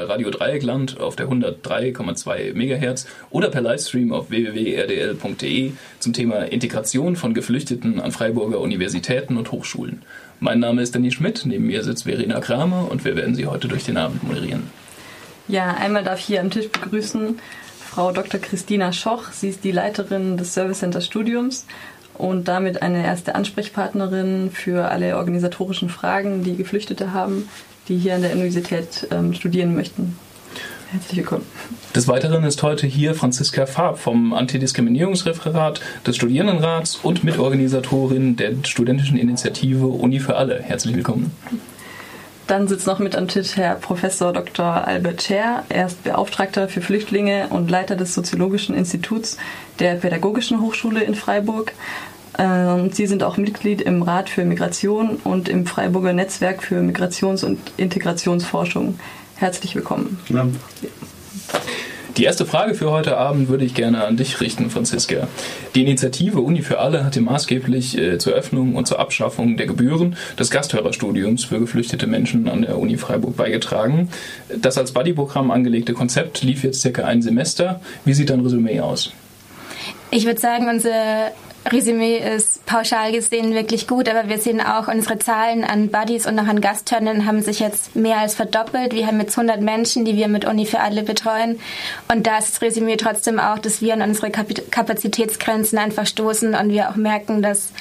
bei 0.00 0.06
Radio 0.06 0.30
Dreieckland 0.30 0.98
auf 0.98 1.16
der 1.16 1.28
103,2 1.28 2.54
MHz 2.54 3.06
oder 3.28 3.50
per 3.50 3.60
Livestream 3.60 4.12
auf 4.12 4.30
www.rdl.de 4.30 5.72
zum 5.98 6.12
Thema 6.12 6.44
Integration 6.44 7.16
von 7.16 7.34
Geflüchteten 7.34 8.00
an 8.00 8.10
Freiburger 8.10 8.60
Universitäten 8.60 9.36
und 9.36 9.52
Hochschulen. 9.52 10.02
Mein 10.38 10.58
Name 10.58 10.80
ist 10.80 10.94
Danny 10.94 11.10
Schmidt, 11.10 11.42
neben 11.44 11.66
mir 11.66 11.84
sitzt 11.84 12.04
Verena 12.04 12.40
Kramer 12.40 12.90
und 12.90 13.04
wir 13.04 13.14
werden 13.14 13.34
Sie 13.34 13.46
heute 13.46 13.68
durch 13.68 13.84
den 13.84 13.98
Abend 13.98 14.22
moderieren. 14.24 14.70
Ja, 15.48 15.74
einmal 15.74 16.02
darf 16.02 16.20
ich 16.20 16.26
hier 16.26 16.40
am 16.40 16.50
Tisch 16.50 16.70
begrüßen 16.70 17.38
Frau 17.84 18.12
Dr. 18.12 18.40
Christina 18.40 18.92
Schoch. 18.94 19.32
Sie 19.32 19.50
ist 19.50 19.64
die 19.64 19.72
Leiterin 19.72 20.38
des 20.38 20.54
Service 20.54 20.78
Center 20.78 21.02
Studiums 21.02 21.66
und 22.14 22.48
damit 22.48 22.80
eine 22.80 23.04
erste 23.04 23.34
Ansprechpartnerin 23.34 24.50
für 24.50 24.90
alle 24.90 25.18
organisatorischen 25.18 25.90
Fragen, 25.90 26.42
die 26.42 26.56
Geflüchtete 26.56 27.12
haben, 27.12 27.48
die 27.90 27.98
hier 27.98 28.14
an 28.14 28.22
der 28.22 28.32
Universität 28.32 29.08
ähm, 29.10 29.34
studieren 29.34 29.74
möchten. 29.74 30.16
Herzlich 30.92 31.18
willkommen. 31.18 31.44
Des 31.94 32.06
Weiteren 32.08 32.44
ist 32.44 32.62
heute 32.62 32.86
hier 32.86 33.14
Franziska 33.14 33.66
Farb 33.66 33.98
vom 33.98 34.32
Antidiskriminierungsreferat 34.32 35.80
des 36.06 36.16
Studierendenrats 36.16 36.96
und 37.02 37.24
Mitorganisatorin 37.24 38.36
der 38.36 38.52
studentischen 38.62 39.18
Initiative 39.18 39.86
Uni 39.86 40.20
für 40.20 40.36
alle. 40.36 40.62
Herzlich 40.62 40.94
willkommen. 40.94 41.32
Dann 42.46 42.66
sitzt 42.68 42.86
noch 42.86 42.98
mit 43.00 43.14
am 43.14 43.28
Tisch 43.28 43.56
Herr 43.56 43.74
Professor 43.74 44.32
Dr. 44.32 44.64
Albert 44.86 45.22
Scher. 45.22 45.64
Er 45.68 45.86
ist 45.86 46.02
Beauftragter 46.02 46.68
für 46.68 46.80
Flüchtlinge 46.80 47.48
und 47.50 47.70
Leiter 47.70 47.94
des 47.96 48.14
Soziologischen 48.14 48.74
Instituts 48.74 49.36
der 49.78 49.94
Pädagogischen 49.94 50.60
Hochschule 50.60 51.02
in 51.02 51.14
Freiburg. 51.14 51.72
Ähm, 52.40 52.90
Sie 52.90 53.06
sind 53.06 53.22
auch 53.22 53.36
Mitglied 53.36 53.82
im 53.82 54.02
Rat 54.02 54.30
für 54.30 54.46
Migration 54.46 55.16
und 55.24 55.48
im 55.48 55.66
Freiburger 55.66 56.14
Netzwerk 56.14 56.62
für 56.62 56.80
Migrations- 56.80 57.44
und 57.44 57.58
Integrationsforschung. 57.76 58.98
Herzlich 59.36 59.74
willkommen. 59.74 60.18
Ja. 60.30 60.46
Die 62.16 62.24
erste 62.24 62.46
Frage 62.46 62.74
für 62.74 62.90
heute 62.90 63.18
Abend 63.18 63.48
würde 63.48 63.64
ich 63.64 63.74
gerne 63.74 64.04
an 64.04 64.16
dich 64.16 64.40
richten, 64.40 64.70
Franziska. 64.70 65.28
Die 65.74 65.82
Initiative 65.82 66.40
Uni 66.40 66.62
für 66.62 66.78
alle 66.78 67.04
hatte 67.04 67.20
maßgeblich 67.20 67.96
äh, 67.98 68.18
zur 68.18 68.32
Öffnung 68.32 68.74
und 68.74 68.88
zur 68.88 68.98
Abschaffung 68.98 69.56
der 69.56 69.66
Gebühren 69.66 70.16
des 70.38 70.50
Gasthörerstudiums 70.50 71.44
für 71.44 71.60
geflüchtete 71.60 72.06
Menschen 72.06 72.48
an 72.48 72.62
der 72.62 72.78
Uni 72.78 72.96
Freiburg 72.96 73.36
beigetragen. 73.36 74.08
Das 74.60 74.78
als 74.78 74.92
Buddy-Programm 74.92 75.50
angelegte 75.50 75.92
Konzept 75.92 76.42
lief 76.42 76.64
jetzt 76.64 76.80
circa 76.80 77.04
ein 77.04 77.20
Semester. 77.20 77.80
Wie 78.04 78.14
sieht 78.14 78.30
dein 78.30 78.40
Resümee 78.40 78.80
aus? 78.80 79.12
Ich 80.10 80.26
würde 80.26 80.40
sagen, 80.40 80.68
unser 80.68 81.30
Resümee 81.66 82.18
ist 82.18 82.64
pauschal 82.64 83.12
gesehen 83.12 83.52
wirklich 83.52 83.86
gut, 83.86 84.08
aber 84.08 84.28
wir 84.28 84.38
sehen 84.38 84.60
auch, 84.60 84.88
unsere 84.88 85.18
Zahlen 85.18 85.62
an 85.62 85.88
Buddies 85.88 86.26
und 86.26 86.38
auch 86.38 86.46
an 86.46 86.60
Gasthörnern 86.62 87.26
haben 87.26 87.42
sich 87.42 87.60
jetzt 87.60 87.94
mehr 87.94 88.18
als 88.18 88.34
verdoppelt. 88.34 88.94
Wir 88.94 89.06
haben 89.06 89.20
jetzt 89.20 89.36
100 89.36 89.60
Menschen, 89.60 90.04
die 90.06 90.16
wir 90.16 90.28
mit 90.28 90.46
Uni 90.46 90.64
für 90.64 90.80
alle 90.80 91.02
betreuen. 91.02 91.60
Und 92.10 92.26
da 92.26 92.38
ist 92.38 92.54
das 92.54 92.62
Resümee 92.62 92.96
trotzdem 92.96 93.38
auch, 93.38 93.58
dass 93.58 93.82
wir 93.82 93.92
an 93.92 94.02
unsere 94.02 94.30
Kapazitätsgrenzen 94.30 95.78
einfach 95.78 96.06
stoßen 96.06 96.54
und 96.54 96.70
wir 96.70 96.90
auch 96.90 96.96
merken, 96.96 97.42
dass 97.42 97.72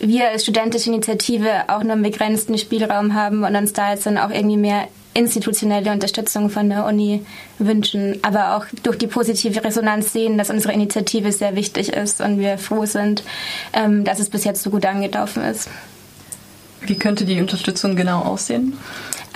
wir 0.00 0.28
als 0.28 0.44
studentische 0.44 0.90
Initiative 0.90 1.64
auch 1.68 1.82
nur 1.82 1.92
einen 1.92 2.02
begrenzten 2.02 2.56
Spielraum 2.56 3.14
haben 3.14 3.44
und 3.44 3.54
uns 3.56 3.72
da 3.72 3.92
jetzt 3.92 4.06
dann 4.06 4.16
auch 4.16 4.30
irgendwie 4.30 4.56
mehr 4.56 4.88
institutionelle 5.18 5.90
Unterstützung 5.90 6.48
von 6.48 6.68
der 6.68 6.86
Uni 6.86 7.24
wünschen, 7.58 8.18
aber 8.22 8.56
auch 8.56 8.66
durch 8.82 8.96
die 8.96 9.08
positive 9.08 9.62
Resonanz 9.64 10.12
sehen, 10.12 10.38
dass 10.38 10.50
unsere 10.50 10.72
Initiative 10.72 11.32
sehr 11.32 11.56
wichtig 11.56 11.92
ist 11.92 12.20
und 12.20 12.38
wir 12.38 12.56
froh 12.56 12.86
sind, 12.86 13.24
ähm, 13.72 14.04
dass 14.04 14.20
es 14.20 14.30
bis 14.30 14.44
jetzt 14.44 14.62
so 14.62 14.70
gut 14.70 14.86
angelaufen 14.86 15.42
ist. 15.42 15.68
Wie 16.82 16.96
könnte 16.96 17.24
die 17.24 17.40
Unterstützung 17.40 17.96
genau 17.96 18.20
aussehen? 18.20 18.78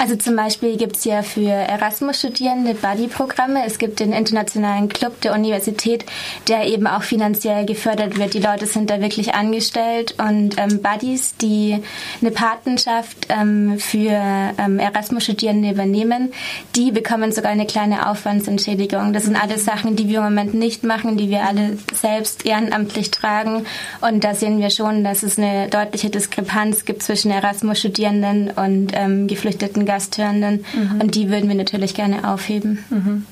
Also 0.03 0.17
zum 0.17 0.35
Beispiel 0.35 0.77
gibt 0.77 0.97
es 0.97 1.05
ja 1.05 1.23
für 1.23 1.49
Erasmus-Studierende 1.49 2.75
Buddy-Programme. 2.75 3.65
Es 3.65 3.79
gibt 3.79 4.01
den 4.01 4.13
internationalen 4.13 4.89
Club 4.89 5.21
der 5.21 5.33
Universität, 5.33 6.05
der 6.49 6.67
eben 6.67 6.89
auch 6.89 7.05
finanziell 7.05 7.65
gefördert 7.67 8.19
wird. 8.19 8.35
Die 8.35 8.41
Leute 8.41 8.67
sind 8.67 8.91
da 8.91 9.01
wirklich 9.01 9.33
angestellt 9.35 10.17
und 10.19 10.59
ähm, 10.59 10.83
Buddies, 10.83 11.37
die 11.37 11.79
eine 12.21 12.33
Patenschaft 12.33 13.29
ähm, 13.29 13.79
für 13.79 14.11
ähm, 14.59 14.81
Erasmus-Studierende 14.81 15.71
übernehmen, 15.71 16.33
die 16.75 16.91
bekommen 16.91 17.31
sogar 17.31 17.53
eine 17.53 17.67
kleine 17.67 18.11
Aufwandsentschädigung. 18.11 19.13
Das 19.13 19.27
sind 19.27 19.41
alles 19.41 19.65
Sachen, 19.65 19.95
die 19.95 20.09
wir 20.09 20.19
im 20.19 20.25
Moment 20.25 20.53
nicht 20.53 20.83
machen, 20.83 21.17
die 21.17 21.31
wir 21.31 21.45
alle 21.45 21.79
selbst 21.95 22.45
ehrenamtlich 22.45 23.13
tragen. 23.13 23.67
Und 24.01 24.25
da 24.25 24.35
sehen 24.35 24.59
wir 24.59 24.71
schon, 24.71 25.05
dass 25.05 25.23
es 25.23 25.39
eine 25.39 25.69
deutliche 25.69 26.11
Diskrepanz 26.11 26.87
gibt 26.87 27.05
zwischen 27.05 27.31
Erasmus-Studierenden 27.31 28.51
und 28.51 28.91
ähm, 28.95 29.29
geflüchteten 29.29 29.87
Gasthörenden 29.93 30.65
mhm. 30.75 31.01
und 31.01 31.15
die 31.15 31.29
würden 31.29 31.49
wir 31.49 31.57
natürlich 31.57 31.95
gerne 31.95 32.31
aufheben. 32.33 32.79
Mhm 32.91 33.27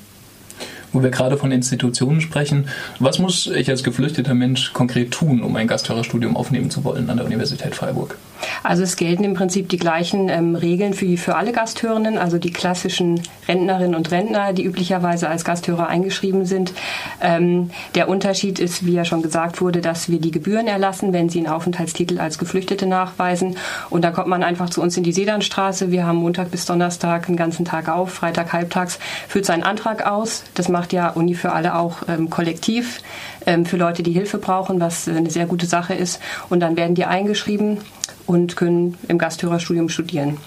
wo 0.93 1.01
wir 1.01 1.09
gerade 1.09 1.37
von 1.37 1.53
Institutionen 1.53 2.19
sprechen. 2.19 2.67
Was 2.99 3.17
muss 3.17 3.47
ich 3.47 3.69
als 3.69 3.81
geflüchteter 3.81 4.33
Mensch 4.33 4.73
konkret 4.73 5.11
tun, 5.11 5.41
um 5.41 5.55
ein 5.55 5.65
Gasthörerstudium 5.65 6.35
aufnehmen 6.35 6.69
zu 6.69 6.83
wollen 6.83 7.09
an 7.09 7.15
der 7.15 7.25
Universität 7.25 7.75
Freiburg? 7.75 8.17
Also 8.63 8.83
es 8.83 8.95
gelten 8.95 9.23
im 9.23 9.33
Prinzip 9.33 9.69
die 9.69 9.77
gleichen 9.77 10.29
ähm, 10.29 10.55
Regeln 10.55 10.93
für, 10.93 11.17
für 11.17 11.35
alle 11.35 11.51
Gasthörenden, 11.51 12.17
also 12.17 12.37
die 12.37 12.51
klassischen 12.51 13.21
Rentnerinnen 13.47 13.95
und 13.95 14.11
Rentner, 14.11 14.53
die 14.53 14.63
üblicherweise 14.63 15.29
als 15.29 15.43
Gasthörer 15.43 15.87
eingeschrieben 15.87 16.45
sind. 16.45 16.73
Ähm, 17.21 17.71
der 17.95 18.09
Unterschied 18.09 18.59
ist, 18.59 18.85
wie 18.85 18.93
ja 18.93 19.05
schon 19.05 19.21
gesagt 19.21 19.61
wurde, 19.61 19.81
dass 19.81 20.09
wir 20.09 20.19
die 20.19 20.31
Gebühren 20.31 20.67
erlassen, 20.67 21.13
wenn 21.13 21.29
sie 21.29 21.39
einen 21.39 21.47
Aufenthaltstitel 21.47 22.19
als 22.19 22.37
Geflüchtete 22.37 22.85
nachweisen. 22.85 23.57
Und 23.89 24.03
da 24.03 24.11
kommt 24.11 24.27
man 24.27 24.43
einfach 24.43 24.69
zu 24.69 24.81
uns 24.81 24.97
in 24.97 25.03
die 25.03 25.13
Sedanstraße. 25.13 25.91
Wir 25.91 26.05
haben 26.05 26.17
Montag 26.17 26.51
bis 26.51 26.65
Donnerstag 26.65 27.27
einen 27.27 27.37
ganzen 27.37 27.65
Tag 27.65 27.89
auf, 27.89 28.11
Freitag 28.11 28.53
halbtags, 28.53 28.99
füllt 29.27 29.45
seinen 29.45 29.63
Antrag 29.63 30.05
aus. 30.05 30.43
Das 30.53 30.69
macht 30.69 30.93
ja 30.93 31.09
Uni 31.09 31.33
für 31.33 31.51
alle 31.51 31.75
auch 31.75 31.97
ähm, 32.07 32.29
kollektiv 32.29 33.01
ähm, 33.45 33.65
für 33.65 33.77
Leute, 33.77 34.03
die 34.03 34.11
Hilfe 34.11 34.37
brauchen, 34.37 34.79
was 34.79 35.07
äh, 35.07 35.11
eine 35.11 35.29
sehr 35.29 35.45
gute 35.45 35.65
Sache 35.65 35.93
ist. 35.93 36.19
Und 36.49 36.59
dann 36.59 36.77
werden 36.77 36.95
die 36.95 37.05
eingeschrieben 37.05 37.79
und 38.25 38.55
können 38.55 38.97
im 39.07 39.17
Gasthörerstudium 39.17 39.89
studieren. 39.89 40.37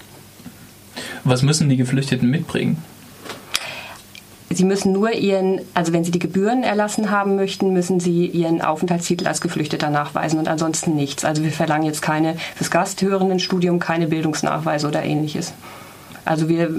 Was 1.23 1.41
müssen 1.41 1.69
die 1.69 1.77
Geflüchteten 1.77 2.29
mitbringen? 2.29 2.77
Sie 4.49 4.63
müssen 4.63 4.93
nur 4.93 5.11
ihren, 5.11 5.59
also 5.73 5.91
wenn 5.91 6.05
Sie 6.05 6.11
die 6.11 6.19
Gebühren 6.19 6.63
erlassen 6.63 7.11
haben 7.11 7.35
möchten, 7.35 7.73
müssen 7.73 7.99
Sie 7.99 8.27
Ihren 8.27 8.61
Aufenthaltstitel 8.61 9.27
als 9.27 9.41
Geflüchteter 9.41 9.89
nachweisen 9.89 10.39
und 10.39 10.47
ansonsten 10.47 10.95
nichts. 10.95 11.25
Also 11.25 11.43
wir 11.43 11.51
verlangen 11.51 11.85
jetzt 11.85 12.01
keine 12.01 12.37
fürs 12.55 12.71
Gasthörendenstudium 12.71 13.79
keine 13.79 14.07
Bildungsnachweise 14.07 14.87
oder 14.87 15.03
ähnliches. 15.03 15.53
Also 16.25 16.49
wir, 16.49 16.71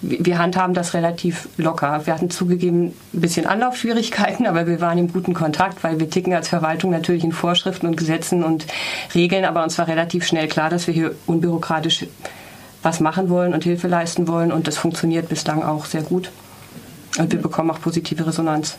wir 0.00 0.38
handhaben 0.38 0.72
das 0.72 0.94
relativ 0.94 1.48
locker. 1.56 2.06
Wir 2.06 2.14
hatten 2.14 2.30
zugegeben 2.30 2.94
ein 3.12 3.20
bisschen 3.20 3.46
Anlaufschwierigkeiten, 3.46 4.46
aber 4.48 4.66
wir 4.66 4.80
waren 4.80 4.98
im 4.98 5.12
guten 5.12 5.34
Kontakt, 5.34 5.82
weil 5.82 5.98
wir 5.98 6.08
ticken 6.08 6.32
als 6.32 6.48
Verwaltung 6.48 6.92
natürlich 6.92 7.24
in 7.24 7.32
Vorschriften 7.32 7.86
und 7.86 7.96
Gesetzen 7.96 8.44
und 8.44 8.66
Regeln, 9.14 9.44
aber 9.44 9.64
uns 9.64 9.76
war 9.78 9.88
relativ 9.88 10.24
schnell 10.24 10.48
klar, 10.48 10.70
dass 10.70 10.86
wir 10.86 10.94
hier 10.94 11.14
unbürokratisch 11.26 12.06
was 12.82 13.00
machen 13.00 13.28
wollen 13.30 13.54
und 13.54 13.64
Hilfe 13.64 13.88
leisten 13.88 14.28
wollen 14.28 14.52
und 14.52 14.68
das 14.68 14.76
funktioniert 14.76 15.28
bislang 15.28 15.62
auch 15.62 15.86
sehr 15.86 16.02
gut. 16.02 16.30
Und 17.18 17.32
wir 17.32 17.40
bekommen 17.40 17.70
auch 17.70 17.80
positive 17.80 18.26
Resonanz. 18.26 18.76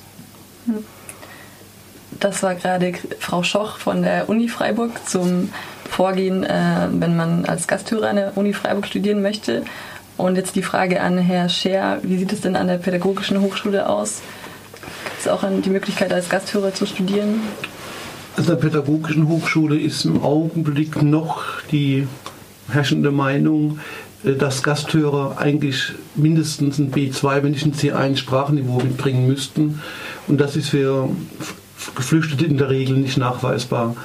Das 2.20 2.44
war 2.44 2.56
gerade 2.56 2.94
Frau 3.20 3.44
Schoch 3.44 3.78
von 3.78 4.04
der 4.04 4.30
Uni 4.30 4.48
Freiburg 4.48 4.92
zum 5.08 5.50
Vorgehen, 5.90 6.44
äh, 6.44 6.88
wenn 6.92 7.16
man 7.16 7.46
als 7.46 7.68
Gasthörer 7.68 8.10
an 8.10 8.16
der 8.16 8.38
Uni 8.38 8.54
Freiburg 8.54 8.88
studieren 8.88 9.22
möchte. 9.22 9.64
Und 10.18 10.38
jetzt 10.38 10.56
die 10.56 10.62
Frage 10.62 11.02
an 11.02 11.18
Herr 11.18 11.50
Scher, 11.50 12.00
wie 12.04 12.18
sieht 12.18 12.32
es 12.32 12.42
denn 12.42 12.56
an 12.56 12.68
der 12.68 12.78
Pädagogischen 12.78 13.42
Hochschule 13.42 13.90
aus? 13.90 14.22
Gibt 15.06 15.20
es 15.20 15.28
auch 15.28 15.44
die 15.64 15.70
Möglichkeit, 15.70 16.14
als 16.14 16.30
Gasthörer 16.30 16.74
zu 16.74 16.86
studieren? 16.86 17.42
An 18.38 18.46
der 18.46 18.56
Pädagogischen 18.56 19.28
Hochschule 19.28 19.80
ist 19.80 20.06
im 20.06 20.24
Augenblick 20.24 21.02
noch 21.02 21.42
die 21.72 22.08
herrschende 22.70 23.12
Meinung, 23.12 23.80
äh, 24.24 24.34
dass 24.34 24.64
Gasthörer 24.64 25.38
eigentlich 25.38 25.94
mindestens 26.16 26.80
ein 26.80 26.92
B2, 26.92 27.44
wenn 27.44 27.52
nicht 27.52 27.66
ein 27.66 27.74
C1 27.74 28.18
Sprachniveau 28.18 28.80
mitbringen 28.80 29.28
müssten. 29.28 29.82
Und 30.28 30.40
das 30.40 30.56
ist 30.56 30.70
für 30.70 31.10
Geflüchtete 31.96 32.46
in 32.46 32.58
der 32.58 32.70
Regel 32.70 32.98
nicht 32.98 33.18
nachweisbar. 33.18 33.96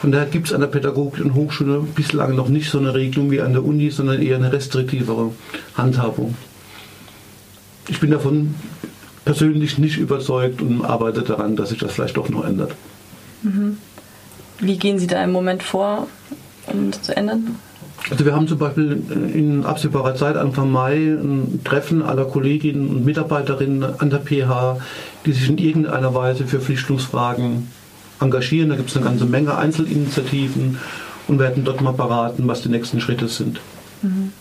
Von 0.00 0.12
daher 0.12 0.26
gibt 0.26 0.48
es 0.48 0.52
an 0.52 0.60
der 0.60 0.68
Pädagogischen 0.68 1.34
Hochschule 1.34 1.80
bislang 1.94 2.34
noch 2.34 2.48
nicht 2.48 2.70
so 2.70 2.78
eine 2.78 2.94
Regelung 2.94 3.30
wie 3.30 3.40
an 3.40 3.52
der 3.52 3.64
Uni, 3.64 3.90
sondern 3.90 4.20
eher 4.20 4.36
eine 4.36 4.52
restriktivere 4.52 5.32
Handhabung. 5.74 6.34
Ich 7.88 8.00
bin 8.00 8.10
davon 8.10 8.54
persönlich 9.24 9.78
nicht 9.78 9.98
überzeugt 9.98 10.60
und 10.60 10.84
arbeite 10.84 11.22
daran, 11.22 11.56
dass 11.56 11.70
sich 11.70 11.78
das 11.78 11.92
vielleicht 11.92 12.16
doch 12.16 12.28
noch 12.28 12.44
ändert. 12.44 12.74
Mhm. 13.42 13.78
Wie 14.60 14.76
gehen 14.78 14.98
Sie 14.98 15.06
da 15.06 15.22
im 15.22 15.32
Moment 15.32 15.62
vor, 15.62 16.06
um 16.66 16.90
das 16.90 17.02
zu 17.02 17.16
ändern? 17.16 17.56
Also 18.10 18.24
wir 18.24 18.34
haben 18.34 18.46
zum 18.46 18.58
Beispiel 18.58 19.02
in 19.34 19.64
absehbarer 19.64 20.14
Zeit, 20.14 20.36
Anfang 20.36 20.70
Mai, 20.70 20.94
ein 20.94 21.60
Treffen 21.64 22.02
aller 22.02 22.24
Kolleginnen 22.24 22.88
und 22.88 23.04
Mitarbeiterinnen 23.04 23.82
an 23.82 24.10
der 24.10 24.20
PH, 24.20 24.78
die 25.24 25.32
sich 25.32 25.48
in 25.48 25.58
irgendeiner 25.58 26.14
Weise 26.14 26.46
für 26.46 26.60
Flüchtlingsfragen 26.60 27.68
engagieren. 28.20 28.70
Da 28.70 28.76
gibt 28.76 28.90
es 28.90 28.96
eine 28.96 29.04
ganze 29.04 29.26
Menge 29.26 29.56
Einzelinitiativen 29.56 30.78
und 31.28 31.38
werden 31.38 31.64
dort 31.64 31.80
mal 31.80 31.92
beraten, 31.92 32.46
was 32.46 32.62
die 32.62 32.68
nächsten 32.68 33.00
Schritte 33.00 33.28
sind. 33.28 33.60
Mhm. 34.02 34.32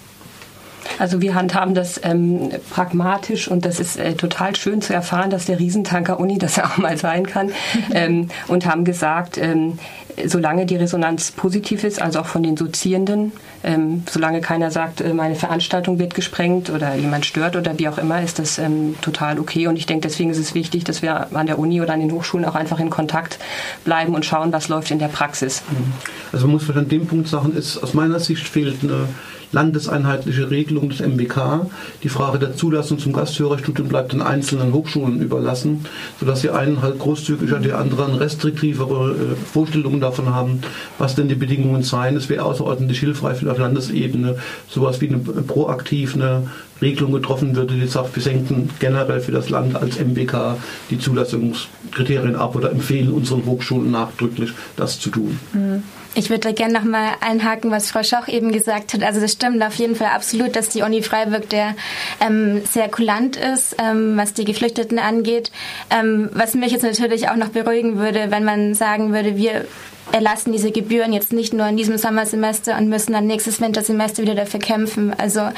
Also 0.98 1.22
wir 1.22 1.36
handhaben 1.36 1.74
das 1.74 2.00
ähm, 2.04 2.52
pragmatisch 2.70 3.48
und 3.48 3.66
das 3.66 3.80
ist 3.80 3.98
äh, 3.98 4.14
total 4.14 4.56
schön 4.56 4.82
zu 4.82 4.94
erfahren, 4.94 5.30
dass 5.30 5.46
der 5.46 5.60
Riesentanker 5.60 6.20
Uni 6.20 6.38
das 6.38 6.60
auch 6.60 6.78
mal 6.78 6.98
sein 6.98 7.26
kann 7.26 7.52
ähm, 7.94 8.30
und 8.48 8.66
haben 8.66 8.86
gesagt, 8.86 9.38
ähm, 9.38 9.78
solange 10.26 10.66
die 10.66 10.76
Resonanz 10.76 11.32
positiv 11.32 11.84
ist, 11.84 12.02
also 12.02 12.20
auch 12.20 12.26
von 12.26 12.44
den 12.44 12.56
Dozierenden, 12.56 13.32
ähm, 13.64 14.04
solange 14.10 14.42
keiner 14.42 14.72
sagt, 14.72 15.02
äh, 15.02 15.14
meine 15.14 15.36
Veranstaltung 15.36 16.00
wird 16.00 16.14
gesprengt 16.14 16.70
oder 16.70 16.96
jemand 16.96 17.26
stört 17.26 17.56
oder 17.56 17.78
wie 17.78 17.88
auch 17.88 17.98
immer, 17.98 18.22
ist 18.22 18.40
das 18.40 18.58
ähm, 18.58 18.96
total 19.02 19.40
okay. 19.40 19.68
Und 19.68 19.78
ich 19.78 19.86
denke, 19.86 20.08
deswegen 20.08 20.30
ist 20.30 20.38
es 20.38 20.56
wichtig, 20.56 20.84
dass 20.84 21.02
wir 21.02 21.36
an 21.36 21.48
der 21.48 21.60
Uni 21.60 21.82
oder 21.82 21.94
an 21.94 22.00
den 22.00 22.12
Hochschulen 22.12 22.46
auch 22.46 22.56
einfach 22.56 22.80
in 22.80 22.90
Kontakt 22.90 23.40
bleiben 23.84 24.16
und 24.16 24.26
schauen, 24.26 24.54
was 24.54 24.70
läuft 24.70 24.92
in 24.92 25.00
der 25.00 25.08
Praxis. 25.08 25.64
Mhm. 25.70 25.94
Also 26.32 26.48
man 26.48 26.56
muss 26.56 26.70
an 26.70 26.88
dem 26.88 27.08
Punkt 27.08 27.28
sagen, 27.28 27.56
ist 27.56 27.78
aus 27.78 27.94
meiner 27.94 28.20
Sicht 28.20 28.48
fehlt 28.48 28.84
eine 28.84 29.08
landeseinheitliche 29.56 30.50
Regelung 30.52 30.90
des 30.90 31.00
MBK. 31.00 31.68
Die 32.04 32.10
Frage 32.10 32.40
der 32.40 32.56
Zulassung 32.56 33.00
zum 33.00 33.14
Gasthörerstudium 33.14 33.88
bleibt 33.88 34.14
den 34.14 34.22
einzelnen 34.22 34.74
Hochschulen 34.74 35.22
überlassen, 35.22 35.86
sodass 36.20 36.42
die 36.42 36.50
einen 36.50 36.82
halt 36.82 37.00
großzügiger, 37.00 37.60
die 37.60 37.72
anderen 37.72 38.16
restriktivere 38.16 39.12
äh, 39.12 39.36
Vorstellungen 39.36 40.02
davon 40.06 40.34
haben, 40.34 40.62
was 40.98 41.16
denn 41.16 41.28
die 41.28 41.36
Bedingungen 41.36 41.84
seien. 41.84 42.16
Es 42.16 42.30
wäre 42.30 42.44
außerordentlich 42.44 43.00
hilfreich 43.00 43.40
für 43.40 43.52
auf 43.52 43.58
Landesebene 43.58 44.38
sowas 44.68 45.02
wie 45.02 45.10
eine 45.10 45.18
proaktiv 45.18 46.16
eine 46.16 46.48
Regelung 46.82 47.14
getroffen 47.14 47.56
würde, 47.56 47.74
die 47.76 47.88
sagt, 47.88 48.16
wir 48.16 48.24
senken 48.24 48.70
generell 48.80 49.22
für 49.22 49.32
das 49.32 49.50
Land 49.50 49.76
als 49.76 49.98
MBK 50.00 50.58
die 50.90 51.00
Zulassungskriterien 51.00 52.36
ab 52.36 52.56
oder 52.56 52.72
empfehlen 52.72 53.12
unseren 53.12 53.46
Hochschulen 53.46 53.92
nachdrücklich, 53.92 54.52
das 54.76 55.00
zu 55.00 55.10
tun. 55.10 55.40
Mhm. 55.54 55.84
Ich 56.18 56.30
würde 56.30 56.54
gerne 56.54 56.74
nochmal 56.74 57.10
einhaken, 57.20 57.72
was 57.72 57.92
Frau 57.92 58.02
Schoch 58.02 58.30
eben 58.30 58.54
gesagt 58.54 58.94
hat. 58.94 59.04
Also 59.04 59.20
das 59.20 59.34
stimmt 59.34 59.62
auf 59.62 59.76
jeden 59.76 59.98
Fall 59.98 60.08
absolut, 60.08 60.56
dass 60.56 60.70
die 60.70 60.82
Uni 60.82 61.04
Freiburg 61.04 61.50
der 61.50 61.76
ähm, 62.22 62.64
sehr 62.66 62.88
kulant 62.88 63.36
ist, 63.36 63.76
ähm, 63.84 64.16
was 64.16 64.34
die 64.34 64.46
Geflüchteten 64.46 64.98
angeht. 64.98 65.52
Ähm, 65.90 66.30
was 66.32 66.54
mich 66.54 66.72
jetzt 66.72 66.84
natürlich 66.84 67.28
auch 67.28 67.36
noch 67.36 67.50
beruhigen 67.50 67.98
würde, 67.98 68.32
wenn 68.32 68.46
man 68.46 68.76
sagen 68.76 69.14
würde, 69.14 69.36
wir 69.36 69.66
erlassen 70.14 70.54
diese 70.54 70.72
Gebühren 70.72 71.12
jetzt 71.12 71.34
nicht 71.34 71.54
nur 71.54 71.68
in 71.68 71.76
diesem 71.76 71.98
Sommersemester 71.98 72.78
und 72.78 72.88
müssen 72.88 73.12
dann 73.12 73.28
nächstes 73.28 73.60
Wintersemester 73.60 74.24
wieder 74.24 74.36
dafür 74.36 74.62
kämpfen. 74.62 75.14
Also 75.18 75.50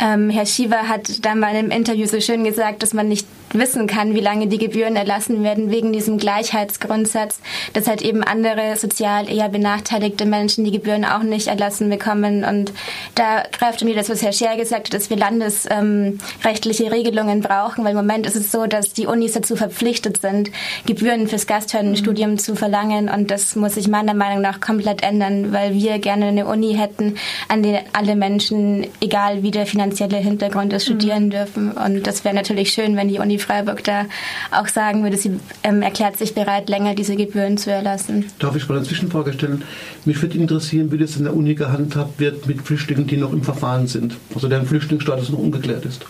ähm, 0.00 0.30
Herr 0.30 0.46
Schiever 0.46 0.88
hat 0.88 1.24
da 1.24 1.36
mal 1.36 1.54
im 1.54 1.70
Interview 1.70 2.06
so 2.06 2.20
schön 2.20 2.42
gesagt, 2.42 2.82
dass 2.82 2.92
man 2.92 3.08
nicht 3.08 3.26
wissen 3.54 3.86
kann, 3.86 4.14
wie 4.14 4.20
lange 4.20 4.46
die 4.46 4.58
Gebühren 4.58 4.96
erlassen 4.96 5.42
werden 5.42 5.70
wegen 5.70 5.92
diesem 5.92 6.18
Gleichheitsgrundsatz, 6.18 7.40
dass 7.72 7.88
halt 7.88 8.02
eben 8.02 8.22
andere 8.22 8.76
sozial 8.76 9.30
eher 9.30 9.48
benachteiligte 9.48 10.24
Menschen 10.24 10.64
die 10.64 10.70
Gebühren 10.70 11.04
auch 11.04 11.22
nicht 11.22 11.48
erlassen 11.48 11.88
bekommen. 11.90 12.44
Und 12.44 12.72
da 13.14 13.44
greift 13.52 13.84
mir 13.84 13.94
das, 13.94 14.08
was 14.08 14.22
Herr 14.22 14.32
Scher 14.32 14.56
gesagt 14.56 14.88
hat, 14.88 14.94
dass 14.94 15.10
wir 15.10 15.16
landesrechtliche 15.16 16.84
ähm, 16.84 16.92
Regelungen 16.92 17.40
brauchen, 17.40 17.84
weil 17.84 17.92
im 17.92 17.96
Moment 17.96 18.26
ist 18.26 18.36
es 18.36 18.50
so, 18.50 18.66
dass 18.66 18.92
die 18.92 19.06
Unis 19.06 19.32
dazu 19.32 19.56
verpflichtet 19.56 20.20
sind, 20.20 20.50
Gebühren 20.86 21.28
fürs 21.28 21.46
Gasthörenstudium 21.46 22.32
mhm. 22.32 22.38
zu 22.38 22.56
verlangen 22.56 23.08
und 23.08 23.30
das 23.30 23.56
muss 23.56 23.74
sich 23.74 23.88
meiner 23.88 24.14
Meinung 24.14 24.40
nach 24.40 24.60
komplett 24.60 25.02
ändern, 25.02 25.52
weil 25.52 25.74
wir 25.74 25.98
gerne 25.98 26.26
eine 26.26 26.46
Uni 26.46 26.74
hätten, 26.74 27.16
an 27.48 27.62
der 27.62 27.82
alle 27.92 28.16
Menschen, 28.16 28.86
egal 29.00 29.42
wie 29.42 29.50
der 29.50 29.66
finanzielle 29.66 30.16
Hintergrund 30.16 30.72
ist, 30.72 30.84
studieren 30.84 31.26
mhm. 31.26 31.30
dürfen. 31.30 31.72
Und 31.72 32.06
das 32.06 32.24
wäre 32.24 32.34
natürlich 32.34 32.72
schön, 32.72 32.96
wenn 32.96 33.08
die 33.08 33.18
Uni 33.18 33.38
Freiburg 33.42 33.84
da 33.84 34.06
auch 34.50 34.68
sagen 34.68 35.02
würde, 35.02 35.16
sie 35.16 35.38
ähm, 35.62 35.82
erklärt 35.82 36.18
sich 36.18 36.34
bereit, 36.34 36.68
länger 36.68 36.94
diese 36.94 37.16
Gebühren 37.16 37.58
zu 37.58 37.70
erlassen. 37.70 38.26
Darf 38.38 38.56
ich 38.56 38.68
mal 38.68 38.76
eine 38.76 38.86
Zwischenfrage 38.86 39.32
stellen? 39.32 39.62
Mich 40.04 40.20
würde 40.22 40.38
interessieren, 40.38 40.90
wie 40.92 40.98
das 40.98 41.16
in 41.16 41.24
der 41.24 41.34
Uni 41.34 41.54
gehandhabt 41.54 42.20
wird 42.20 42.46
mit 42.46 42.62
Flüchtlingen, 42.62 43.06
die 43.06 43.16
noch 43.16 43.32
im 43.32 43.42
Verfahren 43.42 43.86
sind, 43.86 44.16
also 44.34 44.48
deren 44.48 44.66
Flüchtlingsstatus 44.66 45.30
noch 45.30 45.38
ungeklärt 45.38 45.84
ist. 45.84 46.04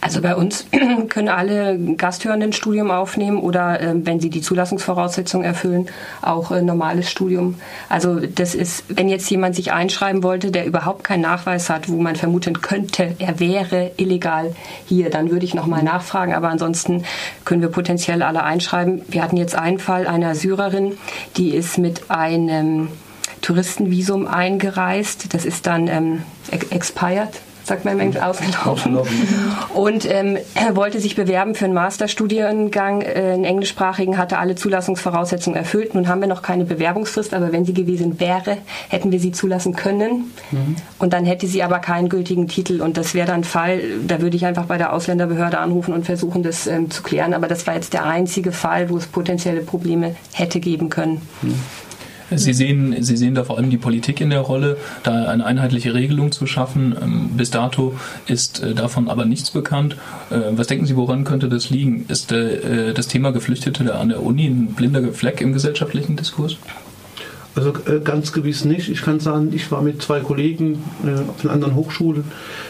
Also 0.00 0.20
bei 0.22 0.36
uns 0.36 0.66
können 1.08 1.28
alle 1.28 1.78
Gasthörenden 1.78 2.52
Studium 2.52 2.90
aufnehmen 2.90 3.38
oder 3.38 3.80
äh, 3.80 3.94
wenn 3.94 4.20
sie 4.20 4.30
die 4.30 4.40
Zulassungsvoraussetzungen 4.40 5.44
erfüllen, 5.44 5.88
auch 6.22 6.50
äh, 6.50 6.62
normales 6.62 7.10
Studium. 7.10 7.56
Also 7.88 8.20
das 8.20 8.54
ist, 8.54 8.84
wenn 8.88 9.08
jetzt 9.08 9.28
jemand 9.28 9.56
sich 9.56 9.72
einschreiben 9.72 10.22
wollte, 10.22 10.50
der 10.50 10.66
überhaupt 10.66 11.04
keinen 11.04 11.22
Nachweis 11.22 11.68
hat, 11.68 11.88
wo 11.88 11.96
man 11.96 12.16
vermuten 12.16 12.60
könnte, 12.60 13.16
er 13.18 13.40
wäre 13.40 13.90
illegal 13.96 14.54
hier, 14.86 15.10
dann 15.10 15.30
würde 15.30 15.44
ich 15.44 15.54
nochmal 15.54 15.82
nachfragen. 15.82 16.34
Aber 16.34 16.48
ansonsten 16.48 17.04
können 17.44 17.62
wir 17.62 17.68
potenziell 17.68 18.22
alle 18.22 18.44
einschreiben. 18.44 19.02
Wir 19.08 19.22
hatten 19.22 19.36
jetzt 19.36 19.56
einen 19.56 19.78
Fall 19.78 20.06
einer 20.06 20.34
Syrerin, 20.34 20.96
die 21.36 21.54
ist 21.54 21.78
mit 21.78 22.10
einem 22.10 22.88
Touristenvisum 23.40 24.26
eingereist. 24.26 25.34
Das 25.34 25.44
ist 25.44 25.66
dann 25.66 25.88
ähm, 25.88 26.22
expired, 26.70 27.30
sagt 27.68 27.84
man 27.84 27.94
im 27.94 28.00
Englischen, 28.00 28.24
ausgelaufen. 28.24 28.98
Und 29.74 30.10
ähm, 30.10 30.38
er 30.54 30.74
wollte 30.74 31.00
sich 31.00 31.14
bewerben 31.14 31.54
für 31.54 31.66
einen 31.66 31.74
Masterstudiengang, 31.74 33.02
äh, 33.02 33.32
einen 33.34 33.44
englischsprachigen, 33.44 34.18
hatte 34.18 34.38
alle 34.38 34.54
Zulassungsvoraussetzungen 34.54 35.56
erfüllt. 35.56 35.94
Nun 35.94 36.08
haben 36.08 36.20
wir 36.20 36.28
noch 36.28 36.42
keine 36.42 36.64
Bewerbungsfrist, 36.64 37.34
aber 37.34 37.52
wenn 37.52 37.64
sie 37.64 37.74
gewesen 37.74 38.18
wäre, 38.18 38.58
hätten 38.88 39.12
wir 39.12 39.20
sie 39.20 39.32
zulassen 39.32 39.76
können. 39.76 40.32
Mhm. 40.50 40.76
Und 40.98 41.12
dann 41.12 41.24
hätte 41.24 41.46
sie 41.46 41.62
aber 41.62 41.78
keinen 41.78 42.08
gültigen 42.08 42.48
Titel. 42.48 42.80
Und 42.80 42.96
das 42.96 43.14
wäre 43.14 43.26
dann 43.26 43.40
ein 43.40 43.44
Fall, 43.44 43.80
da 44.06 44.20
würde 44.20 44.36
ich 44.36 44.46
einfach 44.46 44.64
bei 44.64 44.78
der 44.78 44.92
Ausländerbehörde 44.92 45.58
anrufen 45.58 45.94
und 45.94 46.04
versuchen, 46.04 46.42
das 46.42 46.66
ähm, 46.66 46.90
zu 46.90 47.02
klären. 47.02 47.34
Aber 47.34 47.46
das 47.46 47.66
war 47.66 47.74
jetzt 47.74 47.92
der 47.92 48.04
einzige 48.04 48.52
Fall, 48.52 48.90
wo 48.90 48.96
es 48.96 49.06
potenzielle 49.06 49.60
Probleme 49.60 50.16
hätte 50.32 50.60
geben 50.60 50.88
können. 50.88 51.22
Mhm. 51.42 51.54
Sie 52.34 52.52
sehen, 52.52 52.94
Sie 53.02 53.16
sehen 53.16 53.34
da 53.34 53.44
vor 53.44 53.58
allem 53.58 53.70
die 53.70 53.78
Politik 53.78 54.20
in 54.20 54.30
der 54.30 54.40
Rolle, 54.40 54.76
da 55.02 55.26
eine 55.26 55.44
einheitliche 55.44 55.94
Regelung 55.94 56.32
zu 56.32 56.46
schaffen. 56.46 56.94
Ähm, 57.00 57.30
bis 57.36 57.50
dato 57.50 57.94
ist 58.26 58.62
äh, 58.62 58.74
davon 58.74 59.08
aber 59.08 59.24
nichts 59.24 59.50
bekannt. 59.50 59.96
Äh, 60.30 60.40
was 60.50 60.66
denken 60.66 60.86
Sie, 60.86 60.96
woran 60.96 61.24
könnte 61.24 61.48
das 61.48 61.70
liegen? 61.70 62.04
Ist 62.08 62.32
äh, 62.32 62.92
das 62.92 63.08
Thema 63.08 63.32
Geflüchtete 63.32 63.94
an 63.94 64.10
der 64.10 64.22
Uni 64.22 64.46
ein 64.46 64.74
blinder 64.74 65.02
Fleck 65.12 65.40
im 65.40 65.52
gesellschaftlichen 65.52 66.16
Diskurs? 66.16 66.56
Also 67.58 67.72
ganz 68.04 68.32
gewiss 68.32 68.64
nicht. 68.64 68.88
Ich 68.88 69.02
kann 69.02 69.18
sagen, 69.18 69.50
ich 69.52 69.72
war 69.72 69.82
mit 69.82 70.00
zwei 70.00 70.20
Kollegen 70.20 70.84
auf 71.28 71.44
einer 71.44 71.52
anderen 71.52 71.74
Hochschule 71.74 72.22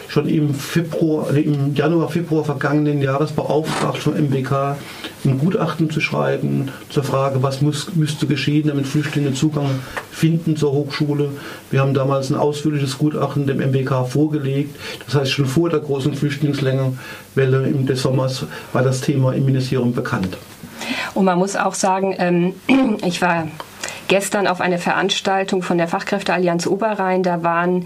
schon 0.07 0.27
im 0.27 0.55
Februar, 0.55 1.29
im 1.35 1.75
Januar, 1.75 2.09
Februar 2.09 2.43
vergangenen 2.43 2.99
Jahres 2.99 3.31
beauftragt 3.31 3.99
vom 3.99 4.15
MBK 4.15 4.77
ein 5.25 5.37
Gutachten 5.37 5.91
zu 5.91 6.01
schreiben 6.01 6.71
zur 6.89 7.03
Frage, 7.03 7.43
was 7.43 7.61
muss, 7.61 7.93
müsste 7.93 8.25
geschehen, 8.25 8.67
damit 8.67 8.87
Flüchtlinge 8.87 9.35
Zugang 9.35 9.69
finden 10.09 10.57
zur 10.57 10.71
Hochschule. 10.71 11.33
Wir 11.69 11.81
haben 11.81 11.93
damals 11.93 12.31
ein 12.31 12.35
ausführliches 12.35 12.97
Gutachten 12.97 13.45
dem 13.45 13.59
MBK 13.59 14.07
vorgelegt. 14.07 14.75
Das 15.05 15.13
heißt, 15.13 15.31
schon 15.31 15.45
vor 15.45 15.69
der 15.69 15.81
großen 15.81 16.15
Flüchtlingswelle 16.15 16.93
des 17.35 18.01
Sommers 18.01 18.43
war 18.73 18.81
das 18.81 19.01
Thema 19.01 19.33
im 19.33 19.45
Ministerium 19.45 19.93
bekannt. 19.93 20.35
Und 21.13 21.25
man 21.25 21.37
muss 21.37 21.55
auch 21.55 21.75
sagen, 21.75 22.15
ähm, 22.17 22.53
ich 23.05 23.21
war 23.21 23.47
gestern 24.09 24.47
auf 24.47 24.59
eine 24.59 24.79
Veranstaltung 24.79 25.61
von 25.61 25.77
der 25.77 25.87
Fachkräfteallianz 25.87 26.67
Oberrhein. 26.67 27.23
Da 27.23 27.43
waren 27.43 27.85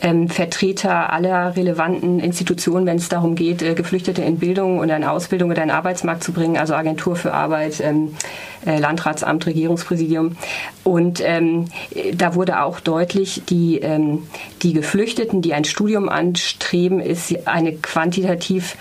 ähm, 0.00 0.30
Vertreter 0.30 1.12
aller 1.12 1.54
relevanten 1.56 2.20
Institutionen, 2.20 2.86
wenn 2.86 2.96
es 2.96 3.10
darum 3.10 3.34
geht, 3.34 3.60
äh, 3.60 3.74
Geflüchtete 3.74 4.22
in 4.22 4.38
Bildung 4.38 4.78
oder 4.78 4.96
in 4.96 5.04
Ausbildung 5.04 5.50
oder 5.50 5.62
in 5.62 5.68
den 5.68 5.76
Arbeitsmarkt 5.76 6.24
zu 6.24 6.32
bringen, 6.32 6.56
also 6.56 6.74
Agentur 6.74 7.16
für 7.16 7.34
Arbeit, 7.34 7.80
ähm, 7.80 8.14
äh, 8.64 8.78
Landratsamt, 8.78 9.44
Regierungspräsidium. 9.46 10.36
Und 10.84 11.20
ähm, 11.22 11.66
da 12.14 12.34
wurde 12.34 12.62
auch 12.62 12.80
deutlich, 12.80 13.42
die, 13.48 13.80
ähm, 13.80 14.22
die 14.62 14.72
Geflüchteten, 14.72 15.42
die 15.42 15.54
ein 15.54 15.64
Studium 15.64 16.08
anstreben, 16.08 17.00
ist 17.00 17.46
eine 17.46 17.72
quantitativ 17.74 18.76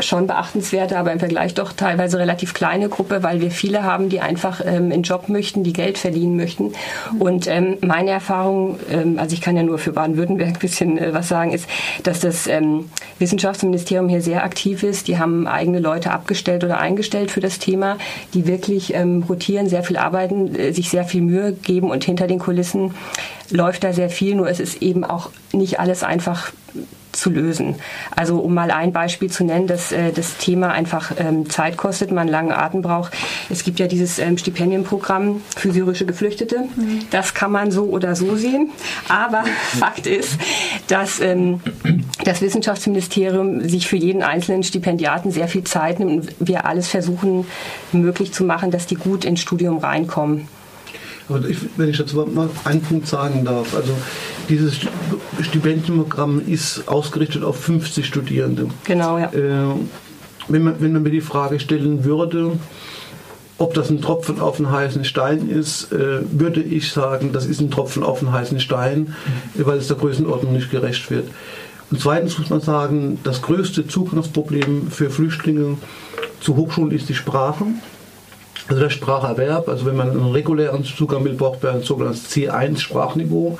schon 0.00 0.26
beachtenswerte, 0.26 0.98
aber 0.98 1.12
im 1.12 1.18
Vergleich 1.18 1.54
doch 1.54 1.72
teilweise 1.72 2.18
relativ 2.18 2.52
kleine 2.52 2.88
Gruppe, 2.88 3.22
weil 3.22 3.40
wir 3.40 3.50
viele 3.50 3.84
haben, 3.84 4.08
die 4.08 4.20
einfach 4.20 4.60
ähm, 4.64 4.92
einen 4.92 5.02
Job 5.02 5.28
möchten, 5.28 5.64
die 5.64 5.72
Geld 5.72 5.96
verdienen 5.98 6.36
möchten. 6.36 6.72
Und 7.18 7.46
ähm, 7.46 7.78
meine 7.80 8.10
Erfahrung, 8.10 8.78
ähm, 8.90 9.18
also 9.18 9.34
ich 9.34 9.40
kann 9.40 9.56
ja 9.56 9.62
nur 9.62 9.78
für 9.78 9.92
Baden-Württemberg 9.92 10.48
ein 10.48 10.58
bisschen 10.58 10.98
äh, 10.98 11.14
was 11.14 11.28
sagen, 11.28 11.52
ist, 11.52 11.68
dass 12.02 12.20
das 12.20 12.46
ähm, 12.46 12.90
Wissenschaftsministerium 13.18 14.08
hier 14.08 14.20
sehr 14.20 14.44
aktiv 14.44 14.82
ist. 14.82 15.08
Die 15.08 15.18
haben 15.18 15.46
eigene 15.46 15.80
Leute 15.80 16.10
abgestellt 16.10 16.62
oder 16.62 16.78
eingestellt 16.78 17.30
für 17.30 17.40
das 17.40 17.58
Thema, 17.58 17.96
die 18.34 18.46
wirklich 18.46 18.94
ähm, 18.94 19.24
rotieren, 19.26 19.68
sehr 19.68 19.82
viel 19.82 19.96
arbeiten, 19.96 20.54
äh, 20.54 20.72
sich 20.72 20.90
sehr 20.90 21.04
viel 21.04 21.22
Mühe 21.22 21.52
geben 21.52 21.90
und 21.90 22.04
hinter 22.04 22.26
den 22.26 22.38
Kulissen 22.38 22.94
läuft 23.50 23.84
da 23.84 23.92
sehr 23.92 24.10
viel. 24.10 24.34
Nur 24.34 24.48
es 24.48 24.60
ist 24.60 24.82
eben 24.82 25.04
auch 25.04 25.30
nicht 25.52 25.80
alles 25.80 26.02
einfach 26.02 26.52
zu 27.16 27.30
lösen. 27.30 27.76
Also 28.14 28.38
um 28.38 28.54
mal 28.54 28.70
ein 28.70 28.92
Beispiel 28.92 29.30
zu 29.30 29.44
nennen, 29.44 29.66
dass 29.66 29.92
äh, 29.92 30.12
das 30.12 30.36
Thema 30.36 30.70
einfach 30.70 31.12
ähm, 31.18 31.48
Zeit 31.50 31.76
kostet, 31.76 32.12
man 32.12 32.28
langen 32.28 32.52
Atem 32.52 32.82
braucht. 32.82 33.12
Es 33.50 33.64
gibt 33.64 33.78
ja 33.78 33.86
dieses 33.86 34.18
ähm, 34.18 34.38
Stipendienprogramm 34.38 35.42
für 35.56 35.72
syrische 35.72 36.06
Geflüchtete. 36.06 36.60
Mhm. 36.76 37.00
Das 37.10 37.34
kann 37.34 37.52
man 37.52 37.70
so 37.70 37.84
oder 37.84 38.14
so 38.14 38.36
sehen. 38.36 38.70
Aber 39.08 39.44
Fakt 39.78 40.06
ist, 40.06 40.38
dass 40.88 41.20
ähm, 41.20 41.60
das 42.24 42.42
Wissenschaftsministerium 42.42 43.68
sich 43.68 43.86
für 43.86 43.96
jeden 43.96 44.22
einzelnen 44.22 44.62
Stipendiaten 44.62 45.30
sehr 45.30 45.48
viel 45.48 45.64
Zeit 45.64 45.98
nimmt 45.98 46.10
und 46.10 46.34
wir 46.38 46.64
alles 46.66 46.88
versuchen 46.88 47.46
möglich 47.92 48.32
zu 48.32 48.44
machen, 48.44 48.70
dass 48.70 48.86
die 48.86 48.94
gut 48.94 49.24
ins 49.24 49.40
Studium 49.40 49.78
reinkommen. 49.78 50.48
Aber 51.28 51.48
ich, 51.48 51.58
wenn 51.76 51.88
ich 51.88 51.98
dazu 51.98 52.16
mal 52.32 52.48
einen 52.64 52.82
Punkt 52.82 53.06
sagen 53.08 53.44
darf, 53.44 53.74
also 53.74 53.92
dieses 54.48 54.78
Stipendienprogramm 55.40 56.40
ist 56.46 56.86
ausgerichtet 56.86 57.42
auf 57.42 57.58
50 57.60 58.06
Studierende. 58.06 58.68
Genau, 58.84 59.18
ja. 59.18 59.32
Äh, 59.32 59.74
wenn, 60.48 60.62
man, 60.62 60.80
wenn 60.80 60.92
man 60.92 61.02
mir 61.02 61.10
die 61.10 61.20
Frage 61.20 61.58
stellen 61.58 62.04
würde, 62.04 62.52
ob 63.58 63.74
das 63.74 63.90
ein 63.90 64.02
Tropfen 64.02 64.40
auf 64.40 64.58
einen 64.58 64.70
heißen 64.70 65.04
Stein 65.04 65.48
ist, 65.48 65.90
äh, 65.92 66.20
würde 66.30 66.62
ich 66.62 66.92
sagen, 66.92 67.32
das 67.32 67.46
ist 67.46 67.60
ein 67.60 67.70
Tropfen 67.70 68.02
auf 68.02 68.22
einen 68.22 68.32
heißen 68.32 68.60
Stein, 68.60 69.14
weil 69.54 69.78
es 69.78 69.88
der 69.88 69.96
Größenordnung 69.96 70.52
nicht 70.52 70.70
gerecht 70.70 71.10
wird. 71.10 71.28
Und 71.90 72.00
zweitens 72.00 72.38
muss 72.38 72.50
man 72.50 72.60
sagen, 72.60 73.18
das 73.22 73.42
größte 73.42 73.86
Zugangsproblem 73.86 74.90
für 74.90 75.08
Flüchtlinge 75.08 75.78
zu 76.40 76.56
Hochschulen 76.56 76.90
ist 76.90 77.08
die 77.08 77.14
Sprache. 77.14 77.64
Also 78.68 78.82
der 78.82 78.90
Spracherwerb, 78.90 79.68
also 79.68 79.86
wenn 79.86 79.96
man 79.96 80.10
einen 80.10 80.32
regulären 80.32 80.84
Zugang 80.84 81.24
will, 81.24 81.34
braucht 81.34 81.62
man 81.62 81.76
ein 81.76 81.82
sogenanntes 81.82 82.28
C1-Sprachniveau. 82.30 83.58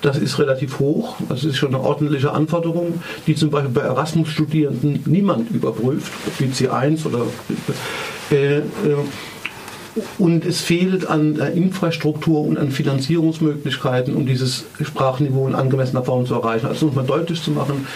Das 0.00 0.16
ist 0.16 0.38
relativ 0.38 0.78
hoch. 0.78 1.16
Das 1.28 1.44
ist 1.44 1.56
schon 1.56 1.74
eine 1.74 1.84
ordentliche 1.84 2.32
Anforderung, 2.32 3.02
die 3.26 3.34
zum 3.34 3.50
Beispiel 3.50 3.72
bei 3.72 3.80
Erasmus-Studierenden 3.82 5.02
niemand 5.06 5.50
überprüft, 5.50 6.12
ob 6.26 6.38
die 6.38 6.46
C1 6.46 7.04
oder. 7.06 7.22
Äh, 8.30 8.58
äh, 8.58 8.62
und 10.18 10.44
es 10.44 10.60
fehlt 10.60 11.08
an 11.08 11.36
Infrastruktur 11.36 12.42
und 12.42 12.56
an 12.56 12.70
Finanzierungsmöglichkeiten, 12.70 14.14
um 14.14 14.26
dieses 14.26 14.64
Sprachniveau 14.80 15.48
in 15.48 15.56
angemessener 15.56 16.04
Form 16.04 16.24
zu 16.24 16.34
erreichen. 16.34 16.66
Also 16.66 16.86
um 16.86 16.90
es 16.90 16.96
mal 16.96 17.04
deutlich 17.04 17.42
zu 17.42 17.50
machen, 17.50 17.86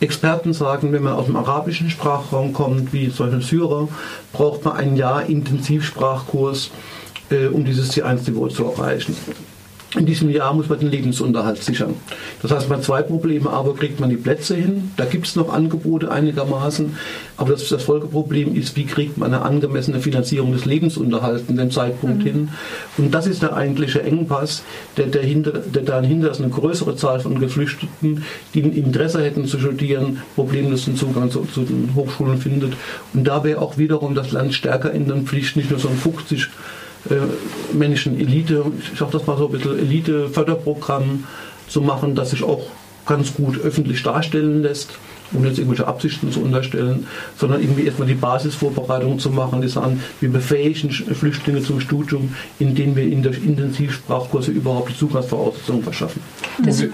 Experten 0.00 0.52
sagen, 0.52 0.92
wenn 0.92 1.02
man 1.02 1.12
aus 1.12 1.26
dem 1.26 1.36
arabischen 1.36 1.90
Sprachraum 1.90 2.52
kommt, 2.52 2.92
wie 2.92 3.12
zum 3.12 3.26
Beispiel 3.26 3.42
Syrer, 3.42 3.88
braucht 4.32 4.64
man 4.64 4.76
ein 4.76 4.96
Jahr 4.96 5.26
Intensivsprachkurs, 5.26 6.70
äh, 7.30 7.46
um 7.46 7.64
dieses 7.64 7.92
C1-Niveau 7.92 8.48
zu 8.48 8.64
erreichen. 8.64 9.14
In 9.96 10.06
diesem 10.06 10.30
Jahr 10.30 10.54
muss 10.54 10.68
man 10.68 10.78
den 10.78 10.90
Lebensunterhalt 10.90 11.64
sichern. 11.64 11.94
Das 12.42 12.52
heißt, 12.52 12.68
man 12.68 12.78
hat 12.78 12.84
zwei 12.84 13.02
Probleme, 13.02 13.50
aber 13.50 13.74
kriegt 13.74 13.98
man 13.98 14.08
die 14.08 14.16
Plätze 14.16 14.54
hin, 14.54 14.92
da 14.96 15.04
gibt 15.04 15.26
es 15.26 15.34
noch 15.34 15.52
Angebote 15.52 16.12
einigermaßen, 16.12 16.94
aber 17.36 17.52
das, 17.52 17.68
das, 17.68 17.82
Folgeproblem 17.82 18.54
ist, 18.54 18.76
wie 18.76 18.84
kriegt 18.84 19.18
man 19.18 19.34
eine 19.34 19.42
angemessene 19.42 19.98
Finanzierung 19.98 20.52
des 20.52 20.64
Lebensunterhalts 20.64 21.42
in 21.48 21.56
dem 21.56 21.72
Zeitpunkt 21.72 22.18
mhm. 22.18 22.22
hin. 22.22 22.48
Und 22.98 23.12
das 23.12 23.26
ist 23.26 23.42
der 23.42 23.56
eigentliche 23.56 24.02
Engpass, 24.02 24.62
der, 24.96 25.06
der, 25.06 25.22
hinter, 25.22 25.52
der 25.52 25.82
dahinter 25.82 26.30
ist 26.30 26.40
eine 26.40 26.50
größere 26.50 26.94
Zahl 26.94 27.18
von 27.18 27.40
Geflüchteten, 27.40 28.22
die 28.54 28.62
ein 28.62 28.72
Interesse 28.72 29.20
hätten 29.24 29.46
zu 29.46 29.58
studieren, 29.58 30.22
problemlos 30.36 30.84
den 30.84 30.94
Zugang 30.94 31.32
zu, 31.32 31.48
zu 31.52 31.62
den 31.62 31.96
Hochschulen 31.96 32.38
findet. 32.38 32.74
Und 33.12 33.24
da 33.24 33.42
wäre 33.42 33.60
auch 33.60 33.76
wiederum 33.76 34.14
das 34.14 34.30
Land 34.30 34.54
stärker 34.54 34.92
in 34.92 35.08
den 35.08 35.26
Pflicht, 35.26 35.56
nicht 35.56 35.70
nur 35.70 35.80
so 35.80 35.88
ein 35.88 35.96
50 35.96 36.48
äh, 37.08 37.74
Menschen 37.74 38.18
Elite, 38.18 38.64
ich 38.92 38.98
sage 38.98 39.12
das 39.12 39.26
mal 39.26 39.36
so 39.38 39.46
ein 39.46 39.52
bisschen 39.52 39.78
Elite-Förderprogramm 39.78 41.24
zu 41.68 41.80
machen, 41.80 42.14
das 42.14 42.30
sich 42.30 42.42
auch 42.42 42.62
ganz 43.06 43.34
gut 43.34 43.58
öffentlich 43.60 44.02
darstellen 44.02 44.62
lässt, 44.62 44.90
ohne 45.32 45.48
jetzt 45.48 45.58
irgendwelche 45.58 45.86
Absichten 45.86 46.30
zu 46.32 46.40
unterstellen, 46.40 47.06
sondern 47.36 47.60
irgendwie 47.60 47.84
erstmal 47.84 48.08
die 48.08 48.14
Basisvorbereitung 48.14 49.18
zu 49.18 49.30
machen, 49.30 49.62
die 49.62 49.68
sagen, 49.68 50.00
wir 50.20 50.30
befähigen 50.30 50.90
Flüchtlinge 50.90 51.62
zum 51.62 51.80
Studium, 51.80 52.34
indem 52.58 52.96
wir 52.96 53.04
in 53.04 53.22
der 53.22 53.32
Intensivsprachkurse 53.32 54.50
überhaupt 54.50 54.90
die 54.90 54.96
Zugangsvoraussetzungen 54.96 55.82
verschaffen. 55.82 56.22
Das, 56.64 56.84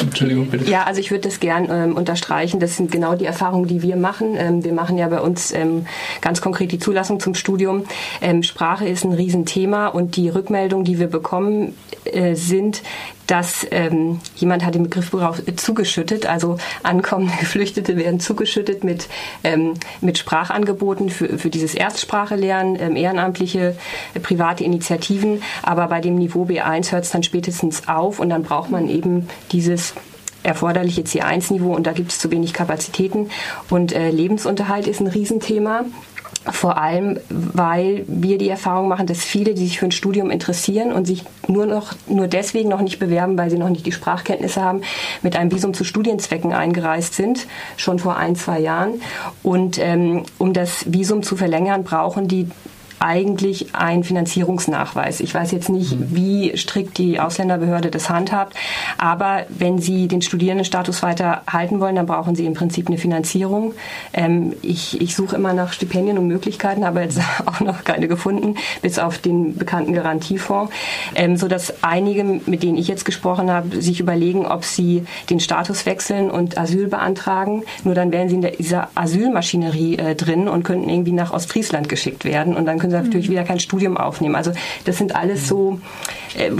Entschuldigung, 0.00 0.46
bitte. 0.46 0.70
Ja, 0.70 0.84
also 0.84 1.00
ich 1.00 1.10
würde 1.10 1.28
das 1.28 1.40
gern 1.40 1.68
ähm, 1.70 1.96
unterstreichen. 1.96 2.60
Das 2.60 2.76
sind 2.76 2.90
genau 2.90 3.14
die 3.14 3.26
Erfahrungen, 3.26 3.66
die 3.66 3.82
wir 3.82 3.96
machen. 3.96 4.36
Ähm, 4.36 4.64
wir 4.64 4.72
machen 4.72 4.96
ja 4.96 5.08
bei 5.08 5.20
uns 5.20 5.52
ähm, 5.52 5.86
ganz 6.20 6.40
konkret 6.40 6.72
die 6.72 6.78
Zulassung 6.78 7.20
zum 7.20 7.34
Studium. 7.34 7.84
Ähm, 8.20 8.42
Sprache 8.42 8.88
ist 8.88 9.04
ein 9.04 9.12
Riesenthema 9.12 9.88
und 9.88 10.16
die 10.16 10.28
Rückmeldungen, 10.28 10.84
die 10.84 10.98
wir 10.98 11.08
bekommen, 11.08 11.74
äh, 12.04 12.34
sind, 12.34 12.82
dass 13.26 13.66
ähm, 13.70 14.20
jemand 14.36 14.64
hat 14.64 14.74
den 14.74 14.84
Begriff 14.84 15.12
äh, 15.12 15.56
zugeschüttet, 15.56 16.26
also 16.26 16.58
ankommende 16.82 17.34
Geflüchtete 17.40 17.96
werden 17.96 18.20
zugeschüttet 18.20 18.84
mit, 18.84 19.08
ähm, 19.44 19.74
mit 20.00 20.18
Sprachangeboten 20.18 21.10
für, 21.10 21.38
für 21.38 21.50
dieses 21.50 21.74
Erstsprachelernen, 21.74 22.78
ähm, 22.80 22.96
ehrenamtliche 22.96 23.76
äh, 24.14 24.20
private 24.20 24.64
Initiativen, 24.64 25.42
aber 25.62 25.88
bei 25.88 26.00
dem 26.00 26.16
Niveau 26.16 26.44
B1 26.44 26.92
hört 26.92 27.04
es 27.04 27.10
dann 27.10 27.22
spätestens 27.22 27.88
auf 27.88 28.20
und 28.20 28.30
dann 28.30 28.42
braucht 28.42 28.70
man 28.70 28.88
eben 28.88 29.28
dieses 29.52 29.94
erforderliche 30.42 31.02
C1-Niveau 31.02 31.74
und 31.74 31.86
da 31.86 31.92
gibt 31.92 32.12
es 32.12 32.20
zu 32.20 32.30
wenig 32.30 32.52
Kapazitäten. 32.52 33.30
Und 33.68 33.92
äh, 33.92 34.10
Lebensunterhalt 34.10 34.86
ist 34.86 35.00
ein 35.00 35.08
Riesenthema. 35.08 35.84
Vor 36.50 36.78
allem, 36.78 37.18
weil 37.28 38.04
wir 38.06 38.38
die 38.38 38.48
Erfahrung 38.48 38.88
machen, 38.88 39.06
dass 39.06 39.24
viele, 39.24 39.54
die 39.54 39.66
sich 39.66 39.78
für 39.80 39.86
ein 39.86 39.92
Studium 39.92 40.30
interessieren 40.30 40.92
und 40.92 41.06
sich 41.06 41.24
nur 41.48 41.66
noch 41.66 41.94
nur 42.06 42.28
deswegen 42.28 42.68
noch 42.68 42.80
nicht 42.80 42.98
bewerben, 42.98 43.36
weil 43.36 43.50
sie 43.50 43.58
noch 43.58 43.68
nicht 43.68 43.84
die 43.84 43.92
Sprachkenntnisse 43.92 44.62
haben, 44.62 44.82
mit 45.22 45.36
einem 45.36 45.50
Visum 45.50 45.74
zu 45.74 45.84
Studienzwecken 45.84 46.52
eingereist 46.52 47.14
sind, 47.14 47.46
schon 47.76 47.98
vor 47.98 48.16
ein, 48.16 48.36
zwei 48.36 48.60
Jahren. 48.60 49.00
Und 49.42 49.78
ähm, 49.78 50.24
um 50.38 50.52
das 50.52 50.84
Visum 50.92 51.22
zu 51.22 51.36
verlängern, 51.36 51.82
brauchen 51.82 52.28
die 52.28 52.48
eigentlich 52.98 53.74
ein 53.74 54.04
Finanzierungsnachweis. 54.04 55.20
Ich 55.20 55.34
weiß 55.34 55.52
jetzt 55.52 55.68
nicht, 55.68 55.98
mhm. 55.98 56.08
wie 56.10 56.56
strikt 56.56 56.98
die 56.98 57.20
Ausländerbehörde 57.20 57.90
das 57.90 58.10
handhabt, 58.10 58.54
aber 58.98 59.46
wenn 59.48 59.78
Sie 59.78 60.08
den 60.08 60.22
Studierendenstatus 60.22 61.02
weiter 61.02 61.42
halten 61.50 61.80
wollen, 61.80 61.96
dann 61.96 62.06
brauchen 62.06 62.34
Sie 62.34 62.46
im 62.46 62.54
Prinzip 62.54 62.88
eine 62.88 62.98
Finanzierung. 62.98 63.74
Ähm, 64.12 64.54
ich, 64.62 65.00
ich 65.00 65.14
suche 65.14 65.36
immer 65.36 65.52
nach 65.52 65.72
Stipendien 65.72 66.18
und 66.18 66.26
Möglichkeiten, 66.26 66.84
aber 66.84 67.02
jetzt 67.02 67.20
auch 67.46 67.60
noch 67.60 67.84
keine 67.84 68.08
gefunden, 68.08 68.56
bis 68.82 68.98
auf 68.98 69.18
den 69.18 69.56
bekannten 69.56 69.92
Garantiefonds, 69.92 70.72
ähm, 71.14 71.36
sodass 71.36 71.82
einige, 71.82 72.24
mit 72.24 72.62
denen 72.62 72.78
ich 72.78 72.88
jetzt 72.88 73.04
gesprochen 73.04 73.50
habe, 73.50 73.80
sich 73.80 74.00
überlegen, 74.00 74.46
ob 74.46 74.64
sie 74.64 75.04
den 75.30 75.40
Status 75.40 75.86
wechseln 75.86 76.30
und 76.30 76.58
Asyl 76.58 76.88
beantragen. 76.88 77.64
Nur 77.84 77.94
dann 77.94 78.12
wären 78.12 78.28
sie 78.28 78.36
in 78.36 78.42
dieser 78.42 78.88
Asylmaschinerie 78.94 79.96
äh, 79.96 80.14
drin 80.14 80.48
und 80.48 80.62
könnten 80.62 80.88
irgendwie 80.88 81.12
nach 81.12 81.32
Ostfriesland 81.32 81.88
geschickt 81.88 82.24
werden 82.24 82.56
und 82.56 82.66
dann 82.66 82.78
können 82.86 83.02
sie 83.02 83.08
natürlich 83.08 83.30
wieder 83.30 83.44
kein 83.44 83.60
Studium 83.60 83.96
aufnehmen. 83.96 84.34
Also 84.34 84.52
das 84.84 84.98
sind 84.98 85.14
alles 85.14 85.48
so, 85.48 85.80
äh, 86.36 86.50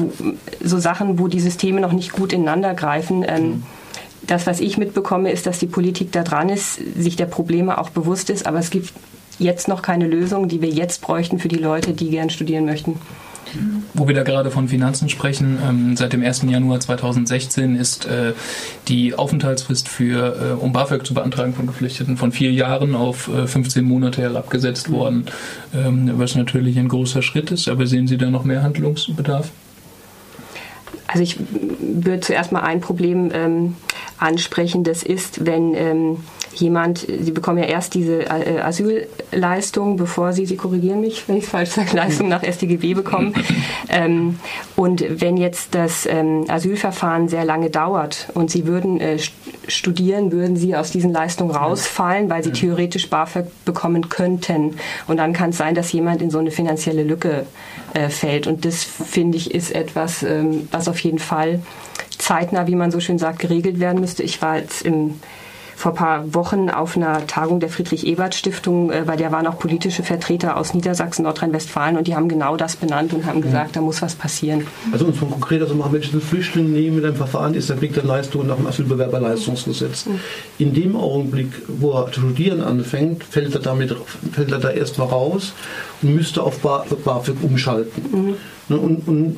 so 0.63 0.79
Sachen, 0.79 1.19
wo 1.19 1.29
die 1.29 1.41
Systeme 1.41 1.81
noch 1.81 1.93
nicht 1.93 2.13
gut 2.13 2.33
ineinander 2.33 2.75
greifen. 2.75 3.25
Ähm, 3.27 3.63
das, 4.23 4.47
was 4.47 4.61
ich 4.61 4.77
mitbekomme, 4.77 5.31
ist, 5.31 5.47
dass 5.47 5.59
die 5.59 5.67
Politik 5.67 6.11
da 6.13 6.23
dran 6.23 6.49
ist, 6.49 6.81
sich 6.97 7.17
der 7.17 7.27
Probleme 7.27 7.79
auch 7.79 7.91
bewusst 7.91 8.29
ist, 8.31 8.47
aber 8.47 8.59
es 8.59 8.71
gibt 8.71 8.93
jetzt 9.39 9.69
noch 9.69 9.83
keine 9.83 10.09
Lösung, 10.09 10.49
die 10.49 10.63
wir 10.63 10.71
jetzt 10.71 11.01
bräuchten 11.01 11.39
für 11.39 11.49
die 11.49 11.57
Leute, 11.57 11.93
die 11.93 12.11
gern 12.11 12.31
studieren 12.31 12.65
möchten. 12.65 12.99
Wo 13.95 14.09
wir 14.09 14.15
da 14.15 14.23
gerade 14.23 14.51
von 14.51 14.69
Finanzen 14.69 15.09
sprechen, 15.09 15.59
ähm, 15.67 15.97
seit 15.97 16.13
dem 16.13 16.23
1. 16.23 16.43
Januar 16.49 16.81
2016 16.81 17.77
ist 17.77 18.07
äh, 18.07 18.33
die 18.89 19.15
Aufenthaltsfrist 19.15 19.89
für, 19.89 20.57
äh, 20.59 20.63
um 20.63 20.73
BAföG 20.73 21.07
zu 21.07 21.15
beantragen 21.15 21.55
von 21.55 21.67
Geflüchteten 21.67 22.17
von 22.17 22.33
vier 22.33 22.53
Jahren 22.53 22.95
auf 22.95 23.29
äh, 23.29 23.47
15 23.47 23.85
Monate 23.85 24.23
herabgesetzt 24.23 24.91
worden, 24.91 25.27
ähm, 25.75 26.11
was 26.15 26.35
natürlich 26.35 26.79
ein 26.79 26.89
großer 26.89 27.23
Schritt 27.23 27.51
ist. 27.51 27.69
Aber 27.69 27.87
sehen 27.87 28.07
Sie 28.07 28.19
da 28.19 28.31
noch 28.31 28.45
mehr 28.45 28.63
Handlungsbedarf? 28.63 29.51
Also 31.07 31.23
ich 31.23 31.39
würde 31.81 32.21
zuerst 32.21 32.53
mal 32.53 32.63
ein 32.63 32.81
Problem 32.81 33.31
ähm, 33.33 33.77
ansprechen. 34.19 34.85
Das 34.85 35.03
ist, 35.03 35.47
wenn 35.47 35.75
ähm, 35.75 36.19
jemand, 36.59 37.07
Sie 37.07 37.31
bekommen 37.31 37.59
ja 37.59 37.65
erst 37.65 37.95
diese 37.95 38.23
äh, 38.23 38.61
Asylleistung, 38.61 39.97
bevor 39.97 40.33
Sie, 40.33 40.47
Sie 40.47 40.57
korrigieren 40.57 41.01
mich, 41.01 41.29
wenn 41.29 41.37
ich 41.37 41.45
es 41.45 41.51
falsch 41.51 41.71
sage, 41.71 41.97
Leistung 41.97 42.29
nach 42.29 42.43
StGB 42.43 42.95
bekommen. 42.95 43.35
Ähm, 43.89 44.41
und 44.75 45.05
wenn 45.21 45.37
jetzt 45.37 45.75
das 45.75 46.07
ähm, 46.07 46.45
Asylverfahren 46.49 47.29
sehr 47.29 47.45
lange 47.45 47.71
dauert 47.71 48.29
und 48.35 48.51
Sie 48.51 48.67
würden 48.67 49.01
äh, 49.01 49.17
studieren, 49.69 50.33
würden 50.33 50.57
Sie 50.57 50.75
aus 50.75 50.91
diesen 50.91 51.13
Leistungen 51.13 51.53
rausfallen, 51.53 52.29
weil 52.29 52.43
Sie 52.43 52.51
theoretisch 52.51 53.09
BAföG 53.09 53.47
bekommen 53.65 54.09
könnten. 54.09 54.77
Und 55.07 55.19
dann 55.19 55.33
kann 55.33 55.51
es 55.51 55.59
sein, 55.59 55.75
dass 55.77 55.93
jemand 55.93 56.21
in 56.21 56.31
so 56.31 56.39
eine 56.39 56.51
finanzielle 56.51 57.05
Lücke 57.05 57.47
äh, 57.95 58.09
fällt. 58.09 58.47
Und 58.47 58.65
das, 58.65 58.83
finde 58.83 59.39
ich, 59.39 59.55
ist 59.55 59.73
etwas, 59.73 60.23
ähm, 60.23 60.69
was 60.73 60.89
auf 60.89 60.99
jeden 61.01 61.21
Fall 61.21 61.61
zeitnah, 62.19 62.67
wie 62.67 62.75
man 62.75 62.91
so 62.91 63.01
schön 63.01 63.19
sagt, 63.19 63.39
geregelt 63.39 63.81
werden 63.81 64.01
müsste. 64.01 64.23
Ich 64.23 64.43
war 64.43 64.59
jetzt 64.59 64.83
im 64.83 65.21
vor 65.77 65.93
ein 65.93 65.95
paar 65.95 66.35
Wochen 66.35 66.71
auf 66.71 66.97
einer 66.97 67.27
Tagung 67.27 67.61
der 67.61 67.69
Friedrich-Ebert-Stiftung, 67.69 68.91
äh, 68.91 69.05
bei 69.07 69.15
der 69.15 69.31
waren 69.31 69.47
auch 69.47 69.59
politische 69.59 70.03
Vertreter 70.03 70.57
aus 70.57 70.73
Niedersachsen, 70.73 71.25
Nordrhein-Westfalen 71.25 71.99
und 71.99 72.07
die 72.07 72.17
haben 72.17 72.31
genau 72.31 72.57
das 72.57 72.77
benannt 72.77 73.13
und 73.13 73.27
haben 73.27 73.43
gesagt, 73.43 73.69
mhm. 73.69 73.73
da 73.75 73.81
muss 73.83 74.01
was 74.01 74.15
passieren. 74.15 74.67
Also 74.91 75.05
um 75.05 75.11
es 75.11 75.19
von 75.19 75.31
konkreter 75.31 75.69
zu 75.69 75.75
machen, 75.75 75.93
wenn 75.93 76.01
ich 76.01 76.13
einen 76.13 76.23
Flüchtling 76.23 76.73
nehme 76.73 76.97
mit 76.97 77.05
einem 77.05 77.17
Verfahren 77.17 77.53
ist, 77.53 77.69
dann 77.69 77.79
kriegt 77.79 77.97
er 77.99 78.05
Leistungen 78.05 78.49
nach 78.49 78.57
dem 78.57 78.67
Asylbewerberleistungsgesetz. 78.67 80.07
Mhm. 80.07 80.21
In 80.59 80.73
dem 80.73 80.97
Augenblick, 80.97 81.53
wo 81.69 81.93
er 81.93 82.11
zu 82.11 82.21
studieren 82.21 82.63
anfängt, 82.63 83.23
fällt 83.23 83.55
er, 83.55 83.61
damit, 83.61 83.95
fällt 84.33 84.53
er 84.53 84.59
da 84.59 84.71
erstmal 84.71 85.09
raus 85.09 85.53
und 86.01 86.15
müsste 86.15 86.43
auf 86.43 86.61
BAföG 86.61 87.37
umschalten. 87.43 88.03
Mhm. 88.11 88.35
Ne, 88.69 88.79
und, 88.79 89.07
und 89.07 89.37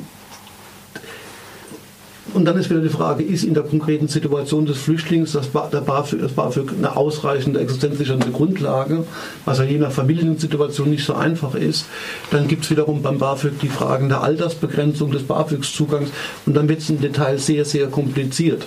und 2.38 2.45
dann 2.45 2.57
ist 2.57 2.71
wieder 2.71 2.80
die 2.80 2.88
Frage, 2.88 3.25
ist 3.25 3.42
in 3.42 3.54
der 3.54 3.64
konkreten 3.64 4.07
Situation 4.07 4.64
des 4.64 4.78
Flüchtlings 4.78 5.33
das, 5.33 5.50
der 5.50 5.80
BAföG, 5.80 6.21
das 6.21 6.30
BAföG 6.30 6.71
eine 6.78 6.97
ausreichende 6.97 7.59
existenzsichernde 7.59 8.30
Grundlage, 8.30 9.04
was 9.45 9.59
ja 9.59 9.64
je 9.64 9.78
nach 9.78 9.90
Familiensituation 9.90 10.88
nicht 10.88 11.04
so 11.04 11.14
einfach 11.14 11.57
ist. 11.57 11.87
Dann 12.30 12.47
gibt 12.47 12.62
es 12.62 12.71
wiederum 12.71 13.02
beim 13.02 13.18
BAföG 13.18 13.59
die 13.61 13.68
Fragen 13.68 14.09
der 14.09 14.23
Altersbegrenzung 14.23 15.11
des 15.11 15.25
BAföG-Zugangs 15.25 16.11
und 16.47 16.57
dann 16.57 16.68
wird 16.68 16.78
es 16.78 16.90
im 16.90 17.00
Detail 17.00 17.38
sehr, 17.38 17.64
sehr 17.64 17.88
kompliziert. 17.88 18.64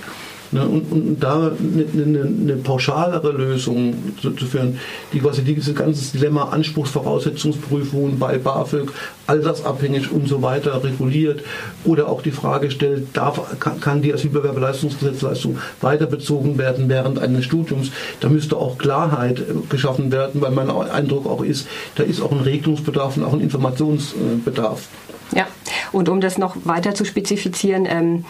Ne, 0.53 0.67
und, 0.67 0.91
und, 0.91 1.19
da 1.23 1.51
eine, 1.51 1.85
eine, 1.93 2.21
eine, 2.23 2.55
pauschalere 2.57 3.31
Lösung 3.31 3.93
zu, 4.21 4.31
zu, 4.31 4.45
führen, 4.45 4.77
die 5.13 5.19
quasi 5.19 5.43
dieses 5.43 5.73
ganze 5.73 6.11
Dilemma 6.11 6.49
Anspruchsvoraussetzungsprüfungen 6.49 8.19
bei 8.19 8.37
BAföG, 8.37 8.91
altersabhängig 9.27 10.11
und 10.11 10.27
so 10.27 10.41
weiter 10.41 10.83
reguliert 10.83 11.41
oder 11.85 12.09
auch 12.09 12.21
die 12.21 12.31
Frage 12.31 12.69
stellt, 12.69 13.15
darf, 13.15 13.59
kann, 13.61 13.79
kann 13.79 14.01
die 14.01 14.13
Asylbewerberleistungsgesetzleistung 14.13 15.57
weiter 15.79 16.05
bezogen 16.05 16.57
werden 16.57 16.89
während 16.89 17.19
eines 17.19 17.45
Studiums. 17.45 17.91
Da 18.19 18.27
müsste 18.27 18.57
auch 18.57 18.77
Klarheit 18.77 19.39
äh, 19.39 19.43
geschaffen 19.69 20.11
werden, 20.11 20.41
weil 20.41 20.51
mein 20.51 20.69
Eindruck 20.69 21.27
auch 21.27 21.43
ist, 21.43 21.65
da 21.95 22.03
ist 22.03 22.21
auch 22.21 22.31
ein 22.33 22.41
Regelungsbedarf 22.41 23.15
und 23.15 23.23
auch 23.23 23.33
ein 23.33 23.41
Informationsbedarf. 23.41 24.89
Ja, 25.33 25.47
und 25.91 26.09
um 26.09 26.21
das 26.21 26.37
noch 26.37 26.55
weiter 26.63 26.93
zu 26.93 27.05
spezifizieren, 27.05 27.85
ähm, 27.85 28.25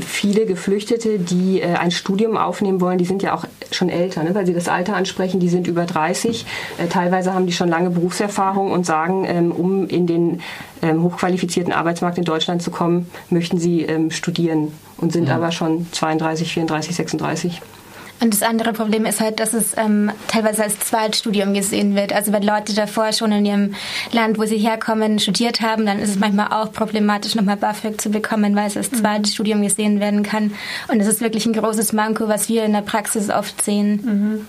viele 0.00 0.46
Geflüchtete, 0.46 1.18
die 1.18 1.60
äh, 1.60 1.74
ein 1.74 1.90
Studium 1.90 2.36
aufnehmen 2.36 2.80
wollen, 2.80 2.98
die 2.98 3.04
sind 3.04 3.22
ja 3.22 3.34
auch 3.34 3.44
schon 3.70 3.88
älter, 3.88 4.22
ne, 4.22 4.34
weil 4.34 4.46
sie 4.46 4.54
das 4.54 4.68
Alter 4.68 4.96
ansprechen, 4.96 5.40
die 5.40 5.48
sind 5.48 5.66
über 5.66 5.84
30. 5.84 6.46
Äh, 6.78 6.86
teilweise 6.88 7.34
haben 7.34 7.46
die 7.46 7.52
schon 7.52 7.68
lange 7.68 7.90
Berufserfahrung 7.90 8.72
und 8.72 8.86
sagen, 8.86 9.24
ähm, 9.26 9.52
um 9.52 9.88
in 9.88 10.06
den 10.06 10.40
ähm, 10.82 11.02
hochqualifizierten 11.02 11.72
Arbeitsmarkt 11.72 12.18
in 12.18 12.24
Deutschland 12.24 12.62
zu 12.62 12.70
kommen, 12.70 13.10
möchten 13.30 13.58
sie 13.58 13.82
ähm, 13.82 14.10
studieren 14.10 14.72
und 14.98 15.12
sind 15.12 15.28
ja. 15.28 15.36
aber 15.36 15.52
schon 15.52 15.86
32, 15.92 16.52
34, 16.52 16.96
36. 16.96 17.62
Und 18.20 18.32
das 18.32 18.42
andere 18.42 18.72
Problem 18.72 19.04
ist 19.04 19.20
halt, 19.20 19.40
dass 19.40 19.52
es 19.52 19.76
ähm, 19.76 20.10
teilweise 20.28 20.62
als 20.62 20.78
Zweitstudium 20.78 21.52
gesehen 21.52 21.94
wird. 21.94 22.12
Also 22.12 22.32
wenn 22.32 22.42
Leute 22.42 22.74
davor 22.74 23.12
schon 23.12 23.32
in 23.32 23.44
ihrem 23.44 23.74
Land, 24.12 24.38
wo 24.38 24.44
sie 24.44 24.56
herkommen, 24.56 25.18
studiert 25.18 25.60
haben, 25.60 25.84
dann 25.84 25.98
ist 25.98 26.10
es 26.10 26.18
manchmal 26.18 26.48
auch 26.52 26.72
problematisch, 26.72 27.34
nochmal 27.34 27.56
BAföG 27.56 28.00
zu 28.00 28.10
bekommen, 28.10 28.56
weil 28.56 28.68
es 28.68 28.76
als 28.76 28.92
mhm. 28.92 28.96
Zweitstudium 28.96 29.62
gesehen 29.62 30.00
werden 30.00 30.22
kann. 30.22 30.54
Und 30.88 30.98
das 31.00 31.08
ist 31.08 31.20
wirklich 31.20 31.44
ein 31.46 31.52
großes 31.52 31.92
Manko, 31.92 32.28
was 32.28 32.48
wir 32.48 32.64
in 32.64 32.72
der 32.72 32.82
Praxis 32.82 33.30
oft 33.30 33.62
sehen. 33.62 34.00
Mhm. 34.02 34.46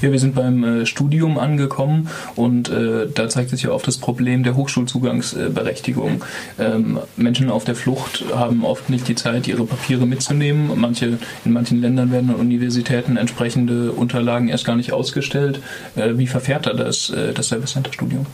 Ja, 0.00 0.12
wir 0.12 0.18
sind 0.18 0.34
beim 0.34 0.64
äh, 0.64 0.86
Studium 0.86 1.38
angekommen 1.38 2.08
und 2.34 2.68
äh, 2.68 3.08
da 3.12 3.28
zeigt 3.28 3.50
sich 3.50 3.62
ja 3.62 3.70
oft 3.70 3.86
das 3.86 3.98
Problem 3.98 4.42
der 4.42 4.54
Hochschulzugangsberechtigung. 4.56 6.22
Ähm, 6.58 7.00
Menschen 7.16 7.50
auf 7.50 7.64
der 7.64 7.74
Flucht 7.74 8.24
haben 8.34 8.64
oft 8.64 8.90
nicht 8.90 9.08
die 9.08 9.14
Zeit, 9.14 9.48
ihre 9.48 9.64
Papiere 9.64 10.06
mitzunehmen. 10.06 10.70
Manche, 10.76 11.18
in 11.44 11.52
manchen 11.52 11.80
Ländern 11.80 12.12
werden 12.12 12.30
an 12.30 12.36
Universitäten 12.36 13.16
entsprechende 13.16 13.92
Unterlagen 13.92 14.48
erst 14.48 14.64
gar 14.64 14.76
nicht 14.76 14.92
ausgestellt. 14.92 15.60
Äh, 15.96 16.18
wie 16.18 16.26
verfährt 16.26 16.66
da 16.66 16.74
das, 16.74 17.10
äh, 17.10 17.32
das 17.32 17.48
Service 17.48 17.72
Center 17.72 17.92
Studium? 17.92 18.26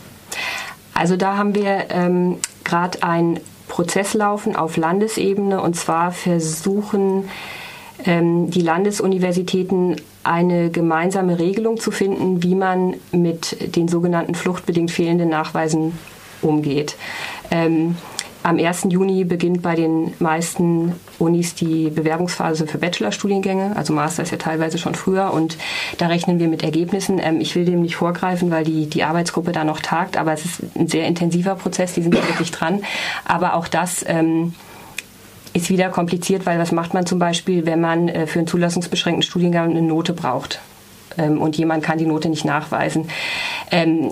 Also 0.93 1.15
da 1.17 1.37
haben 1.37 1.55
wir 1.55 1.85
ähm, 1.89 2.37
gerade 2.63 3.03
einen 3.03 3.39
Prozess 3.67 4.13
laufen 4.13 4.55
auf 4.55 4.77
Landesebene 4.77 5.61
und 5.61 5.75
zwar 5.75 6.11
versuchen 6.11 7.25
ähm, 8.05 8.49
die 8.51 8.61
Landesuniversitäten 8.61 9.95
eine 10.23 10.69
gemeinsame 10.69 11.39
Regelung 11.39 11.79
zu 11.79 11.91
finden, 11.91 12.43
wie 12.43 12.55
man 12.55 12.95
mit 13.11 13.75
den 13.75 13.87
sogenannten 13.87 14.35
fluchtbedingt 14.35 14.91
fehlenden 14.91 15.29
Nachweisen 15.29 15.97
umgeht. 16.41 16.95
Ähm, 17.51 17.95
am 18.43 18.59
1. 18.59 18.87
Juni 18.89 19.23
beginnt 19.23 19.61
bei 19.61 19.75
den 19.75 20.13
meisten 20.19 20.93
Unis 21.17 21.55
die 21.55 21.89
Bewerbungsphase 21.89 22.67
für 22.67 22.77
Bachelorstudiengänge. 22.77 23.73
Also 23.77 23.93
Master 23.93 24.23
ist 24.23 24.31
ja 24.31 24.37
teilweise 24.37 24.77
schon 24.77 24.95
früher 24.95 25.31
und 25.33 25.57
da 25.97 26.07
rechnen 26.07 26.39
wir 26.39 26.49
mit 26.49 26.61
Ergebnissen. 26.61 27.19
Ähm, 27.19 27.39
ich 27.39 27.55
will 27.55 27.63
dem 27.63 27.81
nicht 27.81 27.95
vorgreifen, 27.95 28.51
weil 28.51 28.65
die, 28.65 28.87
die 28.87 29.03
Arbeitsgruppe 29.03 29.53
da 29.53 29.63
noch 29.63 29.79
tagt, 29.79 30.17
aber 30.17 30.33
es 30.33 30.43
ist 30.43 30.61
ein 30.75 30.87
sehr 30.87 31.07
intensiver 31.07 31.55
Prozess, 31.55 31.93
die 31.93 32.01
sind 32.01 32.13
wirklich 32.13 32.51
dran. 32.51 32.83
Aber 33.23 33.53
auch 33.53 33.69
das 33.69 34.03
ähm, 34.07 34.53
ist 35.53 35.69
wieder 35.69 35.89
kompliziert, 35.89 36.45
weil 36.45 36.59
was 36.59 36.71
macht 36.71 36.93
man 36.93 37.05
zum 37.05 37.19
Beispiel, 37.19 37.65
wenn 37.65 37.79
man 37.79 38.09
äh, 38.09 38.27
für 38.27 38.39
einen 38.39 38.47
zulassungsbeschränkten 38.47 39.23
Studiengang 39.23 39.71
eine 39.71 39.81
Note 39.81 40.13
braucht 40.13 40.59
ähm, 41.17 41.41
und 41.41 41.57
jemand 41.57 41.83
kann 41.83 41.97
die 41.97 42.05
Note 42.05 42.29
nicht 42.29 42.45
nachweisen. 42.45 43.09
Ähm, 43.71 44.11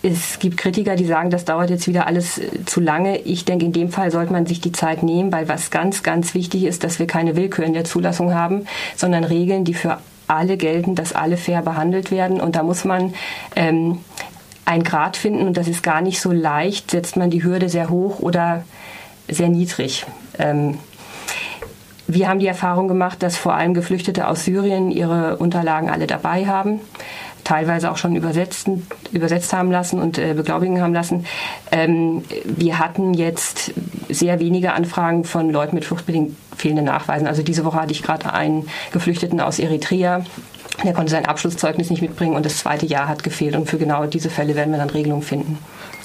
es 0.00 0.38
gibt 0.38 0.56
Kritiker, 0.56 0.94
die 0.94 1.06
sagen, 1.06 1.30
das 1.30 1.44
dauert 1.44 1.70
jetzt 1.70 1.88
wieder 1.88 2.06
alles 2.06 2.38
äh, 2.38 2.64
zu 2.66 2.80
lange. 2.80 3.18
Ich 3.18 3.44
denke, 3.44 3.64
in 3.64 3.72
dem 3.72 3.90
Fall 3.90 4.10
sollte 4.10 4.32
man 4.32 4.46
sich 4.46 4.60
die 4.60 4.72
Zeit 4.72 5.02
nehmen, 5.02 5.32
weil 5.32 5.48
was 5.48 5.70
ganz, 5.70 6.02
ganz 6.02 6.34
wichtig 6.34 6.64
ist, 6.64 6.84
dass 6.84 6.98
wir 6.98 7.06
keine 7.06 7.36
Willkür 7.36 7.64
in 7.64 7.72
der 7.72 7.84
Zulassung 7.84 8.32
haben, 8.32 8.66
sondern 8.96 9.24
Regeln, 9.24 9.64
die 9.64 9.74
für 9.74 9.98
alle 10.28 10.56
gelten, 10.56 10.94
dass 10.94 11.14
alle 11.14 11.36
fair 11.36 11.62
behandelt 11.62 12.10
werden. 12.10 12.40
Und 12.40 12.54
da 12.54 12.62
muss 12.62 12.84
man 12.84 13.14
ähm, 13.56 13.98
einen 14.64 14.84
Grad 14.84 15.16
finden 15.16 15.46
und 15.46 15.56
das 15.56 15.66
ist 15.66 15.82
gar 15.82 16.00
nicht 16.00 16.20
so 16.20 16.30
leicht. 16.30 16.90
Setzt 16.90 17.16
man 17.16 17.30
die 17.30 17.42
Hürde 17.42 17.68
sehr 17.68 17.88
hoch 17.88 18.20
oder 18.20 18.64
sehr 19.28 19.48
niedrig. 19.48 20.06
Ähm, 20.38 20.78
wir 22.06 22.28
haben 22.28 22.38
die 22.38 22.46
Erfahrung 22.46 22.88
gemacht, 22.88 23.22
dass 23.22 23.36
vor 23.36 23.54
allem 23.54 23.74
Geflüchtete 23.74 24.28
aus 24.28 24.44
Syrien 24.44 24.90
ihre 24.90 25.36
Unterlagen 25.36 25.90
alle 25.90 26.06
dabei 26.06 26.46
haben, 26.46 26.80
teilweise 27.44 27.90
auch 27.90 27.98
schon 27.98 28.16
übersetzt 28.16 28.66
haben 29.52 29.70
lassen 29.70 30.00
und 30.00 30.16
äh, 30.16 30.32
beglaubigen 30.32 30.80
haben 30.80 30.94
lassen. 30.94 31.26
Ähm, 31.70 32.24
wir 32.44 32.78
hatten 32.78 33.12
jetzt 33.12 33.74
sehr 34.08 34.40
wenige 34.40 34.72
Anfragen 34.72 35.24
von 35.24 35.50
Leuten 35.50 35.74
mit 35.74 35.84
fluchtbedingt 35.84 36.34
fehlenden 36.56 36.86
Nachweisen. 36.86 37.26
Also 37.26 37.42
diese 37.42 37.64
Woche 37.66 37.80
hatte 37.80 37.92
ich 37.92 38.02
gerade 38.02 38.32
einen 38.32 38.68
Geflüchteten 38.92 39.40
aus 39.40 39.58
Eritrea, 39.58 40.24
der 40.84 40.92
konnte 40.92 41.10
sein 41.10 41.26
Abschlusszeugnis 41.26 41.90
nicht 41.90 42.02
mitbringen 42.02 42.36
und 42.36 42.46
das 42.46 42.58
zweite 42.58 42.86
Jahr 42.86 43.08
hat 43.08 43.22
gefehlt. 43.22 43.56
Und 43.56 43.68
für 43.68 43.78
genau 43.78 44.06
diese 44.06 44.30
Fälle 44.30 44.54
werden 44.54 44.70
wir 44.70 44.78
dann 44.78 44.90
Regelungen 44.90 45.22
finden. 45.22 45.58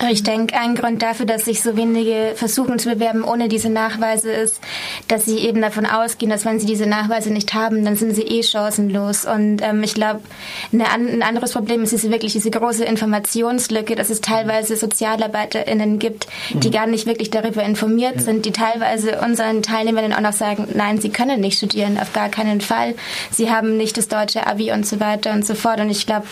Ich 0.10 0.24
denke, 0.24 0.56
ein 0.58 0.76
Grund 0.76 1.02
dafür, 1.02 1.26
dass 1.26 1.46
sich 1.46 1.62
so 1.62 1.78
wenige 1.78 2.34
versuchen 2.36 2.78
zu 2.80 2.90
bewerben 2.90 3.24
ohne 3.24 3.48
diese 3.48 3.70
Nachweise 3.70 4.32
ist, 4.32 4.60
dass 5.08 5.26
sie 5.26 5.38
eben 5.38 5.62
davon 5.62 5.86
ausgehen, 5.86 6.30
dass 6.30 6.46
wenn 6.46 6.60
sie 6.60 6.66
diese 6.66 6.88
Nachweise 6.88 7.32
nicht 7.32 7.54
haben, 7.54 7.86
dann 7.86 7.96
sind 7.96 8.16
sie 8.16 8.24
eh 8.24 8.44
chancenlos. 8.44 9.26
Und 9.26 9.62
ähm, 9.62 9.82
ich 9.84 9.94
glaube, 9.94 10.22
ein 10.72 11.24
anderes 11.24 11.54
Problem 11.54 11.84
ist 11.84 11.94
diese, 11.94 12.12
wirklich 12.12 12.34
diese 12.34 12.52
große 12.52 12.84
Informationslücke, 12.84 13.96
dass 13.96 14.10
es 14.10 14.20
teilweise 14.20 14.76
SozialarbeiterInnen 14.76 16.00
gibt, 16.00 16.28
die 16.50 16.68
mhm. 16.68 16.74
gar 16.74 16.88
nicht 16.88 17.06
wirklich 17.06 17.30
darüber 17.30 17.64
informiert 17.64 18.22
sind, 18.22 18.46
die 18.46 18.52
teilweise 18.52 19.22
unseren 19.22 19.62
Teilnehmern 19.62 20.14
auch 20.14 20.22
noch 20.22 20.34
sagen, 20.34 20.68
nein, 20.74 21.00
sie 21.00 21.10
können 21.10 21.40
nicht 21.40 21.58
studieren, 21.58 21.98
auf 21.98 22.14
gar 22.14 22.30
keinen 22.30 22.62
Fall. 22.62 22.96
Sie 23.32 23.50
haben 23.50 23.78
nicht 23.78 23.98
das 23.98 24.10
deutsche 24.10 24.48
Abi 24.48 24.72
und 24.72 24.86
so 24.86 25.00
weiter 25.00 25.32
und 25.32 25.46
so 25.46 25.56
fort. 25.56 25.80
Und 25.80 25.90
ich 25.90 26.06
glaube, 26.06 26.26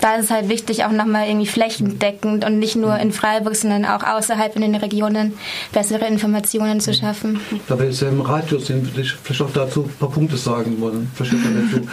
da 0.00 0.16
ist 0.16 0.26
es 0.26 0.30
halt 0.30 0.48
wichtig, 0.48 0.84
auch 0.84 0.92
nochmal 0.92 1.28
irgendwie 1.28 1.46
flächendeckend 1.46 2.44
und 2.44 2.58
nicht 2.58 2.76
nur 2.76 2.96
in 2.98 3.12
Freiburg, 3.12 3.56
sondern 3.56 3.84
auch 3.84 4.02
außerhalb 4.02 4.54
in 4.56 4.62
den 4.62 4.74
Regionen 4.74 5.34
bessere 5.72 6.06
Informationen 6.06 6.80
zu 6.80 6.94
schaffen. 6.94 7.40
Da 7.68 7.78
wir 7.78 7.86
jetzt 7.86 8.02
ja 8.02 8.08
im 8.08 8.20
Radio 8.20 8.58
sind, 8.58 8.86
würde 8.86 9.02
ich 9.02 9.12
vielleicht 9.12 9.42
auch 9.42 9.52
dazu 9.52 9.84
ein 9.84 9.94
paar 9.98 10.10
Punkte 10.10 10.36
sagen 10.36 10.80
wollen. 10.80 11.10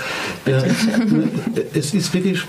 es 1.73 1.93
ist 1.93 2.13
wirklich 2.13 2.43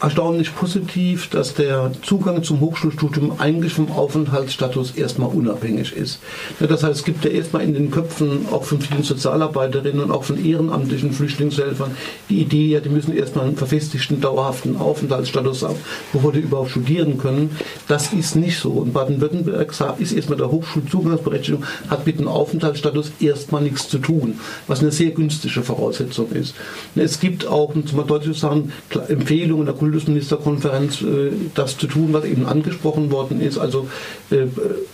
erstaunlich 0.00 0.54
positiv, 0.54 1.28
dass 1.30 1.54
der 1.54 1.92
Zugang 2.02 2.42
zum 2.42 2.60
Hochschulstudium 2.60 3.38
eigentlich 3.38 3.72
vom 3.72 3.90
Aufenthaltsstatus 3.90 4.92
erstmal 4.92 5.30
unabhängig 5.30 5.92
ist. 5.94 6.20
Das 6.60 6.82
heißt, 6.82 7.00
es 7.00 7.04
gibt 7.04 7.24
ja 7.24 7.30
erstmal 7.30 7.62
in 7.62 7.74
den 7.74 7.90
Köpfen 7.90 8.46
auch 8.50 8.64
von 8.64 8.80
vielen 8.80 9.02
Sozialarbeiterinnen 9.02 10.02
und 10.02 10.10
auch 10.10 10.24
von 10.24 10.44
ehrenamtlichen 10.44 11.12
Flüchtlingshelfern 11.12 11.92
die 12.28 12.40
Idee, 12.40 12.66
ja, 12.66 12.80
die 12.80 12.88
müssen 12.88 13.16
erstmal 13.16 13.46
einen 13.46 13.56
verfestigten, 13.56 14.20
dauerhaften 14.20 14.76
Aufenthaltsstatus 14.76 15.62
haben, 15.62 15.76
bevor 16.12 16.32
die 16.32 16.40
überhaupt 16.40 16.70
studieren 16.70 17.18
können. 17.18 17.56
Das 17.88 18.12
ist 18.12 18.36
nicht 18.36 18.58
so. 18.58 18.82
In 18.82 18.92
Baden-Württemberg 18.92 19.72
ist 19.98 20.12
erstmal 20.12 20.38
der 20.38 20.50
Hochschulzugangsberechtigung, 20.50 21.64
hat 21.88 22.06
mit 22.06 22.18
dem 22.18 22.28
Aufenthaltsstatus 22.28 23.12
erstmal 23.20 23.62
nichts 23.62 23.88
zu 23.88 23.98
tun, 23.98 24.38
was 24.66 24.80
eine 24.80 24.92
sehr 24.92 25.10
günstige 25.10 25.62
Voraussetzung 25.62 26.30
ist. 26.32 26.54
Es 26.94 27.20
gibt 27.20 27.46
auch, 27.46 27.74
um 27.74 27.84
mal 27.94 28.04
deutlich 28.04 28.34
zu 28.34 28.40
sagen, 28.40 28.72
Empfehlungen 29.08 29.66
der 29.66 29.74
Kultusministerkonferenz 29.86 31.02
äh, 31.02 31.30
das 31.54 31.78
zu 31.78 31.86
tun, 31.86 32.12
was 32.12 32.24
eben 32.24 32.46
angesprochen 32.46 33.10
worden 33.10 33.40
ist, 33.40 33.58
also 33.58 33.88
äh, 34.30 34.46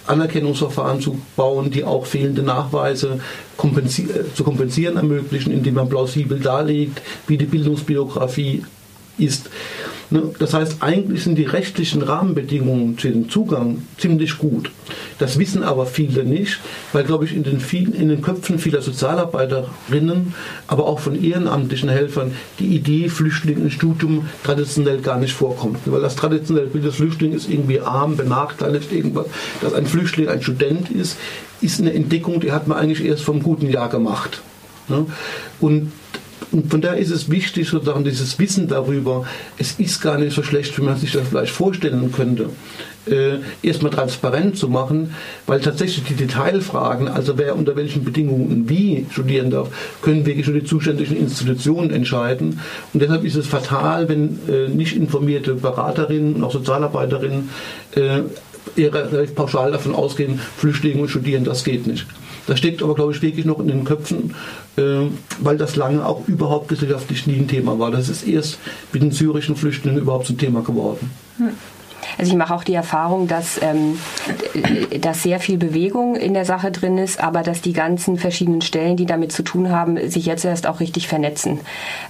Anerkennungsverfahren 0.06 1.00
zu 1.00 1.20
bauen, 1.36 1.70
die 1.70 1.84
auch 1.84 2.06
fehlende 2.06 2.42
Nachweise 2.42 3.20
kompensi 3.56 4.02
äh, 4.02 4.34
zu 4.34 4.44
kompensieren 4.44 4.96
ermöglichen, 4.96 5.52
indem 5.52 5.74
man 5.74 5.88
plausibel 5.88 6.38
darlegt, 6.38 7.00
wie 7.26 7.38
die 7.38 7.46
Bildungsbiografie 7.46 8.64
ist. 9.18 9.50
Ne? 10.12 10.30
Das 10.38 10.52
heißt, 10.52 10.76
eigentlich 10.80 11.24
sind 11.24 11.36
die 11.36 11.44
rechtlichen 11.44 12.02
Rahmenbedingungen 12.02 12.98
für 12.98 13.08
den 13.08 13.30
Zugang 13.30 13.82
ziemlich 13.96 14.36
gut. 14.36 14.70
Das 15.18 15.38
wissen 15.38 15.62
aber 15.62 15.86
viele 15.86 16.24
nicht, 16.24 16.60
weil, 16.92 17.04
glaube 17.04 17.24
ich, 17.24 17.34
in 17.34 17.44
den, 17.44 17.60
vielen, 17.60 17.94
in 17.94 18.10
den 18.10 18.20
Köpfen 18.20 18.58
vieler 18.58 18.82
Sozialarbeiterinnen, 18.82 20.34
aber 20.66 20.84
auch 20.86 21.00
von 21.00 21.22
ehrenamtlichen 21.22 21.88
Helfern 21.88 22.32
die 22.58 22.66
Idee, 22.76 23.08
Flüchtling 23.08 23.62
im 23.62 23.70
Studium 23.70 24.28
traditionell 24.44 25.00
gar 25.00 25.18
nicht 25.18 25.32
vorkommt. 25.32 25.78
Weil 25.86 26.02
das 26.02 26.14
traditionelle 26.14 26.66
Bild 26.66 26.84
des 26.84 26.96
Flüchtlings 26.96 27.36
ist 27.36 27.50
irgendwie 27.50 27.80
arm, 27.80 28.18
benachteiligt, 28.18 28.92
irgendwas. 28.92 29.26
Dass 29.62 29.72
ein 29.72 29.86
Flüchtling 29.86 30.28
ein 30.28 30.42
Student 30.42 30.90
ist, 30.90 31.16
ist 31.62 31.80
eine 31.80 31.94
Entdeckung, 31.94 32.40
die 32.40 32.52
hat 32.52 32.68
man 32.68 32.76
eigentlich 32.76 33.02
erst 33.02 33.24
vom 33.24 33.42
guten 33.42 33.70
Jahr 33.70 33.88
gemacht. 33.88 34.42
Ne? 34.88 35.06
Und 35.58 35.90
und 36.52 36.70
von 36.70 36.80
daher 36.80 36.98
ist 36.98 37.10
es 37.10 37.30
wichtig, 37.30 37.68
sozusagen 37.68 38.04
dieses 38.04 38.38
Wissen 38.38 38.68
darüber, 38.68 39.26
es 39.58 39.72
ist 39.78 40.00
gar 40.02 40.18
nicht 40.18 40.34
so 40.34 40.42
schlecht, 40.42 40.76
wie 40.78 40.82
man 40.82 40.96
sich 40.96 41.12
das 41.12 41.26
vielleicht 41.28 41.52
vorstellen 41.52 42.12
könnte, 42.12 42.50
äh, 43.06 43.38
erstmal 43.62 43.90
transparent 43.90 44.56
zu 44.58 44.68
machen, 44.68 45.14
weil 45.46 45.60
tatsächlich 45.60 46.04
die 46.04 46.14
Detailfragen, 46.14 47.08
also 47.08 47.38
wer 47.38 47.56
unter 47.56 47.74
welchen 47.74 48.04
Bedingungen 48.04 48.68
wie 48.68 49.06
studieren 49.10 49.50
darf, 49.50 49.70
können 50.02 50.26
wirklich 50.26 50.46
nur 50.46 50.60
die 50.60 50.66
zuständigen 50.66 51.16
Institutionen 51.16 51.90
entscheiden. 51.90 52.60
Und 52.92 53.02
deshalb 53.02 53.24
ist 53.24 53.36
es 53.36 53.46
fatal, 53.46 54.08
wenn 54.08 54.38
äh, 54.48 54.68
nicht 54.68 54.94
informierte 54.94 55.54
Beraterinnen 55.54 56.34
und 56.34 56.44
auch 56.44 56.52
Sozialarbeiterinnen 56.52 57.48
äh, 57.96 58.20
eher 58.76 58.90
pauschal 59.34 59.72
davon 59.72 59.94
ausgehen, 59.94 60.38
Flüchtlinge 60.56 61.02
und 61.02 61.08
Studieren, 61.08 61.44
das 61.44 61.64
geht 61.64 61.86
nicht. 61.86 62.06
Das 62.46 62.58
steckt 62.58 62.82
aber, 62.82 62.94
glaube 62.94 63.12
ich, 63.12 63.22
wirklich 63.22 63.44
noch 63.44 63.60
in 63.60 63.68
den 63.68 63.84
Köpfen, 63.84 64.34
äh, 64.76 65.06
weil 65.40 65.58
das 65.58 65.76
lange 65.76 66.04
auch 66.04 66.26
überhaupt 66.26 66.68
gesellschaftlich 66.68 67.26
nie 67.26 67.36
ein 67.36 67.48
Thema 67.48 67.78
war. 67.78 67.90
Das 67.90 68.08
ist 68.08 68.26
erst 68.26 68.58
mit 68.92 69.02
den 69.02 69.12
syrischen 69.12 69.56
Flüchtlingen 69.56 70.00
überhaupt 70.00 70.26
zum 70.26 70.38
Thema 70.38 70.62
geworden. 70.62 71.10
Hm. 71.38 71.50
Also 72.18 72.32
ich 72.32 72.36
mache 72.36 72.54
auch 72.54 72.64
die 72.64 72.74
Erfahrung, 72.74 73.28
dass, 73.28 73.60
ähm, 73.62 73.98
dass 75.00 75.22
sehr 75.22 75.40
viel 75.40 75.58
Bewegung 75.58 76.16
in 76.16 76.34
der 76.34 76.44
Sache 76.44 76.70
drin 76.70 76.98
ist, 76.98 77.22
aber 77.22 77.42
dass 77.42 77.60
die 77.60 77.72
ganzen 77.72 78.16
verschiedenen 78.16 78.60
Stellen, 78.60 78.96
die 78.96 79.06
damit 79.06 79.32
zu 79.32 79.42
tun 79.42 79.70
haben, 79.70 79.98
sich 80.08 80.26
jetzt 80.26 80.44
erst 80.44 80.66
auch 80.66 80.80
richtig 80.80 81.08
vernetzen. 81.08 81.60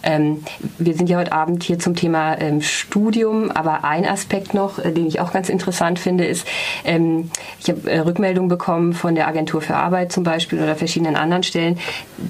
Ähm, 0.02 0.44
wir 0.78 0.94
sind 0.94 1.08
ja 1.08 1.18
heute 1.18 1.32
Abend 1.32 1.62
hier 1.62 1.78
zum 1.78 1.94
Thema 1.94 2.38
ähm, 2.40 2.60
Studium, 2.60 3.50
aber 3.50 3.84
ein 3.84 4.06
Aspekt 4.06 4.54
noch, 4.54 4.78
äh, 4.78 4.92
den 4.92 5.06
ich 5.06 5.20
auch 5.20 5.32
ganz 5.32 5.48
interessant 5.48 5.98
finde, 5.98 6.24
ist, 6.24 6.46
ähm, 6.84 7.30
ich 7.60 7.68
habe 7.68 7.90
äh, 7.90 8.00
Rückmeldungen 8.00 8.48
bekommen 8.48 8.92
von 8.92 9.14
der 9.14 9.28
Agentur 9.28 9.60
für 9.60 9.76
Arbeit 9.76 10.12
zum 10.12 10.24
Beispiel 10.24 10.60
oder 10.62 10.76
verschiedenen 10.76 11.16
anderen 11.16 11.42
Stellen, 11.42 11.78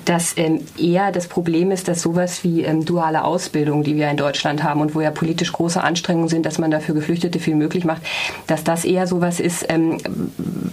dass 0.05 0.37
ähm, 0.37 0.61
eher 0.79 1.13
das 1.13 1.27
Problem 1.27 1.71
ist, 1.71 1.89
dass 1.89 2.03
sowas 2.03 2.45
wie 2.45 2.63
ähm, 2.63 2.85
duale 2.85 3.25
Ausbildung, 3.25 3.83
die 3.83 3.97
wir 3.97 4.11
in 4.11 4.17
Deutschland 4.17 4.63
haben 4.63 4.81
und 4.81 4.95
wo 4.95 5.01
ja 5.01 5.11
politisch 5.11 5.53
große 5.53 5.83
Anstrengungen 5.83 6.29
sind, 6.29 6.47
dass 6.47 6.59
man 6.59 6.71
dafür 6.71 6.95
Geflüchtete 6.95 7.39
viel 7.39 7.57
möglich 7.63 7.85
macht, 7.85 8.03
dass 8.47 8.65
das 8.65 8.85
eher 8.85 9.07
sowas 9.07 9.41
ist, 9.41 9.67
ähm, 9.69 9.99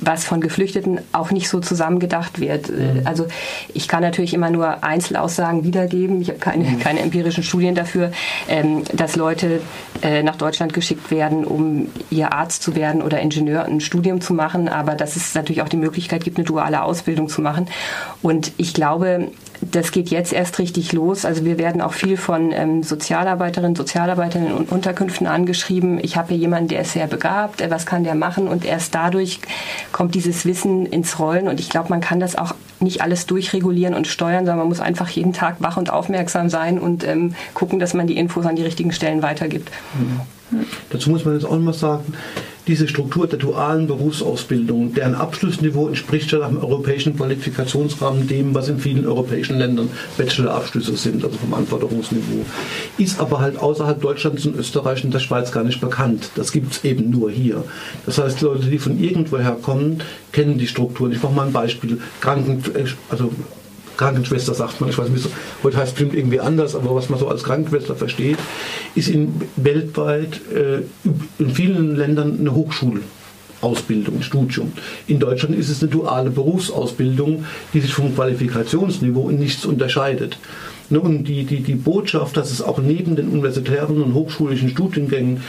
was 0.02 0.26
von 0.26 0.42
Geflüchteten 0.42 1.00
auch 1.12 1.32
nicht 1.32 1.50
so 1.50 1.60
zusammengedacht 1.60 2.40
wird. 2.40 2.70
Mhm. 2.70 3.02
Also 3.06 3.28
ich 3.74 3.88
kann 3.88 4.02
natürlich 4.02 4.34
immer 4.34 4.50
nur 4.50 4.84
Einzelaussagen 4.84 5.64
wiedergeben. 5.64 6.22
Ich 6.22 6.30
habe 6.30 6.40
keine, 6.40 6.64
mhm. 6.64 6.80
keine 6.80 7.00
empirischen 7.02 7.44
Studien 7.44 7.76
dafür, 7.76 8.12
ähm, 8.48 8.84
dass 8.94 9.16
Leute 9.16 9.62
äh, 10.02 10.24
nach 10.24 10.36
Deutschland 10.36 10.74
geschickt 10.74 11.12
werden, 11.12 11.46
um 11.46 11.88
ihr 12.10 12.34
Arzt 12.34 12.64
zu 12.64 12.76
werden 12.76 13.02
oder 13.02 13.20
Ingenieur 13.20 13.66
ein 13.66 13.82
Studium 13.82 14.22
zu 14.22 14.34
machen, 14.34 14.68
aber 14.68 14.96
dass 14.96 15.16
es 15.16 15.36
natürlich 15.36 15.62
auch 15.62 15.70
die 15.70 15.78
Möglichkeit 15.78 16.24
gibt, 16.24 16.38
eine 16.38 16.46
duale 16.46 16.84
Ausbildung 16.84 17.30
zu 17.30 17.42
machen. 17.42 17.68
Und 18.22 18.52
ich 18.58 18.74
glaube, 18.74 19.32
das 19.62 19.92
geht 19.92 20.10
jetzt 20.10 20.32
erst 20.32 20.60
richtig 20.60 20.94
los. 20.94 21.26
Also 21.26 21.44
wir 21.44 21.58
werden 21.58 21.82
auch 21.82 21.94
viel 21.94 22.18
von 22.18 22.52
ähm, 22.52 22.84
Sozialarbeiterinnen, 22.84 23.76
Sozialarbeitern 23.76 24.52
und 24.52 24.72
Unterkünften 24.72 25.28
angeschrieben. 25.28 26.00
Ich 26.02 26.18
habe 26.18 26.30
hier 26.30 26.38
jemanden, 26.38 26.70
der 26.70 26.82
ist 26.82 26.94
sehr 26.94 27.08
begabt, 27.08 27.62
äh, 27.62 27.70
was 27.70 27.86
kann 27.86 28.04
der 28.04 28.16
machen? 28.16 28.48
Und 28.48 28.66
erst 28.66 28.96
dadurch 28.96 29.40
kommt 29.92 30.16
dieses 30.16 30.46
Wissen 30.46 30.86
ins 30.86 31.20
Rollen. 31.20 31.48
Und 31.48 31.60
ich 31.60 31.70
glaube, 31.70 31.90
man 31.90 32.02
kann 32.02 32.20
das 32.20 32.36
auch 32.36 32.54
nicht 32.80 33.02
alles 33.02 33.26
durchregulieren 33.26 33.94
und 33.94 34.08
steuern, 34.08 34.46
sondern 34.46 34.60
man 34.60 34.68
muss 34.70 34.80
einfach 34.80 35.10
jeden 35.10 35.34
Tag 35.34 35.58
wach 35.60 35.76
und 35.76 35.92
aufmerksam 35.92 36.50
sein 36.50 36.80
und 36.80 37.06
ähm, 37.06 37.36
gucken, 37.54 37.80
dass 37.80 37.94
man 37.94 38.08
die 38.08 38.18
Infos 38.18 38.46
an 38.46 38.56
die 38.56 38.64
richtigen 38.64 38.94
Stellen 38.94 39.22
weitergibt. 39.22 39.70
Mhm. 39.94 40.22
Dazu 40.90 41.10
muss 41.10 41.26
man 41.26 41.36
jetzt 41.36 41.46
auch 41.46 41.52
noch 41.52 41.60
mal 41.60 41.74
sagen, 41.74 42.14
diese 42.68 42.88
Struktur 42.88 43.28
der 43.28 43.40
dualen 43.40 43.88
Berufsausbildung, 43.88 44.94
deren 44.94 45.16
Abschlussniveau 45.16 45.88
entspricht 45.88 46.32
ja 46.32 46.40
nach 46.40 46.50
dem 46.50 46.60
europäischen 46.60 47.16
Qualifikationsrahmen 47.16 48.28
dem, 48.28 48.54
was 48.54 48.70
in 48.70 48.80
vielen 48.80 49.06
europäischen 49.06 49.58
Ländern 49.58 49.90
Bachelorabschlüsse 50.18 50.96
sind, 50.96 51.24
also 51.24 51.38
vom 51.38 51.54
Anforderungsniveau, 51.54 52.46
ist 52.98 53.20
aber 53.20 53.40
halt 53.40 53.58
außerhalb 53.58 54.02
Deutschlands 54.02 54.46
und 54.46 54.56
Österreich 54.56 55.04
und 55.04 55.14
der 55.14 55.20
Schweiz 55.20 55.52
gar 55.52 55.64
nicht 55.64 55.82
bekannt. 55.82 56.32
Das 56.36 56.52
gibt 56.52 56.74
es 56.74 56.84
eben 56.84 57.10
nur 57.10 57.32
hier. 57.32 57.64
Das 58.06 58.18
heißt, 58.18 58.42
Leute, 58.42 58.68
die 58.68 58.80
von 58.80 59.00
irgendwoher 59.00 59.58
kommen, 59.62 60.04
kennen 60.32 60.58
die 60.58 60.68
Strukturen. 60.68 61.12
Ich 61.12 61.22
mache 61.24 61.34
mal 61.34 61.48
ein 61.48 61.54
Beispiel. 61.54 62.00
Kranken, 62.22 62.64
also 63.10 63.32
Krankenschwester 64.00 64.54
sagt 64.54 64.80
man, 64.80 64.90
ich 64.90 64.98
weiß 64.98 65.10
nicht, 65.10 65.28
heute 65.62 65.76
heißt 65.76 65.88
es 65.88 65.94
bestimmt 65.94 66.16
irgendwie 66.16 66.40
anders, 66.40 66.74
aber 66.74 66.96
was 66.96 67.10
man 67.10 67.20
so 67.20 67.28
als 67.28 67.44
Krankenschwester 67.44 67.96
versteht, 67.98 68.38
ist 68.96 69.10
in 69.10 69.42
weltweit 69.58 70.40
äh, 70.54 70.84
in 71.38 71.50
vielen 71.52 71.98
Ländern 71.98 72.38
eine 72.40 72.56
Hochschulausbildung, 72.56 74.16
ein 74.16 74.24
Studium. 74.24 74.72
In 75.08 75.20
Deutschland 75.20 75.54
ist 75.54 75.68
es 75.68 75.82
eine 75.82 75.92
duale 75.92 76.30
Berufsausbildung, 76.30 77.44
die 77.74 77.82
sich 77.82 77.94
vom 77.94 78.16
Qualifikationsniveau 78.16 79.28
in 79.30 79.40
nichts 79.40 79.66
unterscheidet. 79.66 80.38
Ne, 80.92 81.00
und 81.00 81.26
die, 81.26 81.44
die, 81.44 81.62
die 81.62 81.76
Botschaft, 81.76 82.36
dass 82.36 82.50
es 82.50 82.64
auch 82.64 82.80
neben 82.80 83.16
den 83.16 83.30
universitären 83.30 84.02
und 84.02 84.16
hochschulischen 84.16 84.70
Studiengängen 84.70 85.44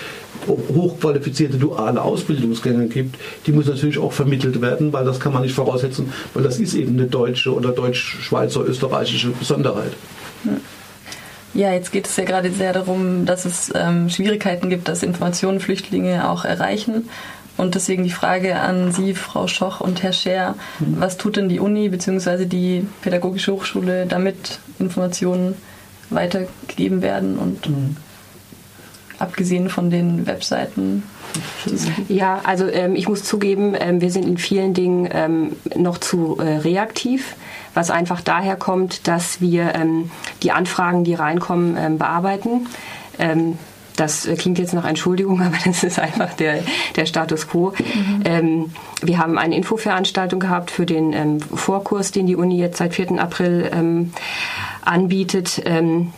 hochqualifizierte 0.46 1.56
duale 1.56 2.02
Ausbildungsgänge 2.02 2.88
gibt, 2.88 3.16
die 3.46 3.52
muss 3.52 3.66
natürlich 3.66 3.98
auch 3.98 4.12
vermittelt 4.12 4.60
werden, 4.60 4.92
weil 4.92 5.04
das 5.04 5.18
kann 5.18 5.32
man 5.32 5.42
nicht 5.42 5.54
voraussetzen, 5.54 6.12
weil 6.34 6.42
das 6.42 6.58
ist 6.58 6.74
eben 6.74 6.98
eine 6.98 7.06
deutsche 7.06 7.54
oder 7.54 7.72
deutsch-schweizer, 7.72 8.64
österreichische 8.66 9.30
Besonderheit. 9.30 9.92
Ja, 11.52 11.72
jetzt 11.72 11.90
geht 11.90 12.06
es 12.06 12.16
ja 12.16 12.24
gerade 12.24 12.50
sehr 12.52 12.72
darum, 12.72 13.26
dass 13.26 13.44
es 13.44 13.72
ähm, 13.74 14.08
Schwierigkeiten 14.08 14.70
gibt, 14.70 14.88
dass 14.88 15.02
Informationen 15.02 15.60
Flüchtlinge 15.60 16.28
auch 16.28 16.44
erreichen. 16.44 17.08
Und 17.60 17.74
deswegen 17.74 18.04
die 18.04 18.10
Frage 18.10 18.58
an 18.58 18.90
Sie, 18.90 19.12
Frau 19.12 19.46
Schoch 19.46 19.82
und 19.82 20.02
Herr 20.02 20.14
Scher, 20.14 20.54
was 20.78 21.18
tut 21.18 21.36
denn 21.36 21.50
die 21.50 21.60
Uni 21.60 21.90
bzw. 21.90 22.46
die 22.46 22.86
Pädagogische 23.02 23.52
Hochschule, 23.52 24.06
damit 24.06 24.60
Informationen 24.78 25.54
weitergegeben 26.08 27.02
werden 27.02 27.36
und 27.36 27.68
mhm. 27.68 27.96
abgesehen 29.18 29.68
von 29.68 29.90
den 29.90 30.26
Webseiten? 30.26 31.02
Ja, 32.08 32.40
also 32.44 32.66
ähm, 32.66 32.96
ich 32.96 33.06
muss 33.06 33.24
zugeben, 33.24 33.76
ähm, 33.78 34.00
wir 34.00 34.10
sind 34.10 34.24
in 34.26 34.38
vielen 34.38 34.72
Dingen 34.72 35.06
ähm, 35.12 35.52
noch 35.76 35.98
zu 35.98 36.38
äh, 36.38 36.56
reaktiv, 36.56 37.36
was 37.74 37.90
einfach 37.90 38.22
daher 38.22 38.56
kommt, 38.56 39.06
dass 39.06 39.42
wir 39.42 39.74
ähm, 39.74 40.10
die 40.42 40.50
Anfragen, 40.50 41.04
die 41.04 41.12
reinkommen, 41.12 41.76
ähm, 41.76 41.98
bearbeiten. 41.98 42.68
Ähm, 43.18 43.58
das 44.00 44.28
klingt 44.38 44.58
jetzt 44.58 44.72
nach 44.72 44.84
Entschuldigung, 44.84 45.40
aber 45.46 45.56
das 45.64 45.84
ist 45.84 45.98
einfach 45.98 46.32
der, 46.34 46.62
der 46.96 47.06
Status 47.06 47.48
quo. 47.48 47.72
Mhm. 47.78 48.22
Ähm, 48.24 48.70
wir 49.02 49.18
haben 49.18 49.38
eine 49.38 49.56
Infoveranstaltung 49.56 50.40
gehabt 50.40 50.70
für 50.70 50.86
den 50.86 51.12
ähm, 51.12 51.40
Vorkurs, 51.40 52.10
den 52.12 52.26
die 52.26 52.36
Uni 52.36 52.58
jetzt 52.58 52.78
seit 52.78 52.94
4. 52.94 53.20
April 53.20 53.70
ähm, 53.72 54.12
anbietet 54.82 55.62
ähm, 55.64 56.12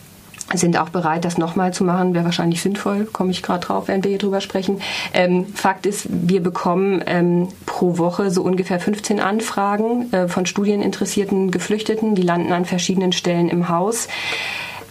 sind 0.53 0.77
auch 0.77 0.89
bereit, 0.89 1.25
das 1.25 1.37
nochmal 1.37 1.73
zu 1.73 1.83
machen. 1.83 2.13
Wäre 2.13 2.25
wahrscheinlich 2.25 2.61
sinnvoll, 2.61 3.05
komme 3.05 3.31
ich 3.31 3.41
gerade 3.41 3.65
drauf, 3.65 3.87
wenn 3.87 4.03
wir 4.03 4.09
hier 4.09 4.19
drüber 4.19 4.41
sprechen. 4.41 4.81
Ähm, 5.13 5.47
Fakt 5.53 5.85
ist, 5.85 6.07
wir 6.09 6.41
bekommen 6.43 7.01
ähm, 7.05 7.47
pro 7.65 7.97
Woche 7.97 8.29
so 8.29 8.43
ungefähr 8.43 8.79
15 8.79 9.19
Anfragen 9.19 10.11
äh, 10.13 10.27
von 10.27 10.45
studieninteressierten 10.45 11.51
Geflüchteten. 11.51 12.15
Die 12.15 12.21
landen 12.21 12.51
an 12.51 12.65
verschiedenen 12.65 13.13
Stellen 13.13 13.49
im 13.49 13.69
Haus. 13.69 14.07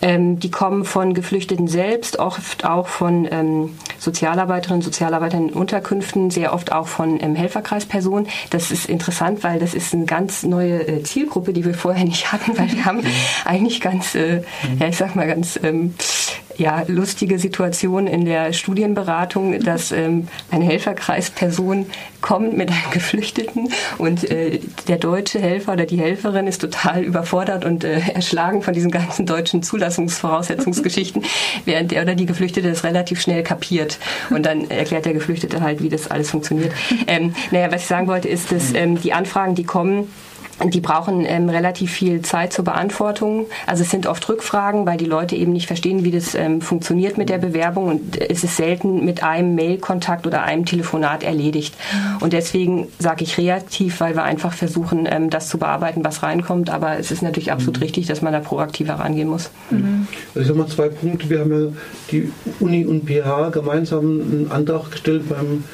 Ähm, 0.03 0.41
die 0.41 0.51
kommen 0.51 0.85
von 0.85 1.15
Geflüchteten 1.15 1.69
selbst, 1.69 2.19
oft 2.19 2.65
auch 2.65 2.89
von 2.89 3.29
ähm, 3.31 3.79
Sozialarbeiterinnen, 3.99 4.83
Sozialarbeitern 4.83 5.49
in 5.49 5.55
Unterkünften, 5.55 6.31
sehr 6.31 6.53
oft 6.53 6.73
auch 6.73 6.89
von 6.89 7.23
ähm, 7.23 7.37
Helferkreispersonen. 7.37 8.29
Das 8.51 8.73
ist 8.73 8.87
interessant, 8.87 9.45
weil 9.45 9.61
das 9.61 9.75
ist 9.75 9.95
eine 9.95 10.05
ganz 10.05 10.43
neue 10.43 10.87
äh, 10.87 11.03
Zielgruppe, 11.05 11.53
die 11.53 11.65
wir 11.65 11.75
vorher 11.75 12.05
nicht 12.05 12.33
hatten, 12.33 12.59
weil 12.59 12.73
wir 12.73 12.85
haben 12.85 12.99
mhm. 12.99 13.07
eigentlich 13.45 13.81
ganz, 13.81 14.15
äh, 14.17 14.43
ja, 14.79 14.89
ich 14.89 14.97
sag 14.97 15.15
mal 15.15 15.27
ganz 15.27 15.59
ähm, 15.63 15.95
ja, 16.57 16.85
lustige 16.87 17.39
Situation 17.39 18.07
in 18.07 18.25
der 18.25 18.53
Studienberatung, 18.53 19.61
dass 19.61 19.93
ähm, 19.93 20.29
eine 20.51 20.65
Helferkreisperson 20.65 21.87
kommt 22.21 22.57
mit 22.57 22.71
einem 22.71 22.81
Geflüchteten 22.93 23.71
und 23.99 24.31
äh, 24.31 24.61
der 24.89 24.99
deutsche 24.99 25.41
Helfer 25.41 25.73
oder 25.73 25.87
die 25.87 25.99
Helferin 25.99 26.47
ist 26.47 26.61
total 26.61 27.03
überfordert 27.03 27.65
und 27.65 27.85
äh, 27.85 28.01
erschlagen 28.15 28.63
von 28.63 28.75
diesen 28.75 28.91
ganzen 28.91 29.27
deutschen 29.27 29.63
Zulassungsvoraussetzungsgeschichten, 29.63 31.25
während 31.65 31.91
der 31.91 32.03
oder 32.03 32.15
die 32.15 32.27
Geflüchtete 32.27 32.69
das 32.69 32.85
relativ 32.85 33.21
schnell 33.21 33.43
kapiert 33.43 33.99
und 34.31 34.47
dann 34.47 34.71
erklärt 34.71 35.05
der 35.05 35.15
Geflüchtete 35.15 35.61
halt, 35.61 35.83
wie 35.83 35.89
das 35.89 36.11
alles 36.11 36.31
funktioniert. 36.31 36.73
Ähm, 37.07 37.35
naja, 37.51 37.71
was 37.71 37.83
ich 37.83 37.89
sagen 37.89 38.07
wollte, 38.07 38.29
ist, 38.29 38.53
dass 38.53 38.75
ähm, 38.75 39.01
die 39.01 39.13
Anfragen, 39.13 39.55
die 39.55 39.65
kommen, 39.65 40.09
die 40.65 40.81
brauchen 40.81 41.25
ähm, 41.27 41.49
relativ 41.49 41.93
viel 41.93 42.23
Zeit 42.23 42.53
zur 42.53 42.65
Beantwortung. 42.65 43.47
Also 43.67 43.83
es 43.83 43.91
sind 43.91 44.07
oft 44.07 44.29
Rückfragen, 44.29 44.87
weil 44.87 44.97
die 44.97 45.07
Leute 45.07 45.37
eben 45.37 45.53
nicht 45.53 45.67
verstehen, 45.67 46.05
wie 46.05 46.11
das 46.11 46.35
ähm, 46.35 46.61
funktioniert 46.61 47.19
mit 47.19 47.29
der 47.29 47.39
Bewerbung 47.39 47.87
und 47.87 48.21
es 48.21 48.45
ist 48.45 48.57
selten 48.57 49.05
mit 49.05 49.23
einem 49.23 49.55
Mailkontakt 49.55 50.27
oder 50.27 50.43
einem 50.43 50.65
Telefonat 50.65 51.23
erledigt. 51.23 51.75
Und 52.21 52.33
deswegen 52.33 52.89
sage 52.99 53.25
ich 53.25 53.39
reaktiv, 53.39 54.01
weil 54.01 54.15
wir 54.15 54.23
einfach 54.23 54.53
versuchen, 54.53 55.09
ähm, 55.11 55.31
das 55.31 55.49
zu 55.49 55.59
bearbeiten, 55.59 56.05
was 56.05 56.23
reinkommt. 56.23 56.71
Aber 56.71 56.99
es 56.99 57.11
ist 57.11 57.23
natürlich 57.23 57.53
absolut 57.53 57.79
mhm. 57.79 57.83
richtig, 57.83 58.07
dass 58.07 58.23
man 58.23 58.33
da 58.33 58.41
proaktiver 58.41 58.95
rangehen 58.95 59.29
muss. 59.29 59.51
Mhm. 59.71 60.07
Also 60.35 60.41
ich 60.41 60.49
habe 60.49 60.59
mal 60.59 60.69
zwei 60.69 60.89
Punkte. 60.89 61.29
Wir 61.29 61.41
haben 61.41 61.53
ja 61.53 61.73
die 62.11 62.33
Uni 62.61 62.85
und 62.85 63.09
PH 63.09 63.51
gemeinsam 63.51 64.01
einen 64.01 64.49
Antrag 64.51 64.91
gestellt 64.91 65.29
beim 65.29 65.65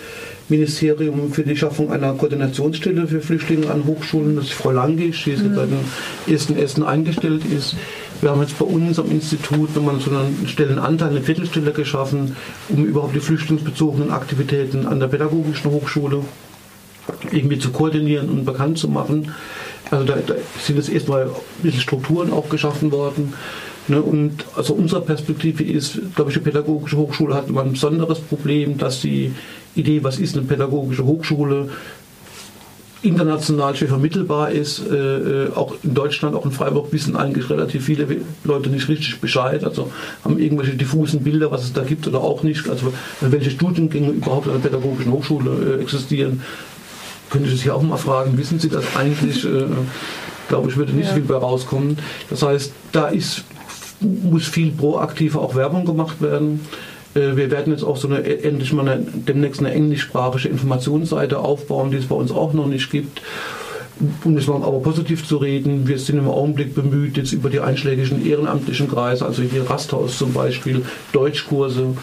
Ministerium 0.48 1.32
für 1.32 1.42
die 1.42 1.56
Schaffung 1.56 1.92
einer 1.92 2.14
Koordinationsstelle 2.14 3.06
für 3.06 3.20
Flüchtlinge 3.20 3.70
an 3.70 3.84
Hochschulen. 3.86 4.36
Das 4.36 4.46
ist 4.46 4.54
Frau 4.54 4.70
Langisch, 4.70 5.24
die 5.24 5.32
mhm. 5.32 5.54
seit 5.54 5.70
dem 5.70 6.56
1.1. 6.56 6.82
eingestellt 6.82 7.42
ist. 7.44 7.76
Wir 8.20 8.30
haben 8.30 8.40
jetzt 8.40 8.58
bei 8.58 8.64
uns 8.64 8.98
am 8.98 9.10
Institut 9.10 9.76
nochmal 9.76 10.00
so 10.00 10.10
einen 10.10 10.48
Stellenanteil, 10.48 11.10
eine 11.10 11.22
Viertelstelle 11.22 11.72
geschaffen, 11.72 12.34
um 12.68 12.84
überhaupt 12.84 13.14
die 13.14 13.20
flüchtlingsbezogenen 13.20 14.10
Aktivitäten 14.10 14.86
an 14.86 14.98
der 14.98 15.06
Pädagogischen 15.08 15.70
Hochschule 15.70 16.24
irgendwie 17.30 17.58
zu 17.58 17.70
koordinieren 17.70 18.28
und 18.28 18.44
bekannt 18.44 18.78
zu 18.78 18.88
machen. 18.88 19.32
Also 19.90 20.04
da, 20.04 20.16
da 20.16 20.34
sind 20.60 20.76
jetzt 20.76 20.90
erstmal 20.90 21.24
ein 21.26 21.62
bisschen 21.62 21.80
Strukturen 21.80 22.32
auch 22.32 22.48
geschaffen 22.48 22.92
worden. 22.92 23.34
Ne, 23.88 24.02
und 24.02 24.44
also 24.54 24.74
unsere 24.74 25.00
Perspektive 25.00 25.64
ist, 25.64 25.98
glaube 26.14 26.30
ich, 26.30 26.36
die 26.36 26.42
Pädagogische 26.42 26.96
Hochschule 26.98 27.34
hat 27.34 27.48
immer 27.48 27.62
ein 27.62 27.72
besonderes 27.72 28.20
Problem, 28.20 28.76
dass 28.76 29.00
die 29.00 29.32
Idee, 29.74 30.04
was 30.04 30.18
ist 30.18 30.36
eine 30.36 30.46
pädagogische 30.46 31.04
Hochschule, 31.04 31.70
international 33.02 33.76
schwer 33.76 33.88
vermittelbar 33.88 34.50
ist. 34.50 34.80
Äh, 34.80 35.44
äh, 35.46 35.52
auch 35.54 35.74
in 35.82 35.94
Deutschland, 35.94 36.34
auch 36.34 36.44
in 36.44 36.50
Freiburg 36.50 36.92
wissen 36.92 37.16
eigentlich 37.16 37.48
relativ 37.48 37.84
viele 37.84 38.06
Leute 38.44 38.70
nicht 38.70 38.88
richtig 38.88 39.20
Bescheid. 39.20 39.64
Also 39.64 39.90
haben 40.24 40.38
irgendwelche 40.38 40.74
diffusen 40.74 41.22
Bilder, 41.22 41.50
was 41.50 41.62
es 41.62 41.72
da 41.72 41.82
gibt 41.82 42.06
oder 42.08 42.20
auch 42.20 42.42
nicht. 42.42 42.68
Also 42.68 42.92
welche 43.20 43.50
Studiengänge 43.50 44.10
überhaupt 44.10 44.48
an 44.48 44.54
der 44.54 44.68
pädagogischen 44.68 45.12
Hochschule 45.12 45.76
äh, 45.78 45.82
existieren. 45.82 46.42
Könnte 47.30 47.48
ich 47.48 47.54
das 47.54 47.62
hier 47.62 47.74
auch 47.74 47.82
mal 47.82 47.98
fragen, 47.98 48.36
wissen 48.36 48.58
Sie 48.58 48.68
das 48.68 48.84
eigentlich? 48.96 49.44
Äh, 49.44 49.66
glaube 50.48 50.70
ich, 50.70 50.76
würde 50.76 50.92
nicht 50.92 51.08
ja. 51.08 51.14
viel 51.14 51.22
bei 51.22 51.36
rauskommen. 51.36 51.98
Das 52.30 52.42
heißt, 52.42 52.72
da 52.92 53.08
ist, 53.08 53.44
muss 54.00 54.46
viel 54.46 54.70
proaktiver 54.70 55.40
auch 55.40 55.54
Werbung 55.54 55.84
gemacht 55.84 56.20
werden. 56.20 56.60
Äh, 57.14 57.36
wir 57.36 57.50
werden 57.50 57.72
jetzt 57.72 57.84
auch 57.84 57.96
so 57.96 58.08
eine, 58.08 58.22
endlich 58.24 58.72
mal 58.72 58.88
eine, 58.88 59.04
demnächst 59.04 59.60
eine 59.60 59.72
englischsprachige 59.72 60.48
Informationsseite 60.48 61.38
aufbauen, 61.38 61.90
die 61.90 61.98
es 61.98 62.06
bei 62.06 62.14
uns 62.14 62.30
auch 62.30 62.52
noch 62.52 62.66
nicht 62.66 62.90
gibt. 62.90 63.22
Um 64.22 64.36
es 64.36 64.46
mal 64.46 64.62
aber 64.62 64.78
positiv 64.78 65.26
zu 65.26 65.38
reden, 65.38 65.88
wir 65.88 65.98
sind 65.98 66.18
im 66.18 66.28
Augenblick 66.28 66.72
bemüht, 66.72 67.16
jetzt 67.16 67.32
über 67.32 67.50
die 67.50 67.58
einschlägigen 67.58 68.24
ehrenamtlichen 68.24 68.88
Kreise, 68.88 69.26
also 69.26 69.42
hier 69.42 69.68
Rasthaus 69.68 70.18
zum 70.18 70.32
Beispiel, 70.32 70.84
Deutschkurse, 71.12 71.96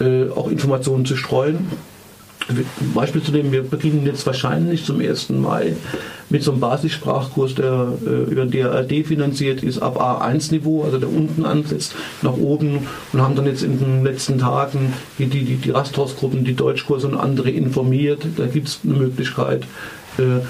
äh, 0.00 0.30
auch 0.30 0.50
Informationen 0.50 1.04
zu 1.04 1.14
streuen. 1.14 1.68
Beispiel 2.94 3.22
zu 3.22 3.32
nehmen, 3.32 3.52
wir 3.52 3.62
beginnen 3.62 4.04
jetzt 4.04 4.26
wahrscheinlich 4.26 4.84
zum 4.84 5.00
1. 5.00 5.30
Mai 5.30 5.76
mit 6.28 6.42
so 6.42 6.52
einem 6.52 6.60
Basissprachkurs, 6.60 7.54
der 7.54 7.92
äh, 8.04 8.30
über 8.30 8.46
DRD 8.46 9.06
finanziert 9.06 9.62
ist, 9.62 9.80
ab 9.80 10.00
A1-Niveau, 10.00 10.82
also 10.84 10.98
der 10.98 11.08
unten 11.08 11.44
ansetzt, 11.44 11.94
nach 12.22 12.36
oben 12.36 12.86
und 13.12 13.20
haben 13.20 13.36
dann 13.36 13.46
jetzt 13.46 13.62
in 13.62 13.78
den 13.78 14.02
letzten 14.02 14.38
Tagen 14.38 14.92
die, 15.18 15.26
die, 15.26 15.44
die, 15.44 15.56
die 15.56 15.70
Rasthausgruppen, 15.70 16.44
die 16.44 16.54
Deutschkurse 16.54 17.06
und 17.06 17.16
andere 17.16 17.50
informiert. 17.50 18.26
Da 18.36 18.46
gibt 18.46 18.68
es 18.68 18.80
eine 18.84 18.94
Möglichkeit. 18.94 19.64
Äh, 20.18 20.40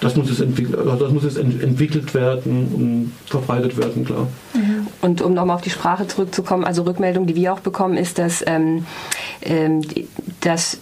das 0.00 0.16
muss, 0.16 0.30
es 0.30 0.38
das 0.38 1.10
muss 1.10 1.24
jetzt 1.24 1.38
entwickelt 1.38 2.14
werden 2.14 2.68
und 2.74 3.12
verbreitet 3.26 3.76
werden, 3.76 4.04
klar. 4.04 4.26
Mhm. 4.54 4.86
Und 5.00 5.22
um 5.22 5.34
nochmal 5.34 5.56
auf 5.56 5.62
die 5.62 5.70
Sprache 5.70 6.06
zurückzukommen, 6.06 6.64
also 6.64 6.82
Rückmeldung, 6.82 7.26
die 7.26 7.36
wir 7.36 7.52
auch 7.52 7.60
bekommen, 7.60 7.96
ist, 7.96 8.18
dass, 8.18 8.42
ähm, 8.46 8.86
ähm, 9.42 9.82
dass 10.40 10.78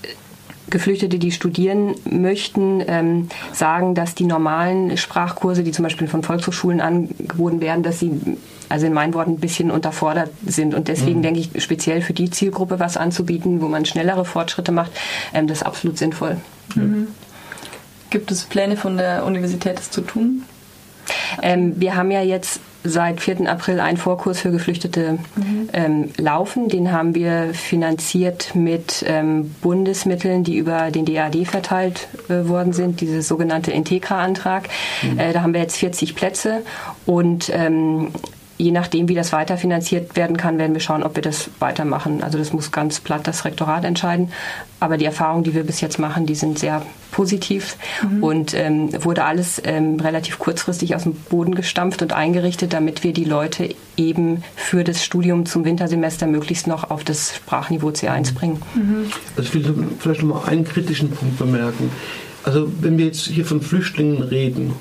Geflüchtete, 0.73 1.19
die 1.19 1.31
studieren 1.31 1.95
möchten, 2.11 2.83
ähm, 2.87 3.29
sagen, 3.53 3.95
dass 3.95 4.17
die 4.17 4.25
normalen 4.25 4.97
Sprachkurse, 4.97 5.63
die 5.63 5.71
zum 5.71 5.85
Beispiel 5.85 6.09
von 6.09 6.25
Volkshochschulen 6.25 6.81
angeboten 6.81 7.61
werden, 7.61 7.85
dass 7.85 8.01
sie 8.01 8.21
also 8.69 8.87
in 8.87 8.93
meinen 8.93 9.15
Worten 9.15 9.33
ein 9.33 9.41
bisschen 9.41 9.71
unterfordert 9.71 10.31
sind. 10.45 10.75
Und 10.75 10.89
deswegen 10.89 11.19
mhm. 11.19 11.23
denke 11.23 11.41
ich, 11.41 11.63
speziell 11.63 12.01
für 12.03 12.15
die 12.15 12.31
Zielgruppe 12.31 12.81
was 12.81 12.97
anzubieten, 12.97 13.61
wo 13.61 13.69
man 13.69 13.85
schnellere 13.85 14.25
Fortschritte 14.25 14.73
macht, 14.73 14.91
ähm, 15.33 15.47
das 15.47 15.59
ist 15.59 15.67
absolut 15.67 15.99
sinnvoll. 15.99 16.39
Mhm. 16.75 17.09
Gibt 18.11 18.31
es 18.31 18.45
Pläne 18.45 18.77
von 18.77 18.97
der 18.97 19.25
Universität, 19.25 19.79
das 19.79 19.91
zu 19.91 20.01
tun? 20.01 20.43
Ähm, 21.43 21.75
wir 21.81 21.97
haben 21.97 22.11
ja 22.11 22.23
jetzt 22.23 22.61
seit 22.85 23.21
4. 23.21 23.49
April 23.49 23.81
einen 23.81 23.97
Vorkurs 23.97 24.41
für 24.41 24.51
Geflüchtete 24.51 25.19
mhm. 25.37 25.69
ähm, 25.73 26.11
laufen. 26.17 26.69
Den 26.69 26.93
haben 26.93 27.15
wir 27.15 27.55
finanziert 27.55 28.55
mit 28.55 29.05
ähm, 29.07 29.55
Bundesmitteln, 29.61 30.45
die 30.45 30.57
über 30.57 30.91
den 30.91 31.05
DAD 31.05 31.47
verteilt 31.47 32.09
äh, 32.29 32.49
worden 32.49 32.73
sind, 32.73 33.01
dieses 33.01 33.29
sogenannte 33.29 33.71
Integra-Antrag. 33.71 34.69
Mhm. 35.03 35.19
Äh, 35.19 35.33
da 35.33 35.43
haben 35.43 35.55
wir 35.55 35.61
jetzt 35.61 35.77
40 35.77 36.15
Plätze 36.15 36.63
und 37.07 37.51
ähm, 37.55 38.09
je 38.63 38.71
nachdem, 38.71 39.09
wie 39.09 39.15
das 39.15 39.33
weiterfinanziert 39.33 40.15
werden 40.15 40.37
kann, 40.37 40.57
werden 40.57 40.73
wir 40.73 40.81
schauen, 40.81 41.03
ob 41.03 41.17
wir 41.17 41.23
das 41.23 41.51
weitermachen. 41.59 42.23
Also 42.23 42.39
das 42.39 42.53
muss 42.53 42.71
ganz 42.71 43.01
platt 43.01 43.27
das 43.27 43.45
Rektorat 43.45 43.85
entscheiden. 43.85 44.31
Aber 44.79 44.97
die 44.97 45.05
Erfahrungen, 45.05 45.43
die 45.43 45.53
wir 45.55 45.65
bis 45.65 45.81
jetzt 45.81 45.99
machen, 45.99 46.27
die 46.27 46.37
sind 46.37 46.61
sehr 46.61 46.83
positiv 47.11 47.77
mhm. 48.03 48.23
und 48.23 48.55
ähm, 48.55 49.05
wurde 49.05 49.25
alles 49.25 49.61
ähm, 49.65 49.99
relativ 49.99 50.39
kurzfristig 50.39 50.95
aus 50.95 51.03
dem 51.03 51.15
Boden 51.15 51.57
gestampft 51.57 52.03
und 52.03 52.13
eingerichtet, 52.13 52.73
damit 52.73 53.03
wir 53.03 53.13
die 53.13 53.25
Leute 53.25 53.75
eben 53.97 54.45
für 54.55 54.85
das 54.85 55.05
Studium 55.05 55.45
zum 55.45 55.65
Wintersemester 55.65 56.29
möglichst 56.29 56.69
noch 56.69 56.91
auf 56.91 57.03
das 57.03 57.35
Sprachniveau 57.37 57.89
C1 57.89 58.33
bringen. 58.35 58.63
Mhm. 58.75 59.07
Also 59.37 59.49
ich 59.49 59.55
will 59.55 59.89
vielleicht 59.99 60.23
noch 60.23 60.45
mal 60.45 60.49
einen 60.49 60.65
kritischen 60.65 61.11
Punkt 61.11 61.37
bemerken. 61.37 61.91
Also 62.45 62.71
wenn 62.81 62.97
wir 62.97 63.07
jetzt 63.07 63.27
hier 63.27 63.45
von 63.45 63.61
Flüchtlingen 63.61 64.23
reden, 64.23 64.75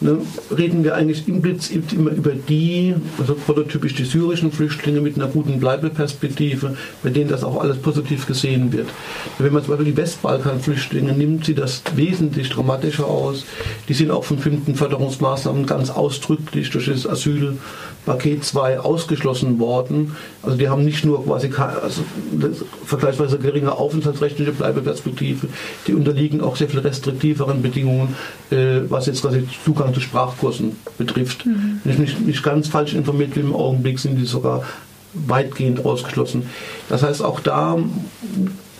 ne, 0.00 0.18
reden 0.56 0.84
wir 0.84 0.94
eigentlich 0.94 1.28
implizit 1.28 1.92
immer 1.92 2.10
über 2.10 2.32
die, 2.32 2.94
also 3.18 3.34
prototypisch 3.34 3.94
die 3.94 4.04
syrischen 4.04 4.52
Flüchtlinge 4.52 5.00
mit 5.00 5.16
einer 5.16 5.28
guten 5.28 5.60
Bleibeperspektive, 5.60 6.76
bei 7.02 7.10
denen 7.10 7.30
das 7.30 7.44
auch 7.44 7.60
alles 7.60 7.78
positiv 7.78 8.26
gesehen 8.26 8.72
wird. 8.72 8.88
Wenn 9.38 9.52
man 9.52 9.62
zum 9.62 9.74
Beispiel 9.74 9.92
die 9.92 9.96
Westbalkan-Flüchtlinge 9.96 11.12
nimmt, 11.12 11.44
sieht 11.44 11.58
das 11.58 11.82
wesentlich 11.94 12.50
dramatischer 12.50 13.06
aus. 13.06 13.44
Die 13.88 13.94
sind 13.94 14.10
auch 14.10 14.24
von 14.24 14.36
bestimmten 14.36 14.74
Förderungsmaßnahmen 14.74 15.66
ganz 15.66 15.90
ausdrücklich 15.90 16.70
durch 16.70 16.86
das 16.86 17.06
Asyl 17.06 17.58
Paket 18.06 18.44
2 18.44 18.80
ausgeschlossen 18.80 19.58
worden. 19.58 20.16
Also 20.42 20.56
die 20.56 20.68
haben 20.68 20.84
nicht 20.84 21.04
nur 21.04 21.24
quasi 21.24 21.50
also 21.54 22.02
vergleichsweise 22.86 23.38
geringe 23.38 23.72
aufenthaltsrechtliche 23.72 24.52
Bleibeperspektive, 24.52 25.48
die 25.86 25.92
unterliegen 25.92 26.40
auch 26.40 26.56
sehr 26.56 26.68
viel 26.68 26.80
restriktiveren 26.80 27.60
Bedingungen, 27.60 28.16
äh, 28.50 28.80
was 28.88 29.06
jetzt 29.06 29.22
quasi 29.22 29.46
Zugang 29.64 29.92
zu 29.92 30.00
Sprachkursen 30.00 30.76
betrifft. 30.96 31.44
Mhm. 31.44 31.80
Wenn 31.84 31.92
ich 31.92 31.98
mich 31.98 32.18
nicht 32.20 32.42
ganz 32.42 32.68
falsch 32.68 32.94
informiert 32.94 33.34
bin, 33.34 33.46
im 33.46 33.54
Augenblick 33.54 33.98
sind 33.98 34.16
die 34.16 34.24
sogar 34.24 34.62
weitgehend 35.12 35.84
ausgeschlossen. 35.84 36.48
Das 36.88 37.02
heißt, 37.02 37.22
auch 37.22 37.40
da 37.40 37.78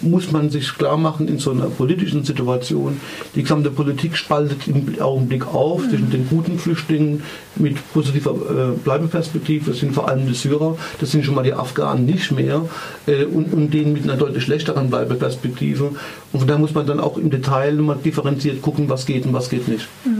muss 0.02 0.30
man 0.32 0.50
sich 0.50 0.76
klar 0.76 0.96
machen 0.96 1.28
in 1.28 1.38
so 1.38 1.50
einer 1.50 1.66
politischen 1.66 2.24
Situation. 2.24 3.00
Die 3.34 3.42
gesamte 3.42 3.70
Politik 3.70 4.16
spaltet 4.16 4.68
im 4.68 5.00
Augenblick 5.00 5.46
auf 5.46 5.82
mhm. 5.82 5.90
zwischen 5.90 6.10
den 6.10 6.28
guten 6.28 6.58
Flüchtlingen 6.58 7.22
mit 7.56 7.76
positiver 7.92 8.32
äh, 8.32 8.76
Bleibeperspektive, 8.76 9.70
das 9.70 9.80
sind 9.80 9.94
vor 9.94 10.08
allem 10.08 10.26
die 10.26 10.34
Syrer, 10.34 10.76
das 11.00 11.10
sind 11.10 11.24
schon 11.24 11.34
mal 11.34 11.42
die 11.42 11.54
Afghanen 11.54 12.04
nicht 12.04 12.32
mehr, 12.32 12.68
äh, 13.06 13.24
und, 13.24 13.52
und 13.52 13.72
denen 13.72 13.94
mit 13.94 14.04
einer 14.04 14.16
deutlich 14.16 14.44
schlechteren 14.44 14.90
Bleibeperspektive. 14.90 15.92
Und 16.32 16.38
von 16.38 16.46
daher 16.46 16.60
muss 16.60 16.74
man 16.74 16.86
dann 16.86 17.00
auch 17.00 17.16
im 17.16 17.30
Detail 17.30 17.72
mal 17.74 17.96
differenziert 17.96 18.60
gucken, 18.62 18.88
was 18.88 19.06
geht 19.06 19.24
und 19.26 19.32
was 19.32 19.48
geht 19.48 19.68
nicht. 19.68 19.88
Mhm. 20.04 20.15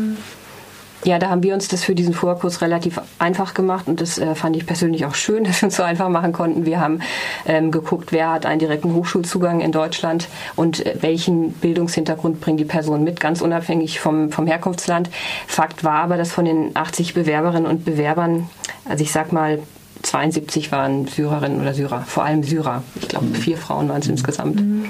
Ja, 1.07 1.21
da 1.21 1.31
haben 1.31 1.45
wir 1.45 1.55
uns 1.55 1.69
das 1.69 1.85
für 1.85 1.95
diesen 1.95 2.15
Vorkurs 2.15 2.63
relativ 2.63 3.01
einfach 3.21 3.55
gemacht 3.55 3.87
und 3.87 4.01
das 4.01 4.19
äh, 4.19 4.35
fand 4.35 4.57
ich 4.57 4.67
persönlich 4.67 5.07
auch 5.07 5.15
schön, 5.15 5.45
dass 5.45 5.63
wir 5.63 5.67
uns 5.67 5.77
so 5.77 5.85
einfach 5.85 6.09
machen 6.09 6.33
konnten. 6.33 6.67
Wir 6.67 6.81
haben 6.81 6.99
ähm, 7.47 7.71
geguckt, 7.71 8.11
wer 8.11 8.33
hat 8.33 8.45
einen 8.45 8.59
direkten 8.59 8.93
Hochschulzugang 8.93 9.61
in 9.61 9.71
Deutschland 9.71 10.27
und 10.57 10.85
äh, 10.85 10.97
welchen 11.01 11.53
Bildungshintergrund 11.53 12.41
bringt 12.41 12.59
die 12.59 12.65
Person 12.65 13.05
mit, 13.05 13.21
ganz 13.21 13.41
unabhängig 13.41 14.01
vom, 14.01 14.33
vom 14.33 14.49
Herkunftsland. 14.49 15.09
Fakt 15.47 15.85
war 15.85 16.01
aber, 16.01 16.17
dass 16.17 16.33
von 16.33 16.45
den 16.45 16.73
80 16.75 17.15
Bewerberinnen 17.15 17.67
und 17.71 17.85
Bewerbern, 17.85 18.51
also 18.85 19.05
ich 19.05 19.13
sag 19.13 19.33
mal, 19.33 19.61
72 20.03 20.73
waren 20.73 21.07
Syrerinnen 21.07 21.61
oder 21.61 21.73
Syrer, 21.73 22.01
vor 22.01 22.25
allem 22.25 22.43
Syrer. 22.43 22.83
Ich 23.01 23.07
glaube, 23.07 23.27
vier 23.35 23.59
Frauen 23.59 23.89
waren 23.89 24.01
es 24.01 24.09
insgesamt. 24.09 24.61
Mhm. 24.61 24.87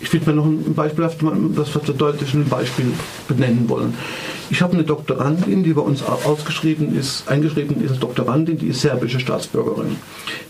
Ich 0.00 0.12
würde 0.12 0.26
mal 0.26 0.34
noch 0.34 0.46
ein 0.46 0.74
beispielhaft 0.74 1.18
das 1.54 1.68
verdeutlichen 1.68 2.48
Beispiel 2.48 2.92
benennen 3.28 3.68
wollen. 3.68 3.94
Ich 4.50 4.62
habe 4.62 4.72
eine 4.72 4.82
Doktorandin, 4.82 5.62
die 5.62 5.72
bei 5.72 5.80
uns 5.80 6.02
ausgeschrieben 6.02 6.98
ist, 6.98 7.28
eingeschrieben 7.28 7.82
ist 7.84 8.02
Doktorandin, 8.02 8.58
die 8.58 8.66
ist 8.66 8.80
serbische 8.80 9.20
Staatsbürgerin. 9.20 9.96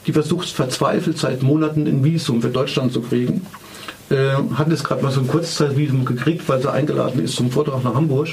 Die 0.06 0.12
versucht 0.12 0.48
verzweifelt 0.48 1.18
seit 1.18 1.42
Monaten 1.42 1.86
ein 1.86 2.02
Visum 2.02 2.40
für 2.40 2.48
Deutschland 2.48 2.94
zu 2.94 3.02
kriegen. 3.02 3.46
Äh, 4.08 4.32
hat 4.54 4.68
jetzt 4.70 4.84
gerade 4.84 5.02
mal 5.02 5.12
so 5.12 5.20
ein 5.20 5.28
Kurzzeitvisum 5.28 6.06
gekriegt, 6.06 6.48
weil 6.48 6.62
sie 6.62 6.72
eingeladen 6.72 7.22
ist 7.22 7.36
zum 7.36 7.50
Vortrag 7.50 7.84
nach 7.84 7.94
Hamburg. 7.94 8.28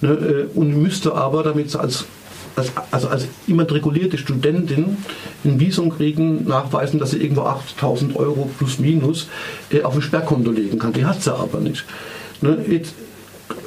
Ne, 0.00 0.10
äh, 0.10 0.58
und 0.58 0.76
müsste 0.76 1.14
aber, 1.14 1.44
damit 1.44 1.70
sie 1.70 1.80
als 1.80 2.04
als, 2.56 2.72
also 2.90 3.08
als 3.08 3.28
immatrikulierte 3.46 4.16
Studentin 4.18 4.96
ein 5.44 5.60
Visum 5.60 5.90
kriegen, 5.90 6.44
nachweisen, 6.44 6.98
dass 6.98 7.10
sie 7.10 7.18
irgendwo 7.18 7.42
8000 7.42 8.16
Euro 8.16 8.50
plus 8.58 8.78
minus 8.78 9.28
äh, 9.70 9.82
auf 9.82 9.94
ein 9.94 10.02
Sperrkonto 10.02 10.50
legen 10.50 10.78
kann. 10.78 10.94
Die 10.94 11.04
hat 11.04 11.22
sie 11.22 11.34
aber 11.34 11.60
nicht. 11.60 11.84
Ne, 12.40 12.58
jetzt 12.68 12.94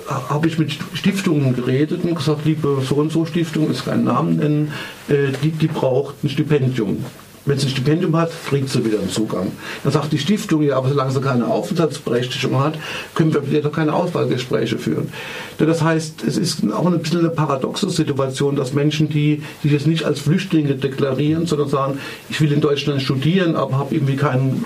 habe 0.09 0.47
ich 0.47 0.57
mit 0.57 0.77
Stiftungen 0.93 1.55
geredet 1.55 2.03
und 2.03 2.15
gesagt, 2.15 2.45
liebe 2.45 2.81
so 2.87 2.95
und 2.95 3.11
so 3.11 3.25
Stiftung, 3.25 3.69
ist 3.69 3.85
keinen 3.85 4.05
Namen 4.05 4.37
nennen, 4.37 4.73
äh, 5.07 5.31
die, 5.43 5.51
die 5.51 5.67
braucht 5.67 6.23
ein 6.23 6.29
Stipendium. 6.29 7.05
Wenn 7.45 7.57
sie 7.57 7.67
ein 7.67 7.71
Stipendium 7.71 8.15
hat, 8.15 8.31
kriegt 8.47 8.69
sie 8.69 8.85
wieder 8.85 8.99
einen 8.99 9.09
Zugang. 9.09 9.51
Dann 9.83 9.91
sagt 9.91 10.11
die 10.11 10.19
Stiftung, 10.19 10.61
ja, 10.61 10.77
aber 10.77 10.89
solange 10.89 11.11
sie 11.11 11.21
keine 11.21 11.47
Aufenthaltsberechtigung 11.47 12.59
hat, 12.59 12.77
können 13.15 13.33
wir 13.33 13.49
wieder 13.49 13.69
keine 13.69 13.93
Auswahlgespräche 13.93 14.77
führen. 14.77 15.09
Das 15.57 15.81
heißt, 15.81 16.23
es 16.27 16.37
ist 16.37 16.71
auch 16.71 16.85
ein 16.85 16.99
bisschen 16.99 17.19
eine 17.19 17.29
paradoxe 17.29 17.89
Situation, 17.89 18.55
dass 18.55 18.73
Menschen, 18.73 19.09
die 19.09 19.41
sich 19.63 19.71
jetzt 19.71 19.87
nicht 19.87 20.03
als 20.03 20.19
Flüchtlinge 20.19 20.75
deklarieren, 20.75 21.47
sondern 21.47 21.69
sagen, 21.69 21.99
ich 22.29 22.39
will 22.39 22.51
in 22.51 22.61
Deutschland 22.61 23.01
studieren, 23.01 23.55
aber 23.55 23.77
habe 23.77 23.95
irgendwie 23.95 24.17
keinen 24.17 24.65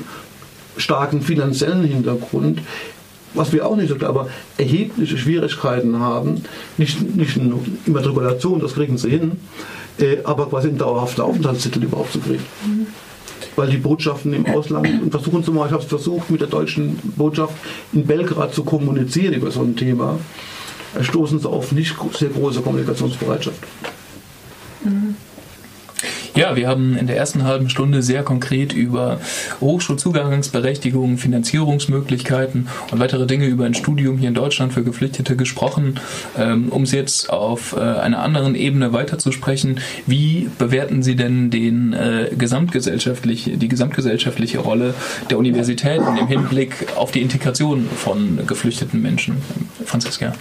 starken 0.75 1.21
finanziellen 1.21 1.83
Hintergrund, 1.83 2.59
was 3.33 3.51
wir 3.53 3.67
auch 3.67 3.75
nicht 3.75 3.89
so 3.89 4.05
aber 4.05 4.29
erhebliche 4.57 5.17
Schwierigkeiten 5.17 5.99
haben, 5.99 6.43
nicht, 6.77 7.15
nicht 7.15 7.37
in 7.37 7.53
Immatrikulation, 7.85 8.59
das 8.59 8.73
kriegen 8.73 8.97
sie 8.97 9.09
hin, 9.09 9.33
äh, 9.99 10.17
aber 10.23 10.47
quasi 10.47 10.69
einen 10.69 10.77
dauerhaften 10.77 11.21
Aufenthaltstitel 11.21 11.83
überhaupt 11.83 12.11
zu 12.11 12.19
kriegen. 12.19 12.43
Mhm. 12.65 12.87
Weil 13.55 13.69
die 13.69 13.77
Botschaften 13.77 14.33
im 14.33 14.47
Ausland, 14.47 14.87
und 15.03 15.11
versuchen 15.11 15.43
Sie 15.43 15.51
mal, 15.51 15.67
ich 15.67 15.73
habe 15.73 15.83
es 15.83 15.89
versucht, 15.89 16.31
mit 16.31 16.41
der 16.41 16.47
deutschen 16.47 16.97
Botschaft 17.15 17.53
in 17.91 18.05
Belgrad 18.05 18.53
zu 18.53 18.63
kommunizieren 18.63 19.33
über 19.33 19.51
so 19.51 19.61
ein 19.61 19.75
Thema, 19.75 20.17
stoßen 20.99 21.39
sie 21.39 21.49
auf 21.49 21.71
nicht 21.71 21.95
sehr 22.17 22.29
große 22.29 22.61
Kommunikationsbereitschaft. 22.61 23.59
Ja, 26.35 26.55
wir 26.55 26.67
haben 26.67 26.97
in 26.97 27.05
der 27.05 27.15
ersten 27.15 27.43
halben 27.43 27.69
Stunde 27.69 28.01
sehr 28.01 28.23
konkret 28.23 28.73
über 28.73 29.19
Hochschulzugangsberechtigungen, 29.61 31.19
Finanzierungsmöglichkeiten 31.19 32.69
und 32.89 32.99
weitere 32.99 33.27
Dinge 33.27 33.45
über 33.45 33.65
ein 33.65 33.75
Studium 33.75 34.17
hier 34.17 34.29
in 34.29 34.33
Deutschland 34.33 34.73
für 34.73 34.83
Geflüchtete 34.83 35.35
gesprochen. 35.35 35.99
Ähm, 36.35 36.69
um 36.69 36.83
es 36.83 36.91
jetzt 36.91 37.29
auf 37.29 37.75
äh, 37.77 37.81
einer 37.81 38.23
anderen 38.23 38.55
Ebene 38.55 38.93
weiterzusprechen, 38.93 39.79
wie 40.07 40.49
bewerten 40.57 41.03
Sie 41.03 41.15
denn 41.15 41.51
den 41.51 41.93
äh, 41.93 42.29
gesamtgesellschaftlich, 42.35 43.51
die 43.53 43.67
gesamtgesellschaftliche 43.67 44.57
Rolle 44.57 44.95
der 45.29 45.37
Universitäten 45.37 46.17
im 46.17 46.27
Hinblick 46.27 46.87
auf 46.95 47.11
die 47.11 47.21
Integration 47.21 47.87
von 47.95 48.39
geflüchteten 48.47 49.03
Menschen? 49.03 49.37
Franziska. 49.85 50.33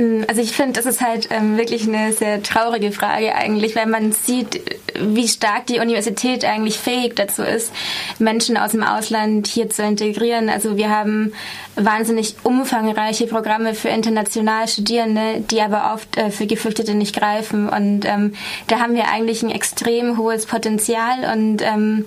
Mm, 0.00 0.22
also 0.28 0.40
ich 0.40 0.52
finde, 0.52 0.72
das 0.72 0.86
ist 0.86 1.00
halt 1.00 1.28
ähm, 1.30 1.56
wirklich 1.56 1.86
eine 1.86 2.12
sehr 2.12 2.42
traurige 2.42 2.90
Frage 2.92 3.34
eigentlich, 3.34 3.76
weil 3.76 3.86
man 3.86 4.12
sieht, 4.12 4.60
wie 4.98 5.28
stark 5.28 5.66
die 5.66 5.78
Universität 5.78 6.44
eigentlich 6.44 6.78
fähig 6.78 7.14
dazu 7.16 7.42
ist, 7.42 7.72
Menschen 8.18 8.56
aus 8.56 8.72
dem 8.72 8.82
Ausland 8.82 9.46
hier 9.46 9.68
zu 9.70 9.82
integrieren. 9.82 10.48
Also 10.48 10.76
wir 10.76 10.90
haben 10.90 11.32
wahnsinnig 11.76 12.36
umfangreiche 12.42 13.26
Programme 13.26 13.74
für 13.74 13.88
international 13.88 14.68
Studierende, 14.68 15.42
die 15.50 15.60
aber 15.60 15.92
oft 15.94 16.16
äh, 16.16 16.30
für 16.30 16.46
Geflüchtete 16.46 16.94
nicht 16.94 17.14
greifen. 17.14 17.68
Und 17.68 18.04
ähm, 18.04 18.34
da 18.66 18.80
haben 18.80 18.94
wir 18.94 19.08
eigentlich 19.08 19.42
ein 19.42 19.50
extrem 19.50 20.16
hohes 20.16 20.46
Potenzial 20.46 21.32
und 21.32 21.62
ähm, 21.62 22.06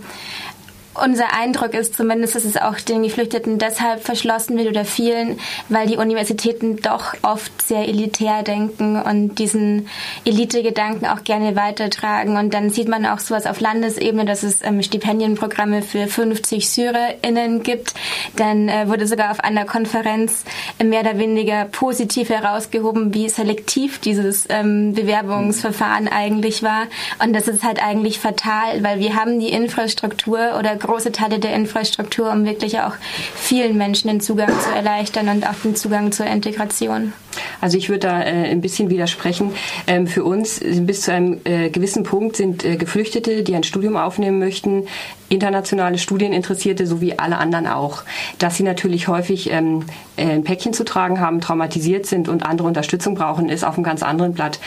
unser 0.96 1.34
Eindruck 1.34 1.74
ist 1.74 1.96
zumindest, 1.96 2.36
dass 2.36 2.46
es 2.46 2.58
auch 2.58 2.80
den 2.80 3.04
Geflüchteten 3.04 3.58
deshalb 3.58 4.04
verschlossen 4.04 4.58
wird 4.58 4.68
oder 4.68 4.86
vielen, 4.86 5.40
weil 5.70 5.88
die 5.88 5.98
Universitäten 5.98 6.78
doch 6.82 7.16
oft 7.24 7.62
sehr 7.62 7.88
elitär 7.88 8.44
denken 8.44 9.02
und 9.02 9.40
diesen 9.40 9.88
Elite-Gedanken 10.26 11.08
auch 11.08 11.24
gerne 11.24 11.56
weitertragen. 11.56 12.38
Und 12.38 12.54
dann 12.54 12.70
sieht 12.70 12.88
man 12.88 13.06
auch 13.06 13.20
sowas 13.20 13.48
auf 13.48 13.60
Landesebene, 13.60 14.26
dass 14.26 14.44
es 14.44 14.62
ähm, 14.62 14.84
Stipendienprogramme 14.84 15.82
für 15.82 16.08
50 16.08 16.70
SyrerInnen 16.70 17.64
gibt. 17.64 17.94
Dann 18.36 18.70
äh, 18.70 18.88
wurde 18.88 19.08
sogar 19.08 19.32
auf 19.32 19.40
einer 19.40 19.66
Konferenz 19.66 20.44
mehr 20.84 21.02
oder 21.02 21.18
weniger 21.18 21.66
positiv 21.66 22.30
herausgehoben, 22.30 23.14
wie 23.14 23.30
selektiv 23.30 24.00
dieses 24.00 24.46
ähm, 24.50 24.94
Bewerbungsverfahren 24.94 26.08
eigentlich 26.08 26.62
war. 26.62 26.84
Und 27.24 27.34
das 27.34 27.48
ist 27.48 27.64
halt 27.64 27.82
eigentlich 27.84 28.20
fatal, 28.20 28.84
weil 28.84 29.00
wir 29.00 29.16
haben 29.16 29.40
die 29.40 29.50
Infrastruktur 29.50 30.58
oder 30.60 30.76
große 30.84 31.12
Teile 31.12 31.40
der 31.40 31.54
Infrastruktur, 31.54 32.32
um 32.32 32.46
wirklich 32.46 32.80
auch 32.80 32.94
vielen 33.36 33.78
Menschen 33.78 34.10
den 34.10 34.22
Zugang 34.22 34.52
zu 34.60 34.70
erleichtern 34.70 35.30
und 35.30 35.48
auch 35.48 35.56
den 35.64 35.76
Zugang 35.76 36.12
zur 36.12 36.28
Integration. 36.28 37.14
Also 37.62 37.78
ich 37.78 37.90
würde 37.90 38.08
da 38.08 38.22
äh, 38.22 38.50
ein 38.52 38.62
bisschen 38.62 38.90
widersprechen. 38.90 39.52
Ähm, 39.88 40.08
für 40.08 40.24
uns 40.24 40.62
bis 40.64 41.02
zu 41.02 41.14
einem 41.14 41.40
äh, 41.44 41.70
gewissen 41.70 42.04
Punkt 42.04 42.36
sind 42.36 42.66
äh, 42.66 42.76
Geflüchtete, 42.76 43.44
die 43.44 43.56
ein 43.56 43.64
Studium 43.64 43.98
aufnehmen 43.98 44.40
möchten, 44.40 44.88
internationale 45.34 45.98
Studieninteressierte 45.98 46.86
sowie 46.86 47.16
alle 47.18 47.38
anderen 47.38 47.68
auch. 47.68 48.04
Dass 48.38 48.56
sie 48.56 48.64
natürlich 48.64 49.08
häufig 49.08 49.52
ähm, 49.52 49.86
äh, 50.16 50.30
ein 50.30 50.44
Päckchen 50.44 50.74
zu 50.74 50.86
tragen 50.86 51.20
haben, 51.20 51.42
traumatisiert 51.42 52.06
sind 52.06 52.30
und 52.30 52.46
andere 52.46 52.68
Unterstützung 52.68 53.16
brauchen, 53.16 53.50
ist 53.50 53.64
auf 53.64 53.76
einem 53.76 53.84
ganz 53.84 54.04
anderen 54.04 54.34
Blatt. 54.34 54.60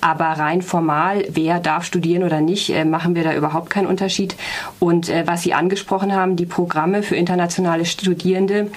Aber 0.00 0.26
rein 0.26 0.62
formal, 0.62 1.24
wer 1.28 1.58
darf 1.58 1.84
studieren 1.84 2.22
oder 2.22 2.40
nicht, 2.40 2.70
äh, 2.70 2.84
machen 2.84 3.14
wir 3.14 3.24
da 3.24 3.34
überhaupt 3.34 3.70
keinen 3.70 3.86
Unterschied. 3.86 4.36
Und 4.78 5.08
äh, 5.08 5.24
was 5.26 5.42
Sie 5.42 5.54
angesprochen 5.54 6.14
haben, 6.14 6.36
die 6.36 6.46
Programme 6.46 7.02
für 7.02 7.16
internationale 7.16 7.84
Studierende 7.84 8.70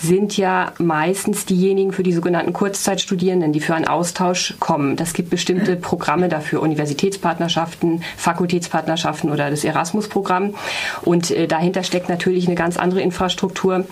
sind 0.00 0.36
ja 0.36 0.72
meistens 0.78 1.44
diejenigen 1.44 1.92
für 1.92 2.02
die 2.02 2.12
sogenannten 2.12 2.54
Kurzzeitstudierenden, 2.86 3.52
die 3.52 3.58
für 3.58 3.74
einen 3.74 3.88
Austausch 3.88 4.54
kommen. 4.60 4.94
Das 4.94 5.12
gibt 5.12 5.28
bestimmte 5.28 5.74
Programme 5.74 6.28
dafür, 6.28 6.62
Universitätspartnerschaften, 6.62 8.04
Fakultätspartnerschaften 8.16 9.32
oder 9.32 9.50
das 9.50 9.64
Erasmus-Programm. 9.64 10.54
Und 11.02 11.32
äh, 11.32 11.48
dahinter 11.48 11.82
steckt 11.82 12.08
natürlich 12.08 12.46
eine 12.46 12.54
ganz 12.54 12.76
andere 12.76 13.00
Infrastruktur. 13.00 13.86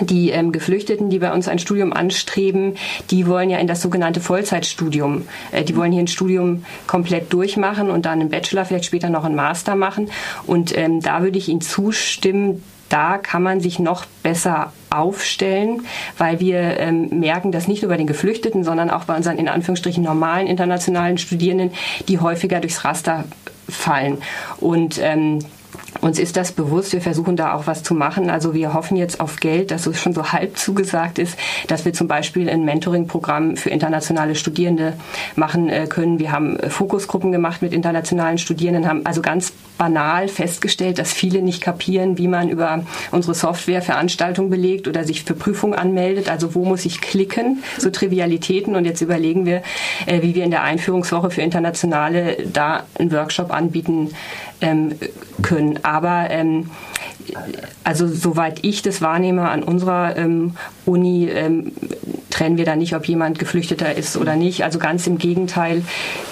Die 0.00 0.30
ähm, 0.30 0.50
Geflüchteten, 0.50 1.08
die 1.08 1.20
bei 1.20 1.32
uns 1.32 1.46
ein 1.46 1.60
Studium 1.60 1.92
anstreben, 1.92 2.74
die 3.12 3.28
wollen 3.28 3.48
ja 3.48 3.58
in 3.58 3.68
das 3.68 3.80
sogenannte 3.80 4.20
Vollzeitstudium. 4.20 5.22
Äh, 5.52 5.62
die 5.62 5.76
wollen 5.76 5.92
hier 5.92 6.02
ein 6.02 6.08
Studium 6.08 6.64
komplett 6.88 7.32
durchmachen 7.32 7.90
und 7.90 8.06
dann 8.06 8.20
einen 8.20 8.30
Bachelor, 8.30 8.64
vielleicht 8.64 8.86
später 8.86 9.08
noch 9.08 9.22
einen 9.22 9.36
Master 9.36 9.76
machen. 9.76 10.10
Und 10.48 10.76
ähm, 10.76 11.00
da 11.00 11.22
würde 11.22 11.38
ich 11.38 11.48
Ihnen 11.48 11.60
zustimmen, 11.60 12.64
da 12.92 13.16
kann 13.16 13.42
man 13.42 13.60
sich 13.60 13.78
noch 13.78 14.04
besser 14.22 14.72
aufstellen, 14.90 15.86
weil 16.18 16.40
wir 16.40 16.78
ähm, 16.78 17.08
merken, 17.20 17.50
dass 17.50 17.66
nicht 17.66 17.82
nur 17.82 17.88
bei 17.88 17.96
den 17.96 18.06
Geflüchteten, 18.06 18.64
sondern 18.64 18.90
auch 18.90 19.04
bei 19.04 19.16
unseren 19.16 19.38
in 19.38 19.48
Anführungsstrichen 19.48 20.04
normalen 20.04 20.46
internationalen 20.46 21.16
Studierenden, 21.16 21.70
die 22.08 22.18
häufiger 22.18 22.60
durchs 22.60 22.84
Raster 22.84 23.24
fallen. 23.66 24.18
Und 24.60 24.98
ähm, 25.02 25.38
uns 26.00 26.18
ist 26.18 26.36
das 26.36 26.52
bewusst, 26.52 26.92
wir 26.92 27.00
versuchen 27.00 27.36
da 27.36 27.54
auch 27.54 27.66
was 27.66 27.82
zu 27.82 27.94
machen. 27.94 28.28
Also 28.28 28.54
wir 28.54 28.74
hoffen 28.74 28.96
jetzt 28.96 29.20
auf 29.20 29.36
Geld, 29.36 29.70
dass 29.70 29.86
es 29.86 30.00
schon 30.00 30.12
so 30.12 30.32
halb 30.32 30.58
zugesagt 30.58 31.18
ist, 31.18 31.38
dass 31.68 31.84
wir 31.84 31.92
zum 31.92 32.08
Beispiel 32.08 32.50
ein 32.50 32.64
Mentoring-Programm 32.64 33.56
für 33.56 33.70
internationale 33.70 34.34
Studierende 34.34 34.94
machen 35.36 35.68
äh, 35.68 35.86
können. 35.88 36.18
Wir 36.18 36.32
haben 36.32 36.58
äh, 36.58 36.70
Fokusgruppen 36.70 37.32
gemacht 37.32 37.62
mit 37.62 37.72
internationalen 37.72 38.38
Studierenden, 38.38 38.88
haben 38.88 39.06
also 39.06 39.22
ganz 39.22 39.52
banal 39.82 40.28
festgestellt, 40.28 41.00
dass 41.00 41.12
viele 41.12 41.42
nicht 41.42 41.60
kapieren, 41.60 42.16
wie 42.16 42.28
man 42.28 42.48
über 42.48 42.84
unsere 43.10 43.34
Software 43.34 43.82
Veranstaltungen 43.82 44.48
belegt 44.48 44.86
oder 44.86 45.02
sich 45.02 45.24
für 45.24 45.34
Prüfungen 45.34 45.74
anmeldet. 45.74 46.30
Also 46.30 46.54
wo 46.54 46.64
muss 46.64 46.84
ich 46.84 47.00
klicken? 47.00 47.64
So 47.78 47.90
Trivialitäten. 47.90 48.76
Und 48.76 48.84
jetzt 48.84 49.00
überlegen 49.00 49.44
wir, 49.44 49.64
äh, 50.06 50.22
wie 50.22 50.36
wir 50.36 50.44
in 50.44 50.52
der 50.52 50.62
Einführungswoche 50.62 51.30
für 51.30 51.42
Internationale 51.42 52.36
da 52.52 52.84
einen 52.96 53.10
Workshop 53.10 53.52
anbieten 53.52 54.10
ähm, 54.62 54.94
können. 55.42 55.80
Aber 55.82 56.30
ähm, 56.30 56.70
also 57.84 58.06
soweit 58.06 58.64
ich 58.64 58.82
das 58.82 59.02
wahrnehme 59.02 59.48
an 59.48 59.62
unserer 59.62 60.16
ähm, 60.16 60.54
Uni, 60.86 61.28
ähm, 61.28 61.72
trennen 62.30 62.56
wir 62.56 62.64
da 62.64 62.76
nicht, 62.76 62.96
ob 62.96 63.06
jemand 63.06 63.38
Geflüchteter 63.38 63.94
ist 63.94 64.16
oder 64.16 64.36
nicht. 64.36 64.64
Also 64.64 64.78
ganz 64.78 65.06
im 65.06 65.18
Gegenteil. 65.18 65.82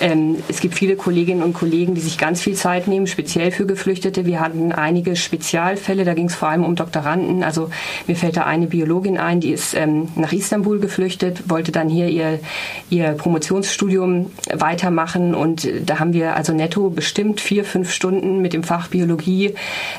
Ähm, 0.01 0.37
es 0.49 0.61
gibt 0.61 0.75
viele 0.75 0.97
Kolleginnen 0.97 1.43
und 1.43 1.53
Kollegen, 1.53 1.95
die 1.95 2.01
sich 2.01 2.19
ganz 2.19 2.41
viel 2.41 2.55
Zeit 2.55 2.89
nehmen, 2.89 3.07
speziell 3.07 3.51
für 3.51 3.67
Geflüchtete. 3.67 4.27
Wir 4.27 4.41
hatten 4.41 4.73
einige 4.73 5.15
Spezialfälle, 5.15 6.05
da 6.05 6.15
ging 6.15 6.27
es 6.27 6.35
vor 6.35 6.49
allem 6.49 6.65
um 6.65 6.75
Doktoranden. 6.75 7.45
Also 7.45 7.71
mir 8.07 8.17
fällt 8.17 8.37
da 8.37 8.45
eine 8.45 8.67
Biologin 8.67 9.19
ein, 9.19 9.41
die 9.41 9.51
ist 9.53 9.75
ähm, 9.75 10.09
nach 10.17 10.33
Istanbul 10.33 10.81
geflüchtet, 10.81 11.49
wollte 11.49 11.71
dann 11.71 11.89
hier 11.89 12.09
ihr, 12.09 12.41
ihr 12.89 13.13
Promotionsstudium 13.13 14.31
weitermachen 14.53 15.35
und 15.35 15.69
da 15.85 15.99
haben 15.99 16.13
wir 16.13 16.37
also 16.37 16.53
netto 16.53 16.91
bestimmt 16.91 17.41
vier, 17.41 17.65
fünf 17.65 17.93
Stunden 17.93 18.20
mit 18.23 18.53
dem 18.53 18.63
Fach 18.63 18.89
Biologie 18.89 19.55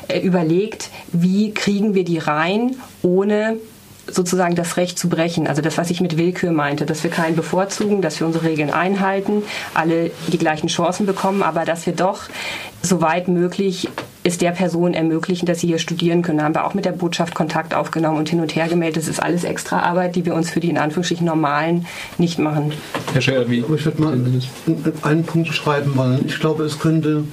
äh, 0.08 0.20
überlegt, 0.20 0.90
wie 1.12 1.52
kriegen 1.52 1.94
wir 1.94 2.04
die 2.04 2.18
rein, 2.18 2.76
ohne 3.02 3.58
sozusagen 4.06 4.54
das 4.54 4.76
Recht 4.76 4.98
zu 4.98 5.08
brechen. 5.08 5.46
Also 5.46 5.62
das, 5.62 5.78
was 5.78 5.90
ich 5.90 6.00
mit 6.00 6.16
Willkür 6.16 6.52
meinte, 6.52 6.86
dass 6.86 7.04
wir 7.04 7.10
keinen 7.10 7.36
bevorzugen, 7.36 8.02
dass 8.02 8.18
wir 8.18 8.26
unsere 8.26 8.46
Regeln 8.46 8.70
einhalten, 8.70 9.42
alle 9.74 10.10
die 10.28 10.38
gleichen 10.38 10.68
Chancen 10.68 11.06
bekommen, 11.06 11.42
aber 11.42 11.64
dass 11.64 11.86
wir 11.86 11.94
doch 11.94 12.22
soweit 12.82 13.28
möglich 13.28 13.88
es 14.24 14.38
der 14.38 14.52
Person 14.52 14.94
ermöglichen, 14.94 15.46
dass 15.46 15.60
sie 15.60 15.68
hier 15.68 15.78
studieren 15.78 16.22
können. 16.22 16.38
Da 16.38 16.44
haben 16.44 16.54
wir 16.54 16.64
auch 16.64 16.74
mit 16.74 16.84
der 16.84 16.92
Botschaft 16.92 17.34
Kontakt 17.34 17.74
aufgenommen 17.74 18.18
und 18.18 18.28
hin 18.28 18.40
und 18.40 18.54
her 18.54 18.68
gemeldet. 18.68 19.02
Das 19.02 19.08
ist 19.08 19.20
alles 19.20 19.44
extra 19.44 19.80
Arbeit, 19.80 20.14
die 20.14 20.24
wir 20.24 20.34
uns 20.34 20.50
für 20.50 20.60
die 20.60 20.70
in 20.70 20.78
Anführungsstrichen 20.78 21.26
normalen 21.26 21.86
nicht 22.18 22.38
machen. 22.38 22.72
Herr 23.12 23.20
Scher, 23.20 23.50
wie? 23.50 23.60
Ich 23.74 23.84
würde 23.84 24.00
mal 24.00 24.16
einen 25.02 25.24
Punkt 25.24 25.48
schreiben 25.52 25.96
wollen. 25.96 26.24
Ich 26.26 26.38
glaube, 26.38 26.64
es 26.64 26.78
könnte 26.78 27.24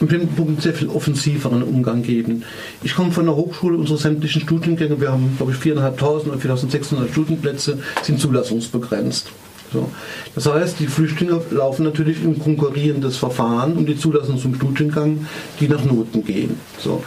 im 0.00 0.06
bestimmten 0.06 0.34
Punkt 0.34 0.62
sehr 0.62 0.74
viel 0.74 0.88
offensiveren 0.88 1.62
Umgang 1.62 2.02
geben. 2.02 2.44
Ich 2.82 2.94
komme 2.94 3.12
von 3.12 3.26
der 3.26 3.36
Hochschule, 3.36 3.76
unsere 3.76 3.98
sämtlichen 3.98 4.42
Studiengänge, 4.42 5.00
wir 5.00 5.12
haben, 5.12 5.34
glaube 5.36 5.52
ich, 5.52 5.58
4.500 5.58 6.26
oder 6.26 6.36
4.600 6.36 7.10
Studienplätze, 7.10 7.78
sind 8.02 8.18
zulassungsbegrenzt. 8.18 9.28
So. 9.72 9.88
Das 10.34 10.46
heißt, 10.46 10.80
die 10.80 10.86
Flüchtlinge 10.86 11.40
laufen 11.50 11.84
natürlich 11.84 12.24
im 12.24 12.38
konkurrierendes 12.38 13.18
Verfahren 13.18 13.76
um 13.76 13.86
die 13.86 13.96
Zulassung 13.96 14.38
zum 14.38 14.54
Studiengang, 14.54 15.26
die 15.60 15.68
nach 15.68 15.84
Noten 15.84 16.24
gehen. 16.24 16.58
So. 16.78 17.04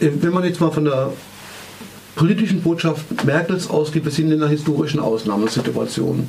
Äh, 0.00 0.10
wenn 0.20 0.32
man 0.32 0.44
jetzt 0.44 0.60
mal 0.60 0.70
von 0.70 0.84
der 0.84 1.12
politischen 2.14 2.62
Botschaft 2.62 3.24
Merkels 3.24 3.68
ausgeht, 3.68 4.04
wir 4.04 4.12
sind 4.12 4.30
in 4.30 4.42
einer 4.42 4.50
historischen 4.50 5.00
Ausnahmesituation. 5.00 6.28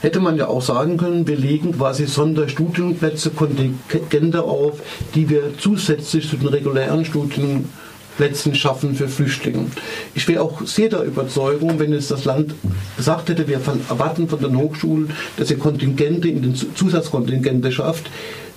Hätte 0.00 0.20
man 0.20 0.36
ja 0.36 0.48
auch 0.48 0.62
sagen 0.62 0.96
können, 0.96 1.26
wir 1.26 1.36
legen 1.36 1.72
quasi 1.72 2.06
Sonderstudienplätze, 2.06 3.30
Kontingente 3.30 4.42
auf, 4.42 4.80
die 5.14 5.28
wir 5.28 5.52
zusätzlich 5.58 6.28
zu 6.28 6.36
den 6.36 6.48
regulären 6.48 7.04
Studien 7.04 7.68
Plätzen 8.16 8.54
schaffen 8.54 8.94
für 8.94 9.08
Flüchtlinge. 9.08 9.66
Ich 10.14 10.28
wäre 10.28 10.42
auch 10.42 10.60
sehr 10.66 10.88
der 10.90 11.04
Überzeugung, 11.04 11.78
wenn 11.78 11.92
jetzt 11.92 12.10
das 12.10 12.26
Land 12.26 12.54
gesagt 12.96 13.30
hätte, 13.30 13.48
wir 13.48 13.60
erwarten 13.88 14.28
von 14.28 14.40
den 14.40 14.58
Hochschulen, 14.58 15.10
dass 15.38 15.50
ihr 15.50 15.58
Kontingente 15.58 16.28
in 16.28 16.42
den 16.42 16.54
Zusatzkontingente 16.54 17.72
schafft, 17.72 18.10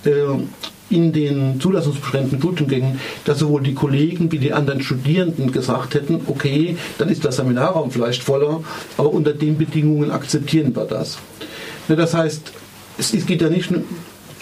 äh, 0.03 0.09
in 0.89 1.11
den 1.13 1.59
zulassungsbeschränkten 1.59 2.39
Studiengängen, 2.39 2.99
dass 3.25 3.39
sowohl 3.39 3.63
die 3.63 3.73
Kollegen 3.73 4.31
wie 4.31 4.37
die 4.37 4.53
anderen 4.53 4.81
Studierenden 4.81 5.51
gesagt 5.51 5.95
hätten, 5.95 6.21
okay, 6.27 6.77
dann 6.97 7.09
ist 7.09 7.23
der 7.23 7.31
Seminarraum 7.31 7.91
vielleicht 7.91 8.21
voller, 8.21 8.63
aber 8.97 9.11
unter 9.11 9.33
den 9.33 9.57
Bedingungen 9.57 10.11
akzeptieren 10.11 10.75
wir 10.75 10.85
das. 10.85 11.17
Das 11.87 12.13
heißt, 12.13 12.51
es 12.97 13.25
geht 13.25 13.41
ja 13.41 13.49
nicht 13.49 13.71
nur 13.71 13.83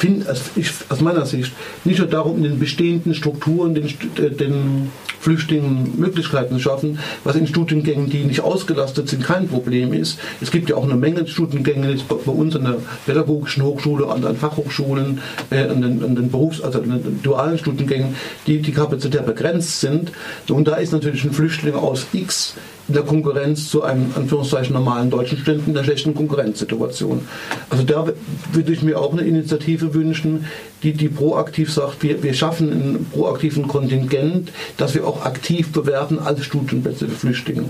find, 0.02 0.26
aus 0.28 1.02
meiner 1.02 1.28
Sicht 1.28 1.54
nicht 1.84 2.00
nur 2.00 2.08
darum, 2.08 2.38
in 2.38 2.44
den 2.44 2.60
bestehenden 2.60 3.14
Strukturen 3.14 3.76
den, 3.76 3.86
äh, 3.86 4.32
den 4.32 4.92
Flüchtlingen 5.20 6.00
Möglichkeiten 6.00 6.56
zu 6.56 6.60
schaffen, 6.60 6.98
was 7.24 7.36
in 7.36 7.46
Studiengängen, 7.46 8.10
die 8.10 8.24
nicht 8.24 8.42
ausgelastet 8.42 9.10
sind, 9.10 9.24
kein 9.24 9.48
Problem 9.48 9.94
ist. 9.94 10.18
Es 10.42 10.50
gibt 10.50 10.70
ja 10.70 10.76
auch 10.76 10.84
eine 10.84 10.96
Menge 10.96 11.28
Studiengänge 11.28 11.96
bei 12.10 12.32
uns 12.32 12.56
an 12.56 12.64
der 12.64 12.78
pädagogischen 13.06 13.64
Hochschule, 13.64 14.08
an 14.08 14.24
den 14.24 14.38
Fachhochschulen, 14.38 15.22
äh, 15.52 15.68
an, 15.68 15.84
den, 15.84 16.04
an 16.04 16.16
den 16.16 16.32
Berufs-, 16.32 16.62
also 16.62 16.82
an 16.82 16.90
den 16.90 17.22
dualen 17.22 17.60
Studiengängen, 17.60 18.16
die 18.48 18.60
die 18.60 18.72
Kapazität 18.72 19.28
begrenzt 19.28 19.82
sind. 19.82 20.12
Und 20.50 20.68
da 20.68 20.78
ist 20.78 20.94
natürlich 20.94 21.24
ein 21.24 21.32
Flüchtling 21.32 21.76
aus 21.76 22.08
X 22.12 22.56
der 22.94 23.04
Konkurrenz 23.04 23.70
zu 23.70 23.84
einem 23.84 24.12
Anführungszeichen 24.16 24.74
normalen 24.74 25.10
deutschen 25.10 25.38
Studenten 25.38 25.72
in 25.72 25.78
einer 25.78 25.86
schlechten 25.86 26.16
Konkurrenzsituation. 26.16 27.28
Also 27.70 27.84
da 27.84 28.08
würde 28.54 28.74
ich 28.74 28.82
mir 28.82 29.00
auch 29.00 29.14
eine 29.14 29.22
Initiative 29.22 29.94
wünschen, 29.94 30.46
die, 30.84 30.94
die 30.94 31.10
proaktiv 31.10 31.72
sagt, 31.72 32.02
wir, 32.04 32.24
wir 32.24 32.34
schaffen 32.34 32.72
einen 32.72 33.06
proaktiven 33.12 33.68
Kontingent, 33.68 34.52
dass 34.78 34.96
wir 34.96 35.06
auch 35.06 35.26
aktiv 35.26 35.72
bewerben 35.72 36.20
als 36.20 36.44
Studienplätze 36.44 37.08
für 37.08 37.16
Flüchtlinge. 37.16 37.66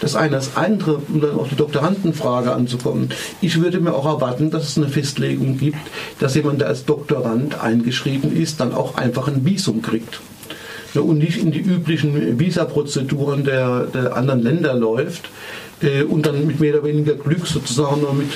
Das 0.00 0.14
eine. 0.14 0.38
Das 0.38 0.56
andere, 0.56 1.00
um 1.08 1.20
dann 1.20 1.36
auf 1.36 1.48
die 1.48 1.56
Doktorandenfrage 1.56 2.52
anzukommen. 2.52 3.08
Ich 3.40 3.60
würde 3.60 3.80
mir 3.80 3.94
auch 3.94 4.06
erwarten, 4.06 4.50
dass 4.50 4.68
es 4.68 4.76
eine 4.76 4.88
Festlegung 4.88 5.58
gibt, 5.58 5.78
dass 6.20 6.34
jemand, 6.34 6.60
der 6.60 6.68
als 6.68 6.84
Doktorand 6.84 7.60
eingeschrieben 7.60 8.36
ist, 8.36 8.60
dann 8.60 8.72
auch 8.72 8.96
einfach 8.96 9.28
ein 9.28 9.44
Visum 9.44 9.82
kriegt 9.82 10.20
und 10.94 11.18
nicht 11.18 11.38
in 11.38 11.50
die 11.50 11.60
üblichen 11.60 12.38
Visa-Prozeduren 12.38 13.44
der, 13.44 13.84
der 13.84 14.16
anderen 14.16 14.42
Länder 14.42 14.74
läuft 14.74 15.28
äh, 15.82 16.02
und 16.02 16.26
dann 16.26 16.46
mit 16.46 16.60
mehr 16.60 16.74
oder 16.74 16.84
weniger 16.84 17.14
Glück 17.14 17.46
sozusagen 17.46 18.00
nur 18.00 18.14
mit 18.14 18.28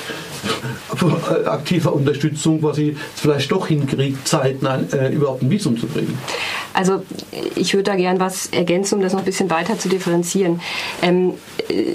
aktiver 1.47 1.93
Unterstützung 1.93 2.62
was 2.62 2.76
sie 2.76 2.97
vielleicht 3.14 3.51
doch 3.51 3.66
hinkriegt, 3.68 4.26
zeitnah 4.26 4.80
äh, 4.93 5.12
überhaupt 5.12 5.43
ein 5.43 5.51
Visum 5.51 5.78
zu 5.78 5.86
kriegen. 5.86 6.16
Also 6.74 7.03
ich 7.55 7.74
würde 7.74 7.90
da 7.90 7.97
gern 7.97 8.18
was 8.18 8.47
ergänzen, 8.47 8.97
um 8.97 9.03
das 9.03 9.12
noch 9.12 9.20
ein 9.20 9.26
bisschen 9.26 9.51
weiter 9.51 9.78
zu 9.78 9.88
differenzieren. 9.88 10.61
Ähm, 11.03 11.34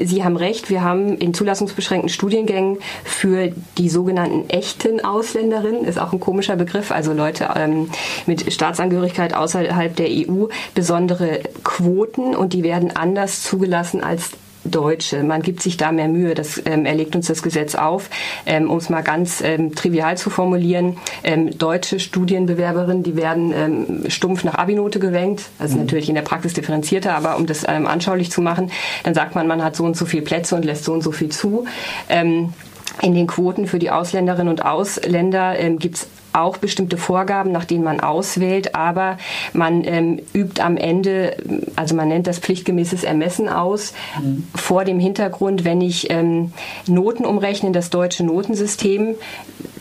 Sie 0.03 0.23
haben 0.23 0.37
recht, 0.37 0.69
wir 0.69 0.81
haben 0.81 1.17
in 1.17 1.33
zulassungsbeschränkten 1.33 2.09
Studiengängen 2.09 2.79
für 3.03 3.51
die 3.77 3.89
sogenannten 3.89 4.49
echten 4.49 5.03
Ausländerinnen, 5.03 5.85
ist 5.85 5.99
auch 5.99 6.13
ein 6.13 6.19
komischer 6.19 6.55
Begriff, 6.55 6.91
also 6.91 7.13
Leute 7.13 7.49
ähm, 7.55 7.89
mit 8.25 8.51
Staatsangehörigkeit 8.51 9.33
außerhalb 9.33 9.95
der 9.95 10.07
EU, 10.09 10.45
besondere 10.73 11.41
Quoten 11.63 12.35
und 12.35 12.53
die 12.53 12.63
werden 12.63 12.95
anders 12.95 13.43
zugelassen 13.43 14.03
als 14.03 14.31
Deutsche. 14.67 15.23
Man 15.23 15.41
gibt 15.41 15.61
sich 15.61 15.77
da 15.77 15.91
mehr 15.91 16.07
Mühe. 16.07 16.33
Das 16.33 16.61
ähm, 16.65 16.85
erlegt 16.85 17.15
uns 17.15 17.27
das 17.27 17.43
Gesetz 17.43 17.75
auf. 17.75 18.09
Ähm, 18.45 18.69
um 18.69 18.77
es 18.77 18.89
mal 18.89 19.01
ganz 19.01 19.41
ähm, 19.41 19.75
trivial 19.75 20.17
zu 20.17 20.29
formulieren, 20.29 20.97
ähm, 21.23 21.57
deutsche 21.57 21.99
Studienbewerberinnen, 21.99 23.03
die 23.03 23.15
werden 23.15 23.53
ähm, 23.53 24.09
stumpf 24.09 24.43
nach 24.43 24.55
Abi-Note 24.55 24.99
gerankt. 24.99 25.43
Das 25.59 25.69
ist 25.69 25.75
mhm. 25.75 25.81
natürlich 25.81 26.09
in 26.09 26.15
der 26.15 26.21
Praxis 26.21 26.53
differenzierter, 26.53 27.15
aber 27.15 27.37
um 27.37 27.45
das 27.45 27.65
ähm, 27.67 27.87
anschaulich 27.87 28.31
zu 28.31 28.41
machen, 28.41 28.71
dann 29.03 29.13
sagt 29.13 29.35
man, 29.35 29.47
man 29.47 29.63
hat 29.63 29.75
so 29.75 29.83
und 29.83 29.95
so 29.95 30.05
viele 30.05 30.23
Plätze 30.23 30.55
und 30.55 30.65
lässt 30.65 30.83
so 30.83 30.93
und 30.93 31.01
so 31.01 31.11
viel 31.11 31.29
zu. 31.29 31.65
in 32.09 32.53
den 33.01 33.27
Quoten 33.27 33.67
für 33.67 33.79
die 33.79 33.91
Ausländerinnen 33.91 34.49
und 34.49 34.65
Ausländer 34.65 35.57
ähm, 35.59 35.79
gibt 35.79 35.95
es 35.97 36.07
auch 36.33 36.57
bestimmte 36.57 36.97
Vorgaben, 36.97 37.51
nach 37.51 37.65
denen 37.65 37.83
man 37.83 37.99
auswählt, 37.99 38.75
aber 38.75 39.17
man 39.53 39.83
ähm, 39.83 40.19
übt 40.33 40.61
am 40.61 40.77
Ende, 40.77 41.37
also 41.75 41.95
man 41.95 42.07
nennt 42.09 42.27
das 42.27 42.39
pflichtgemäßes 42.39 43.03
Ermessen 43.03 43.49
aus, 43.49 43.93
mhm. 44.21 44.47
vor 44.55 44.85
dem 44.85 44.99
Hintergrund, 44.99 45.65
wenn 45.65 45.81
ich 45.81 46.09
ähm, 46.09 46.51
Noten 46.87 47.25
umrechne 47.25 47.67
in 47.67 47.73
das 47.73 47.89
deutsche 47.89 48.23
Notensystem, 48.23 49.15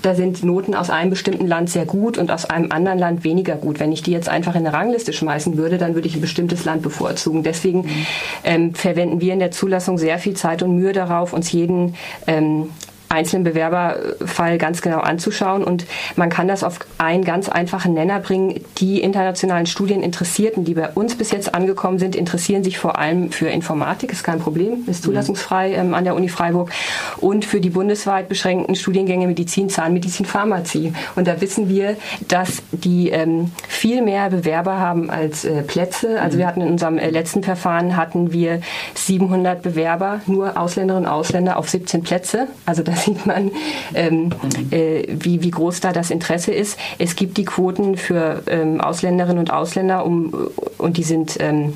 da 0.02 0.14
sind 0.14 0.44
Noten 0.44 0.74
aus 0.74 0.88
einem 0.88 1.10
bestimmten 1.10 1.46
Land 1.48 1.68
sehr 1.68 1.84
gut 1.84 2.16
und 2.16 2.30
aus 2.30 2.44
einem 2.44 2.70
anderen 2.70 2.98
Land 2.98 3.24
weniger 3.24 3.56
gut. 3.56 3.80
Wenn 3.80 3.90
ich 3.90 4.02
die 4.02 4.12
jetzt 4.12 4.28
einfach 4.28 4.54
in 4.54 4.64
eine 4.64 4.72
Rangliste 4.72 5.12
schmeißen 5.12 5.56
würde, 5.56 5.78
dann 5.78 5.94
würde 5.94 6.06
ich 6.06 6.14
ein 6.14 6.20
bestimmtes 6.20 6.64
Land 6.64 6.82
bevorzugen. 6.82 7.42
Deswegen 7.42 7.80
mhm. 7.80 8.06
ähm, 8.44 8.74
verwenden 8.74 9.20
wir 9.20 9.32
in 9.32 9.40
der 9.40 9.50
Zulassung 9.50 9.98
sehr 9.98 10.18
viel 10.18 10.34
Zeit 10.34 10.62
und 10.62 10.76
Mühe 10.76 10.92
darauf, 10.92 11.32
uns 11.32 11.50
jeden 11.50 11.96
ähm, 12.26 12.68
einzelnen 13.08 13.44
Bewerberfall 13.44 14.58
ganz 14.58 14.82
genau 14.82 14.98
anzuschauen. 14.98 15.64
Und 15.64 15.86
man 16.16 16.28
kann 16.28 16.48
das 16.48 16.64
auf 16.64 16.80
einen 16.98 17.24
ganz 17.24 17.48
einfachen 17.48 17.94
Nenner 17.94 18.20
bringen. 18.20 18.60
Die 18.78 19.00
internationalen 19.00 19.66
Studieninteressierten, 19.66 20.64
die 20.64 20.74
bei 20.74 20.88
uns 20.90 21.16
bis 21.16 21.30
jetzt 21.30 21.54
angekommen 21.54 21.98
sind, 21.98 22.16
interessieren 22.16 22.64
sich 22.64 22.78
vor 22.78 22.98
allem 22.98 23.30
für 23.30 23.48
Informatik, 23.48 24.12
ist 24.12 24.24
kein 24.24 24.40
Problem, 24.40 24.84
ist 24.86 25.02
zulassungsfrei 25.02 25.72
ähm, 25.74 25.94
an 25.94 26.04
der 26.04 26.14
Uni 26.14 26.28
Freiburg, 26.28 26.70
und 27.18 27.44
für 27.44 27.60
die 27.60 27.70
bundesweit 27.70 28.28
beschränkten 28.28 28.74
Studiengänge 28.74 29.26
Medizin, 29.26 29.68
Zahnmedizin, 29.68 30.26
Pharmazie. 30.26 30.92
Und 31.14 31.26
da 31.26 31.40
wissen 31.40 31.68
wir, 31.68 31.96
dass 32.28 32.62
die 32.72 33.10
ähm, 33.10 33.52
viel 33.68 34.02
mehr 34.02 34.30
Bewerber 34.30 34.78
haben 34.78 35.10
als 35.10 35.44
äh, 35.44 35.62
Plätze. 35.62 36.20
Also 36.20 36.38
wir 36.38 36.46
hatten 36.46 36.60
in 36.60 36.68
unserem 36.68 36.98
äh, 36.98 37.10
letzten 37.10 37.42
Verfahren 37.42 37.96
hatten 37.96 38.32
wir 38.32 38.60
700 38.94 39.62
Bewerber, 39.62 40.20
nur 40.26 40.58
Ausländerinnen 40.58 41.06
und 41.06 41.12
Ausländer 41.12 41.56
auf 41.56 41.68
17 41.68 42.02
Plätze. 42.02 42.48
Also 42.64 42.82
das 42.82 42.95
sieht 42.96 43.26
man, 43.26 43.50
ähm, 43.94 44.30
äh, 44.70 45.04
wie, 45.08 45.42
wie 45.42 45.50
groß 45.50 45.80
da 45.80 45.92
das 45.92 46.10
Interesse 46.10 46.52
ist. 46.52 46.78
Es 46.98 47.16
gibt 47.16 47.36
die 47.36 47.44
Quoten 47.44 47.96
für 47.96 48.42
ähm, 48.46 48.80
Ausländerinnen 48.80 49.38
und 49.38 49.52
Ausländer, 49.52 50.04
um, 50.04 50.50
und 50.78 50.96
die 50.96 51.04
sind 51.04 51.36
ähm, 51.40 51.74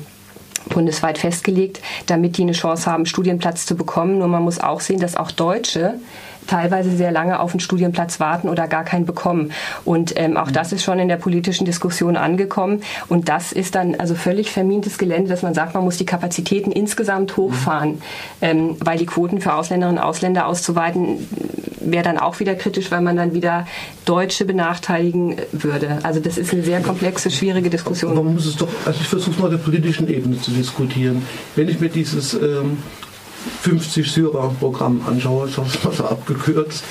bundesweit 0.69 1.17
festgelegt, 1.17 1.81
damit 2.07 2.37
die 2.37 2.43
eine 2.43 2.53
Chance 2.53 2.89
haben, 2.89 3.05
Studienplatz 3.05 3.65
zu 3.65 3.75
bekommen. 3.75 4.19
Nur 4.19 4.27
man 4.27 4.43
muss 4.43 4.59
auch 4.59 4.81
sehen, 4.81 4.99
dass 4.99 5.15
auch 5.15 5.31
Deutsche 5.31 5.95
teilweise 6.47 6.91
sehr 6.91 7.11
lange 7.11 7.39
auf 7.39 7.51
einen 7.51 7.59
Studienplatz 7.59 8.19
warten 8.19 8.49
oder 8.49 8.67
gar 8.67 8.83
keinen 8.83 9.05
bekommen. 9.05 9.51
Und 9.85 10.13
ähm, 10.17 10.37
auch 10.37 10.51
das 10.51 10.73
ist 10.73 10.83
schon 10.83 10.99
in 10.99 11.07
der 11.07 11.17
politischen 11.17 11.65
Diskussion 11.65 12.17
angekommen. 12.17 12.81
Und 13.07 13.29
das 13.29 13.51
ist 13.51 13.75
dann 13.75 13.95
also 13.95 14.15
völlig 14.15 14.51
vermintes 14.51 14.97
Gelände, 14.97 15.29
dass 15.29 15.41
man 15.41 15.53
sagt, 15.53 15.73
man 15.73 15.83
muss 15.83 15.97
die 15.97 16.05
Kapazitäten 16.05 16.71
insgesamt 16.71 17.37
hochfahren, 17.37 18.01
ähm, 18.41 18.75
weil 18.79 18.97
die 18.97 19.05
Quoten 19.05 19.41
für 19.41 19.53
Ausländerinnen 19.53 19.99
und 19.99 20.03
Ausländer 20.03 20.47
auszuweiten 20.47 21.27
wäre 21.83 22.03
dann 22.03 22.17
auch 22.17 22.39
wieder 22.39 22.55
kritisch, 22.55 22.91
weil 22.91 23.01
man 23.01 23.15
dann 23.15 23.33
wieder 23.33 23.65
Deutsche 24.05 24.45
benachteiligen 24.45 25.37
würde. 25.51 25.99
Also 26.03 26.19
das 26.19 26.37
ist 26.37 26.53
eine 26.53 26.63
sehr 26.63 26.81
komplexe, 26.81 27.31
schwierige 27.31 27.69
Diskussion. 27.69 28.11
Aber 28.11 28.23
man 28.23 28.35
muss 28.35 28.45
es 28.45 28.55
doch, 28.55 28.69
also 28.85 28.99
ich 29.01 29.07
versuche 29.07 29.31
es 29.31 29.39
mal 29.39 29.45
auf 29.45 29.51
der 29.51 29.57
politischen 29.57 30.07
Ebene 30.07 30.39
zu 30.39 30.51
diskutieren. 30.51 31.25
Wenn 31.55 31.69
ich 31.69 31.79
mir 31.79 31.89
dieses 31.89 32.33
ähm, 32.33 32.77
50 33.61 34.11
Syrer-Programm 34.11 35.01
anschaue, 35.07 35.47
ich 35.47 35.57
habe 35.57 35.67
es 35.67 35.83
mal 35.83 35.93
so 35.93 36.05
abgekürzt, 36.05 36.83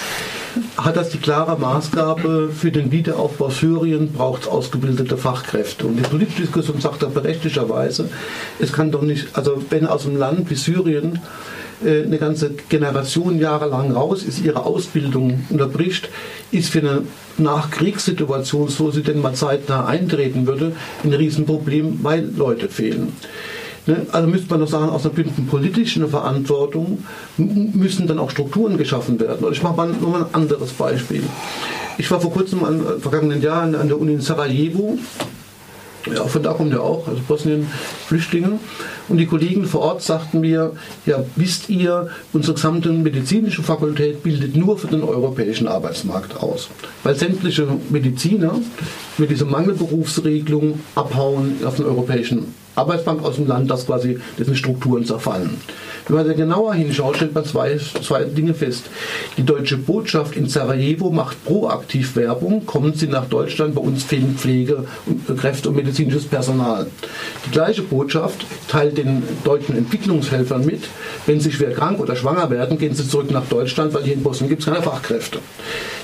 hat 0.77 0.97
das 0.97 1.11
die 1.11 1.19
klare 1.19 1.59
Maßgabe, 1.59 2.51
für 2.55 2.71
den 2.71 2.93
Wiederaufbau 2.93 3.51
Syrien 3.51 4.13
braucht 4.13 4.43
es 4.43 4.49
ausgebildete 4.49 5.17
Fachkräfte. 5.17 5.87
Und 5.87 5.97
die 5.97 6.03
politische 6.03 6.43
Diskussion 6.43 6.81
sagt 6.81 7.03
da 7.03 7.09
berechtigterweise, 7.09 8.09
es 8.61 8.73
kann 8.73 8.93
doch 8.93 9.03
nicht, 9.03 9.29
also 9.37 9.63
wenn 9.71 9.87
aus 9.87 10.07
einem 10.07 10.17
Land 10.17 10.49
wie 10.49 10.55
Syrien 10.55 11.19
äh, 11.85 12.05
eine 12.05 12.19
ganze 12.19 12.51
Generation 12.69 13.41
jahrelang 13.41 13.91
raus 13.91 14.23
ist, 14.23 14.41
ihre 14.41 14.65
Ausbildung 14.65 15.47
unterbricht, 15.51 16.09
ist 16.53 16.71
für 16.71 16.81
eine 16.81 17.03
Nachkriegssituation, 17.39 18.69
so 18.69 18.93
sie 18.93 19.03
denn 19.03 19.21
mal 19.21 19.35
zeitnah 19.35 19.87
eintreten 19.87 20.47
würde, 20.47 20.73
ein 21.03 21.13
Riesenproblem, 21.13 21.99
weil 22.03 22.29
Leute 22.37 22.69
fehlen. 22.69 23.13
Ne? 23.87 24.07
Also 24.13 24.29
müsste 24.29 24.51
man 24.51 24.61
doch 24.61 24.69
sagen, 24.69 24.91
aus 24.91 25.05
einer 25.05 25.15
bestimmten 25.15 25.47
politischen 25.47 26.09
Verantwortung 26.09 27.05
müssen 27.37 28.07
dann 28.07 28.19
auch 28.19 28.31
Strukturen 28.31 28.77
geschaffen 28.77 29.19
werden. 29.21 29.45
Und 29.45 29.53
ich 29.53 29.63
mache 29.63 29.77
mal 29.77 29.89
mal 29.89 30.25
ein 30.25 30.35
anderes 30.35 30.73
Beispiel. 30.73 31.23
Ich 31.99 32.11
war 32.11 32.21
vor 32.21 32.33
kurzem, 32.33 32.61
im 32.61 32.87
äh, 32.87 33.01
vergangenen 33.01 33.43
Jahr 33.43 33.63
an 33.63 33.89
der 33.89 34.01
Uni 34.01 34.15
in 34.15 34.21
Sarajevo 34.21 34.99
ja, 36.07 36.25
von 36.25 36.43
da 36.43 36.53
kommt 36.53 36.73
er 36.73 36.83
auch, 36.83 37.07
also 37.07 37.21
Bosnien-Flüchtlinge. 37.27 38.59
Und 39.09 39.19
die 39.19 39.27
Kollegen 39.27 39.67
vor 39.67 39.81
Ort 39.83 40.03
sagten 40.03 40.41
mir, 40.41 40.73
ja, 41.05 41.25
wisst 41.37 41.69
ihr, 41.69 42.09
unsere 42.33 42.55
gesamte 42.55 42.91
medizinische 42.91 43.63
Fakultät 43.63 44.23
bildet 44.23 44.57
nur 44.57 44.79
für 44.79 44.87
den 44.87 45.03
europäischen 45.03 45.69
Arbeitsmarkt 45.69 46.37
aus. 46.37 46.69
Weil 47.03 47.17
sämtliche 47.17 47.67
Mediziner 47.91 48.55
mit 49.19 49.31
dieser 49.31 49.47
Mangelberufsregelung 49.47 50.81
abhauen 50.95 51.57
auf 51.65 51.77
den 51.77 51.87
europäischen 51.87 52.55
Arbeitsmarkt 52.81 53.25
aus 53.25 53.37
dem 53.37 53.47
Land, 53.47 53.71
das 53.71 53.87
quasi 53.87 54.19
dessen 54.39 54.57
Strukturen 54.57 55.05
zerfallen. 55.05 55.57
Wenn 56.09 56.17
man 56.17 56.27
da 56.27 56.33
genauer 56.33 56.75
hinschaut, 56.75 57.17
stellt 57.17 57.35
man 57.35 57.45
zwei, 57.45 57.77
zwei 57.77 58.25
Dinge 58.25 58.55
fest. 58.55 58.87
Die 59.37 59.45
deutsche 59.45 59.77
Botschaft 59.77 60.35
in 60.35 60.49
Sarajevo 60.49 61.11
macht 61.11 61.45
proaktiv 61.45 62.17
Werbung, 62.17 62.67
kommen 62.67 62.95
Sie 62.95 63.07
nach 63.07 63.27
Deutschland, 63.27 63.75
bei 63.75 63.81
uns 63.81 64.03
fehlen 64.03 64.35
Pflegekräfte 64.37 65.69
und 65.69 65.77
medizinisches 65.77 66.25
Personal. 66.25 66.87
Die 67.47 67.51
gleiche 67.51 67.83
Botschaft 67.83 68.45
teilt 68.67 68.99
den 68.99 69.23
deutschen 69.45 69.77
Entwicklungshelfern 69.77 70.65
mit, 70.65 70.83
wenn 71.27 71.41
sie 71.41 71.53
schwer 71.53 71.73
krank 71.73 72.01
oder 72.01 72.17
schwanger 72.17 72.51
werden, 72.51 72.79
gehen 72.79 72.95
sie 72.95 73.07
zurück 73.07 73.31
nach 73.31 73.47
Deutschland, 73.47 73.95
weil 73.95 74.03
hier 74.03 74.15
in 74.15 74.23
Bosnien 74.23 74.49
gibt 74.49 74.63
es 74.63 74.67
keine 74.67 74.83
Fachkräfte. 74.83 75.39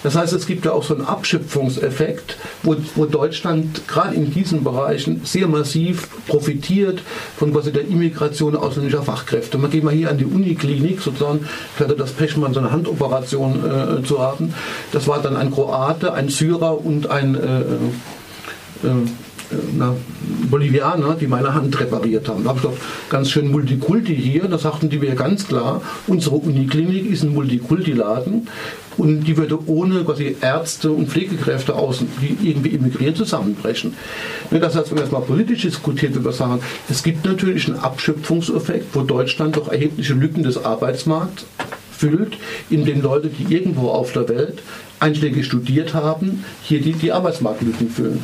Das 0.03 0.14
heißt, 0.14 0.33
es 0.35 0.47
gibt 0.47 0.66
ja 0.66 0.72
auch 0.72 0.85
so 0.85 0.95
einen 0.95 1.05
Abschöpfungseffekt, 1.05 2.37
wo, 2.62 2.77
wo 2.95 3.07
Deutschland 3.07 3.89
gerade 3.89 4.14
in 4.14 4.31
diesen 4.31 4.62
Bereichen 4.62 5.22
sehr 5.24 5.49
massiv 5.49 6.09
profitiert 6.29 6.65
von 7.36 7.52
quasi 7.52 7.72
der 7.72 7.86
Immigration 7.86 8.56
ausländischer 8.56 9.02
Fachkräfte. 9.02 9.58
Man 9.58 9.70
geht 9.70 9.84
mal 9.84 9.94
hier 9.94 10.10
an 10.10 10.18
die 10.18 10.24
Uniklinik, 10.24 11.00
sozusagen, 11.00 11.46
ich 11.74 11.80
hatte 11.80 11.94
das 11.94 12.12
Pech, 12.12 12.36
mal 12.36 12.52
so 12.52 12.60
eine 12.60 12.70
Handoperation 12.72 14.00
äh, 14.00 14.02
zu 14.04 14.20
haben. 14.20 14.54
Das 14.92 15.08
war 15.08 15.20
dann 15.20 15.36
ein 15.36 15.50
Kroate, 15.50 16.12
ein 16.12 16.28
Syrer 16.28 16.84
und 16.84 17.10
ein 17.10 17.34
äh, 17.34 18.88
äh, 19.51 19.57
na, 19.76 19.94
Bolivianer, 20.51 21.14
die 21.14 21.26
meine 21.26 21.55
Hand 21.55 21.78
repariert 21.78 22.28
haben. 22.28 22.44
Da 22.44 22.51
habe 22.51 22.59
ich 22.59 22.64
doch 22.64 22.76
ganz 23.11 23.30
schön 23.30 23.51
Multikulti 23.51 24.14
hier. 24.14 24.44
Da 24.44 24.59
sagten 24.59 24.88
die 24.88 24.99
mir 24.99 25.14
ganz 25.14 25.47
klar, 25.47 25.82
unsere 26.07 26.36
Uniklinik 26.36 27.11
ist 27.11 27.22
ein 27.22 27.34
Multikulti-Laden 27.34 28.49
und 28.97 29.24
die 29.24 29.36
würde 29.36 29.59
ohne 29.66 30.05
quasi 30.05 30.36
Ärzte 30.40 30.90
und 30.90 31.09
Pflegekräfte 31.09 31.74
außen, 31.74 32.09
die 32.20 32.51
irgendwie 32.51 32.74
emigrieren, 32.74 33.14
zusammenbrechen. 33.14 33.94
Das 34.51 34.74
heißt, 34.74 34.90
wenn 34.90 34.99
wir 34.99 35.05
jetzt 35.05 35.12
mal 35.12 35.20
politisch 35.20 35.62
diskutiert, 35.62 36.14
würde 36.14 36.36
man 36.38 36.61
es 36.88 37.03
gibt 37.03 37.24
natürlich 37.24 37.68
einen 37.68 37.78
Abschöpfungseffekt, 37.78 38.94
wo 38.94 39.03
Deutschland 39.03 39.57
doch 39.57 39.68
erhebliche 39.68 40.14
Lücken 40.14 40.42
des 40.42 40.64
Arbeitsmarkts 40.64 41.44
füllt, 41.97 42.36
indem 42.70 43.03
Leute, 43.03 43.28
die 43.28 43.55
irgendwo 43.55 43.88
auf 43.88 44.12
der 44.12 44.28
Welt 44.28 44.62
einschlägig 45.01 45.47
studiert 45.47 45.94
haben, 45.94 46.44
hier 46.62 46.80
die, 46.80 46.92
die 46.92 47.12
Arbeitsmarktlücken 47.12 47.90
füllen. 47.90 48.22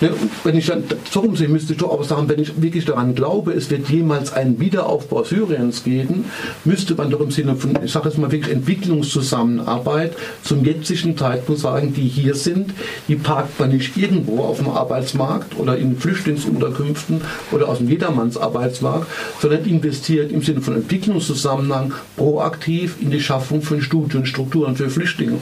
Ne, 0.00 0.10
wenn 0.44 0.56
ich 0.56 0.66
dann 0.66 0.84
so 1.10 1.20
rumsehe, 1.20 1.48
müsste 1.48 1.72
ich 1.72 1.80
doch 1.80 1.90
auch 1.90 2.04
sagen, 2.04 2.28
wenn 2.28 2.38
ich 2.38 2.62
wirklich 2.62 2.84
daran 2.84 3.16
glaube, 3.16 3.52
es 3.52 3.68
wird 3.68 3.88
jemals 3.88 4.32
einen 4.32 4.60
Wiederaufbau 4.60 5.24
Syriens 5.24 5.82
geben, 5.82 6.26
müsste 6.64 6.94
man 6.94 7.10
doch 7.10 7.20
im 7.20 7.32
Sinne 7.32 7.56
von, 7.56 7.76
ich 7.82 7.90
sage 7.90 8.08
jetzt 8.08 8.18
mal 8.18 8.30
wirklich 8.30 8.54
Entwicklungszusammenarbeit 8.54 10.16
zum 10.44 10.64
jetzigen 10.64 11.16
Zeitpunkt 11.16 11.60
sagen, 11.60 11.94
die 11.94 12.06
hier 12.06 12.36
sind, 12.36 12.74
die 13.08 13.16
parkt 13.16 13.58
man 13.58 13.70
nicht 13.70 13.96
irgendwo 13.96 14.44
auf 14.44 14.58
dem 14.58 14.68
Arbeitsmarkt 14.68 15.58
oder 15.58 15.76
in 15.76 15.96
Flüchtlingsunterkünften 15.98 17.20
oder 17.50 17.68
aus 17.68 17.78
dem 17.78 17.88
Jedermannsarbeitsmarkt, 17.88 19.08
sondern 19.40 19.64
investiert 19.64 20.30
im 20.30 20.42
Sinne 20.42 20.60
von 20.60 20.76
Entwicklungszusammenhang 20.76 21.92
proaktiv 22.16 22.96
in 23.00 23.10
die 23.10 23.20
Schaffung 23.20 23.62
von 23.62 23.82
Studienstrukturen 23.82 24.76
für 24.76 24.90
Flüchtlinge. 24.90 25.38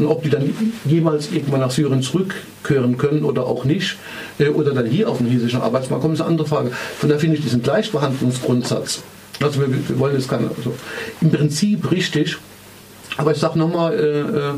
Und 0.00 0.06
ob 0.06 0.22
die 0.22 0.30
dann 0.30 0.54
jemals 0.86 1.30
irgendwann 1.30 1.60
nach 1.60 1.70
Syrien 1.70 2.02
zurückkehren 2.02 2.96
können 2.96 3.24
oder 3.24 3.46
auch 3.46 3.64
nicht, 3.64 3.98
äh, 4.38 4.48
oder 4.48 4.72
dann 4.72 4.86
hier 4.86 5.08
auf 5.08 5.18
den 5.18 5.26
hiesischen 5.26 5.60
Arbeitsmarkt 5.60 6.02
kommen, 6.02 6.14
ist 6.14 6.20
eine 6.20 6.30
andere 6.30 6.48
Frage. 6.48 6.70
Von 6.70 7.08
daher 7.08 7.20
finde 7.20 7.36
ich 7.36 7.42
diesen 7.42 7.62
Gleichbehandlungsgrundsatz, 7.62 9.02
also 9.42 9.60
wir, 9.60 9.88
wir 9.88 9.98
wollen 9.98 10.14
das 10.14 10.28
keine, 10.28 10.50
also 10.56 10.74
im 11.20 11.30
Prinzip 11.30 11.90
richtig, 11.90 12.36
aber 13.16 13.32
ich 13.32 13.38
sage 13.38 13.58
nochmal, 13.58 13.94
äh, 13.94 14.20
äh 14.20 14.54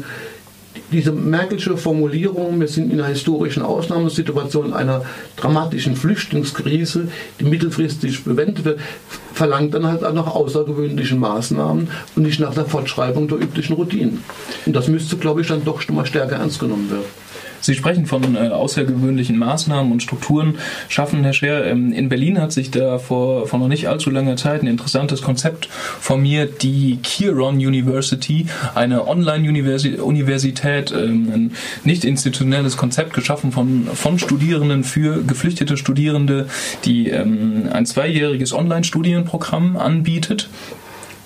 diese 0.93 1.13
Merkelsche 1.13 1.77
Formulierung, 1.77 2.61
wir 2.61 2.69
sind 2.69 2.93
in 2.93 3.01
einer 3.01 3.09
historischen 3.09 3.63
Ausnahmesituation 3.63 4.73
einer 4.73 5.05
dramatischen 5.37 5.97
Flüchtlingskrise, 5.97 7.09
die 7.41 7.45
mittelfristig 7.45 8.23
bewendet 8.25 8.65
wird, 8.65 8.81
verlangt 9.33 9.75
dann 9.75 9.87
halt 9.87 10.05
auch 10.05 10.13
nach 10.13 10.27
außergewöhnlichen 10.27 11.19
Maßnahmen 11.19 11.89
und 12.15 12.23
nicht 12.23 12.41
nach 12.41 12.55
der 12.55 12.67
Fortschreibung 12.67 13.29
der 13.29 13.39
üblichen 13.39 13.75
Routinen. 13.75 14.23
Und 14.67 14.77
das 14.77 14.89
müsste, 14.89 15.17
glaube 15.17 15.41
ich, 15.41 15.49
dann 15.49 15.65
doch 15.65 15.81
schon 15.81 15.97
mal 15.97 16.07
stärker 16.07 16.37
ernst 16.37 16.61
genommen 16.61 16.91
werden. 16.91 17.32
Sie 17.63 17.75
sprechen 17.75 18.07
von 18.07 18.37
äh, 18.37 18.49
außergewöhnlichen 18.49 19.39
Maßnahmen 19.39 19.93
und 19.93 20.03
Strukturen 20.03 20.59
schaffen, 20.89 21.23
Herr 21.23 21.33
Scher. 21.33 21.65
Ähm, 21.65 21.93
in 21.93 22.09
Berlin 22.09 22.41
hat 22.41 22.53
sich 22.53 22.71
da 22.71 22.99
vor, 22.99 23.47
vor 23.47 23.59
noch 23.59 23.69
nicht 23.69 23.89
allzu 23.89 24.11
langer 24.11 24.37
Zeit 24.37 24.63
ein 24.63 24.67
interessantes 24.67 25.23
Konzept 25.23 25.69
formiert, 25.71 26.63
die 26.63 26.99
Kiron 27.03 27.55
University, 27.55 28.47
eine 28.75 29.07
Online-Universität, 29.07 30.93
ähm, 30.93 31.31
ein 31.33 31.53
nicht 31.85 32.05
institutionelles 32.05 32.77
Konzept 32.77 33.15
geschaffen 33.15 33.53
von, 33.53 33.87
von 33.95 34.19
Studierenden 34.19 34.83
für 34.85 35.23
geflüchtete 35.23 35.77
Studierende, 35.77 36.49
die 36.85 37.09
ähm, 37.09 37.69
ein 37.73 37.87
zweijähriges 37.87 38.53
Online-Studienprogramm 38.53 39.77
anbietet 39.77 40.49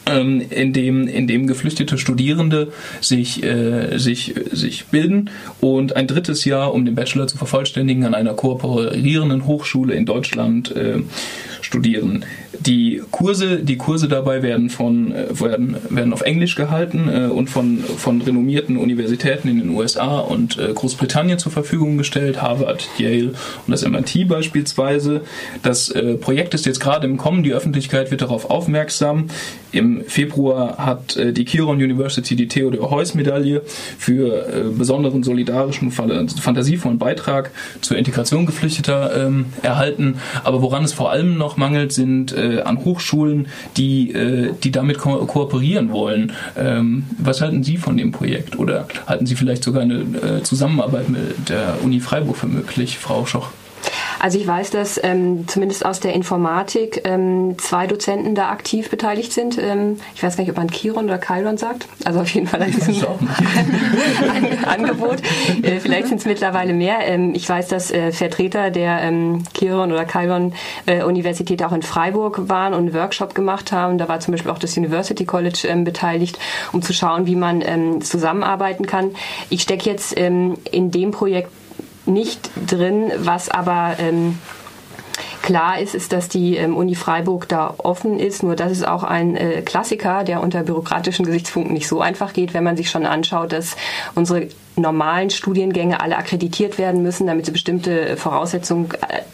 ähm, 0.07 0.43
in, 0.51 0.73
dem, 0.73 1.09
in 1.09 1.27
dem 1.27 1.47
geflüchtete 1.47 1.99
Studierende 1.99 2.73
sich, 3.01 3.43
äh, 3.43 3.99
sich, 3.99 4.35
sich 4.53 4.87
bilden 4.87 5.31
und 5.61 5.97
ein 5.97 6.07
drittes 6.07 6.45
Jahr, 6.45 6.73
um 6.73 6.85
den 6.85 6.95
Bachelor 6.95 7.27
zu 7.27 7.37
vervollständigen, 7.37 8.05
an 8.05 8.15
einer 8.15 8.35
kooperierenden 8.35 9.47
Hochschule 9.47 9.95
in 9.95 10.07
Deutschland 10.07 10.75
äh, 10.75 11.01
studieren. 11.67 12.25
Die 12.61 13.03
Kurse, 13.11 13.59
die 13.59 13.77
Kurse 13.77 14.09
dabei 14.09 14.43
werden, 14.43 14.71
von, 14.71 15.13
äh, 15.13 15.39
werden, 15.39 15.77
werden 15.91 16.13
auf 16.13 16.23
Englisch 16.23 16.55
gehalten 16.55 17.09
äh, 17.09 17.27
und 17.27 17.51
von, 17.51 17.79
von 17.81 18.23
renommierten 18.23 18.77
Universitäten 18.77 19.49
in 19.49 19.59
den 19.59 19.71
USA 19.71 20.21
und 20.21 20.59
äh, 20.59 20.73
Großbritannien 20.73 21.39
zur 21.39 21.53
Verfügung 21.53 21.99
gestellt, 21.99 22.41
Harvard, 22.41 22.89
Yale 22.99 23.33
und 23.67 23.73
das 23.73 23.87
MIT 23.87 24.29
beispielsweise. 24.29 25.23
Das 25.63 25.93
Projekt 26.21 26.55
ist 26.55 26.67
jetzt 26.67 26.81
gerade 26.81 27.07
im 27.07 27.17
Kommen, 27.17 27.43
die 27.43 27.53
Öffentlichkeit 27.53 28.11
wird 28.11 28.23
darauf 28.23 28.51
aufmerksam. 28.51 29.29
Im 29.73 30.05
Februar 30.07 30.79
hat 30.79 31.19
die 31.19 31.45
Kiron 31.45 31.77
University 31.77 32.37
die 32.37 32.49
Theodor 32.49 32.91
Heuss 32.91 33.15
Medaille 33.15 33.63
für 33.99 34.73
besonderen 34.77 35.23
solidarischen, 35.23 35.91
fantasievollen 35.91 36.99
Beitrag 36.99 37.51
zur 37.81 37.97
Integration 37.97 38.47
Geflüchteter 38.47 39.27
ähm, 39.27 39.47
erhalten. 39.63 40.19
Aber 40.45 40.63
woran 40.63 40.85
es 40.85 40.93
vor 40.93 41.11
allem 41.11 41.37
noch 41.37 41.56
mangelt, 41.57 41.93
sind 41.93 42.33
äh, 42.33 42.61
an 42.61 42.85
Hochschulen, 42.85 43.49
die, 43.77 44.13
äh, 44.13 44.53
die 44.63 44.71
damit 44.71 44.99
ko 44.99 45.27
kooperieren 45.27 45.91
wollen. 45.91 46.33
Ähm, 46.57 47.05
was 47.19 47.41
halten 47.41 47.63
Sie 47.63 47.77
von 47.77 47.97
dem 47.97 48.13
Projekt? 48.13 48.59
Oder 48.59 48.87
halten 49.07 49.27
Sie 49.27 49.35
vielleicht 49.35 49.65
sogar 49.65 49.83
eine 49.83 50.01
äh, 50.01 50.43
Zusammenarbeit 50.43 51.09
mit 51.09 51.49
der 51.49 51.79
Uni 51.83 52.01
Freiburg 52.01 52.37
für 52.37 52.47
möglich, 52.47 52.99
Frau 52.99 53.27
Schoch? 53.27 53.51
Also 54.19 54.39
ich 54.39 54.47
weiß, 54.47 54.71
dass 54.71 55.01
ähm, 55.03 55.47
zumindest 55.47 55.85
aus 55.85 56.01
der 56.01 56.15
Informatik 56.15 57.03
ähm, 57.05 57.57
zwei 57.59 57.87
Dozenten 57.87 58.35
da 58.35 58.51
aktiv 58.51 58.91
beteiligt 58.91 59.33
sind. 59.33 59.59
Ähm, 59.59 59.99
ich 60.15 60.23
weiß 60.23 60.37
gar 60.37 60.43
nicht, 60.43 60.51
ob 60.51 60.57
man 60.57 60.69
Chiron 60.69 61.05
oder 61.05 61.21
Chiron 61.21 61.59
sagt. 61.59 61.87
Also 62.05 62.21
auf 62.21 62.29
jeden 62.31 62.47
Fall 62.47 62.63
an 62.63 62.71
diesem 62.71 62.97
Angebot. 64.67 65.19
Äh, 65.63 65.81
vielleicht 65.81 66.09
sind 66.09 66.19
es 66.19 66.27
mittlerweile 66.27 66.73
mehr. 66.73 67.01
Ähm, 67.07 67.35
ich 67.35 67.49
weiß, 67.49 67.69
dass 67.69 67.91
äh, 67.91 68.13
Vertreter 68.13 68.71
der 68.71 69.03
ähm, 69.03 69.45
Chiron 69.55 69.93
oder 69.93 70.07
Chiron 70.07 70.55
äh, 70.87 71.03
Universität 71.03 71.63
auch 71.63 71.73
in 71.73 71.83
Freiburg 71.83 72.49
waren 72.49 72.73
und 72.73 72.81
einen 72.81 72.95
Workshop 72.95 73.35
gemacht 73.35 73.73
haben. 73.73 73.99
Da 73.99 74.09
war 74.09 74.21
zum 74.21 74.33
Beispiel 74.33 74.51
auch 74.51 74.59
das 74.59 74.77
University 74.77 75.25
College 75.25 75.67
ähm, 75.69 75.85
beteiligt, 75.85 76.39
um 76.73 76.83
zu 76.83 76.93
schauen, 76.93 77.27
wie 77.27 77.37
man 77.37 77.63
ähm, 77.63 78.01
zusammenarbeiten 78.01 78.87
kann. 78.87 79.15
Ich 79.51 79.63
stecke 79.63 79.89
jetzt 79.91 80.19
ähm, 80.19 80.57
in 80.71 80.91
dem 80.91 81.11
Projekt 81.11 81.51
nicht 82.07 82.51
drin, 82.67 83.13
was 83.19 83.49
aber 83.49 83.97
ähm, 83.99 84.39
klar 85.43 85.79
ist, 85.79 85.95
ist, 85.95 86.13
dass 86.13 86.29
die 86.29 86.57
ähm, 86.57 86.77
Uni 86.77 86.95
Freiburg 86.95 87.49
da 87.49 87.75
offen 87.79 88.19
ist. 88.19 88.43
Nur 88.43 88.57
das 88.57 88.73
ist 88.73 88.87
auch 88.87 89.05
ein 89.05 89.37
äh, 89.37 89.63
Klassiker, 89.63 90.25
der 90.25 90.43
unter 90.43 90.63
bürokratischen 90.63 91.25
Gesichtspunkten 91.25 91.73
nicht 91.73 91.89
so 91.89 92.01
einfach 92.01 92.33
geht, 92.33 92.53
wenn 92.53 92.65
man 92.65 92.77
sich 92.77 92.91
schon 92.91 93.07
anschaut, 93.07 93.53
dass 93.53 93.77
unsere 94.15 94.49
normalen 94.77 95.31
Studiengänge 95.31 96.01
alle 96.01 96.17
akkreditiert 96.17 96.79
werden 96.79 97.03
müssen, 97.03 97.27
damit 97.27 97.47
sie 97.47 97.53
bestimmte 97.53 98.17
Voraussetzungen, 98.17 98.89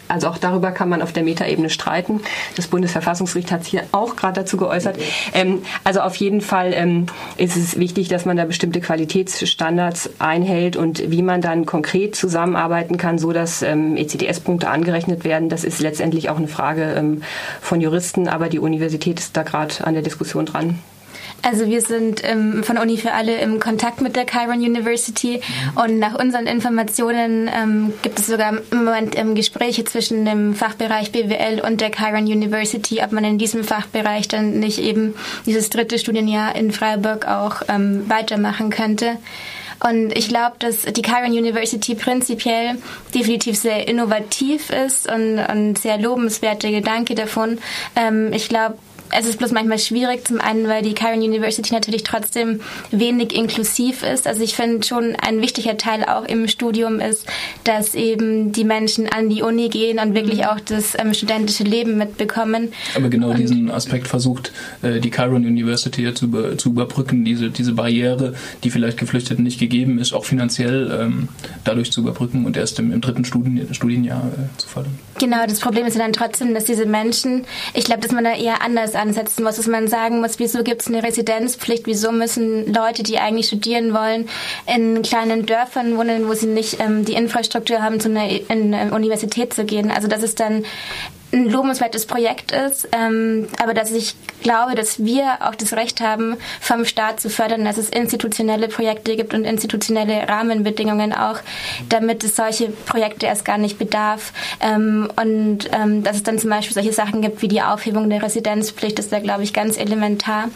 also 0.07 0.27
auch 0.27 0.37
darüber 0.37 0.71
kann 0.71 0.89
man 0.89 1.01
auf 1.01 1.11
der 1.11 1.23
Metaebene 1.23 1.69
streiten. 1.69 2.21
Das 2.55 2.67
Bundesverfassungsgericht 2.67 3.51
hat 3.51 3.65
sich 3.65 3.79
auch 3.91 4.15
gerade 4.15 4.41
dazu 4.41 4.57
geäußert. 4.57 4.97
Ähm, 5.33 5.63
also 5.83 6.01
auf 6.01 6.15
jeden 6.15 6.41
Fall 6.41 6.73
ähm, 6.73 7.07
ist 7.37 7.57
es 7.57 7.77
wichtig, 7.77 8.07
dass 8.07 8.25
man 8.25 8.37
da 8.37 8.45
bestimmte 8.45 8.79
Qualitätsstandards 8.81 10.11
einhält 10.19 10.75
und 10.75 11.11
wie 11.11 11.21
man 11.21 11.41
dann 11.41 11.65
konkret 11.65 12.15
zusammenarbeiten 12.15 12.97
kann, 12.97 13.17
so 13.17 13.33
dass 13.33 13.61
ähm, 13.61 13.97
ECDS-Punkte 13.97 14.69
angerechnet 14.69 15.23
werden. 15.23 15.49
Das 15.49 15.63
ist 15.63 15.79
letztendlich 15.79 16.29
auch 16.29 16.37
eine 16.37 16.47
Frage 16.47 16.93
ähm, 16.95 17.23
von 17.61 17.81
Juristen, 17.81 18.27
aber 18.27 18.49
die 18.49 18.59
Universität 18.59 19.19
ist 19.19 19.35
da 19.35 19.43
gerade 19.43 19.85
an 19.85 19.93
der 19.93 20.03
Diskussion 20.03 20.45
dran. 20.45 20.79
Also 21.43 21.67
wir 21.67 21.81
sind 21.81 22.21
ähm, 22.23 22.63
von 22.63 22.77
Uni 22.77 22.97
für 22.97 23.11
alle 23.11 23.37
im 23.39 23.59
Kontakt 23.59 23.99
mit 23.99 24.15
der 24.15 24.25
Chiron 24.25 24.59
University 24.59 25.41
und 25.75 25.99
nach 25.99 26.17
unseren 26.17 26.47
Informationen 26.47 27.49
ähm, 27.53 27.93
gibt 28.01 28.17
es 28.17 28.27
sogar 28.27 28.53
im 28.71 28.85
Moment 28.85 29.17
ähm, 29.17 29.35
Gespräche 29.35 29.83
zwischen 29.83 30.23
dem 30.23 30.55
Fachbereich 30.55 31.11
BWL 31.11 31.59
und 31.59 31.81
der 31.81 31.91
Chiron 31.91 32.23
University, 32.23 33.01
ob 33.03 33.11
man 33.11 33.25
in 33.25 33.37
diesem 33.37 33.65
Fachbereich 33.65 34.29
dann 34.29 34.59
nicht 34.59 34.79
eben 34.79 35.15
dieses 35.45 35.69
dritte 35.69 35.99
Studienjahr 35.99 36.55
in 36.55 36.71
Freiburg 36.71 37.27
auch 37.27 37.61
ähm, 37.67 38.09
weitermachen 38.09 38.69
könnte. 38.69 39.17
Und 39.85 40.17
ich 40.17 40.29
glaube, 40.29 40.55
dass 40.59 40.83
die 40.83 41.01
Chiron 41.01 41.31
University 41.31 41.93
prinzipiell 41.93 42.77
definitiv 43.13 43.57
sehr 43.57 43.85
innovativ 43.89 44.69
ist 44.69 45.11
und, 45.11 45.39
und 45.39 45.77
sehr 45.77 45.97
lobenswerter 45.97 46.71
Gedanke 46.71 47.15
davon. 47.15 47.59
Ähm, 47.97 48.31
ich 48.31 48.47
glaube, 48.47 48.77
es 49.17 49.25
ist 49.25 49.37
bloß 49.37 49.51
manchmal 49.51 49.79
schwierig, 49.79 50.27
zum 50.27 50.39
einen, 50.39 50.67
weil 50.67 50.81
die 50.81 50.93
Chiron 50.93 51.19
University 51.19 51.73
natürlich 51.73 52.03
trotzdem 52.03 52.61
wenig 52.91 53.33
inklusiv 53.35 54.03
ist. 54.03 54.27
Also 54.27 54.41
ich 54.41 54.55
finde 54.55 54.85
schon 54.85 55.15
ein 55.15 55.41
wichtiger 55.41 55.77
Teil 55.77 56.03
auch 56.03 56.25
im 56.25 56.47
Studium 56.47 56.99
ist, 56.99 57.25
dass 57.63 57.95
eben 57.95 58.51
die 58.51 58.63
Menschen 58.63 59.07
an 59.07 59.29
die 59.29 59.41
Uni 59.41 59.69
gehen 59.69 59.99
und 59.99 60.15
wirklich 60.15 60.39
mhm. 60.39 60.45
auch 60.45 60.59
das 60.59 60.97
ähm, 60.97 61.13
studentische 61.13 61.63
Leben 61.63 61.97
mitbekommen. 61.97 62.73
Aber 62.95 63.09
genau 63.09 63.29
und 63.29 63.39
diesen 63.39 63.71
Aspekt 63.71 64.07
versucht 64.07 64.51
äh, 64.81 64.99
die 64.99 65.11
Chiron 65.11 65.45
University 65.45 66.13
zu, 66.13 66.25
über, 66.25 66.57
zu 66.57 66.69
überbrücken, 66.69 67.25
diese, 67.25 67.49
diese 67.49 67.73
Barriere, 67.73 68.33
die 68.63 68.69
vielleicht 68.69 68.97
Geflüchteten 68.97 69.43
nicht 69.43 69.59
gegeben 69.59 69.99
ist, 69.99 70.13
auch 70.13 70.25
finanziell 70.25 70.99
ähm, 71.01 71.29
dadurch 71.63 71.91
zu 71.91 72.01
überbrücken 72.01 72.45
und 72.45 72.57
erst 72.57 72.79
im, 72.79 72.91
im 72.91 73.01
dritten 73.01 73.25
Studien, 73.25 73.73
Studienjahr 73.73 74.23
äh, 74.23 74.57
zu 74.57 74.67
fördern. 74.67 74.97
Genau, 75.19 75.45
das 75.47 75.59
Problem 75.59 75.85
ist 75.85 75.95
ja 75.95 76.01
dann 76.01 76.13
trotzdem, 76.13 76.53
dass 76.53 76.65
diese 76.65 76.85
Menschen, 76.85 77.45
ich 77.73 77.85
glaube, 77.85 78.01
dass 78.01 78.11
man 78.11 78.23
da 78.23 78.35
eher 78.35 78.61
anders 78.61 78.95
ansetzen 79.03 79.43
muss, 79.43 79.57
dass 79.57 79.67
man 79.67 79.87
sagen 79.87 80.21
muss, 80.21 80.39
wieso 80.39 80.63
gibt 80.63 80.81
es 80.81 80.87
eine 80.87 81.03
Residenzpflicht, 81.03 81.85
wieso 81.85 82.11
müssen 82.11 82.73
Leute, 82.73 83.03
die 83.03 83.19
eigentlich 83.19 83.47
studieren 83.47 83.93
wollen, 83.93 84.29
in 84.65 85.01
kleinen 85.01 85.45
Dörfern 85.45 85.97
wohnen, 85.97 86.27
wo 86.27 86.33
sie 86.33 86.47
nicht 86.47 86.79
ähm, 86.79 87.05
die 87.05 87.13
Infrastruktur 87.13 87.81
haben, 87.81 87.99
zu 87.99 88.09
einer 88.09 88.29
in 88.29 88.73
eine 88.73 88.93
Universität 88.93 89.53
zu 89.53 89.65
gehen. 89.65 89.91
Also 89.91 90.07
das 90.07 90.23
ist 90.23 90.39
dann 90.39 90.63
ein 91.33 91.49
lobenswertes 91.49 92.05
Projekt 92.05 92.51
ist, 92.51 92.87
ähm, 92.91 93.47
aber 93.61 93.73
dass 93.73 93.91
ich 93.91 94.15
glaube, 94.43 94.75
dass 94.75 95.03
wir 95.03 95.37
auch 95.41 95.55
das 95.55 95.73
Recht 95.73 96.01
haben, 96.01 96.37
vom 96.61 96.85
Staat 96.85 97.19
zu 97.19 97.29
fördern, 97.29 97.65
dass 97.65 97.77
es 97.77 97.89
institutionelle 97.89 98.67
Projekte 98.67 99.15
gibt 99.15 99.33
und 99.33 99.45
institutionelle 99.45 100.27
Rahmenbedingungen 100.27 101.13
auch, 101.13 101.39
damit 101.89 102.23
es 102.23 102.35
solche 102.35 102.69
Projekte 102.69 103.25
erst 103.25 103.45
gar 103.45 103.57
nicht 103.57 103.79
bedarf. 103.79 104.31
Ähm, 104.61 105.09
und 105.15 105.69
ähm, 105.71 106.03
dass 106.03 106.17
es 106.17 106.23
dann 106.23 106.37
zum 106.37 106.49
Beispiel 106.49 106.73
solche 106.73 106.93
Sachen 106.93 107.21
gibt 107.21 107.41
wie 107.41 107.47
die 107.47 107.61
Aufhebung 107.61 108.09
der 108.09 108.21
Residenzpflicht, 108.21 108.99
ist 108.99 109.11
da, 109.11 109.19
glaube 109.19 109.43
ich, 109.43 109.53
ganz 109.53 109.77
elementar. 109.77 110.49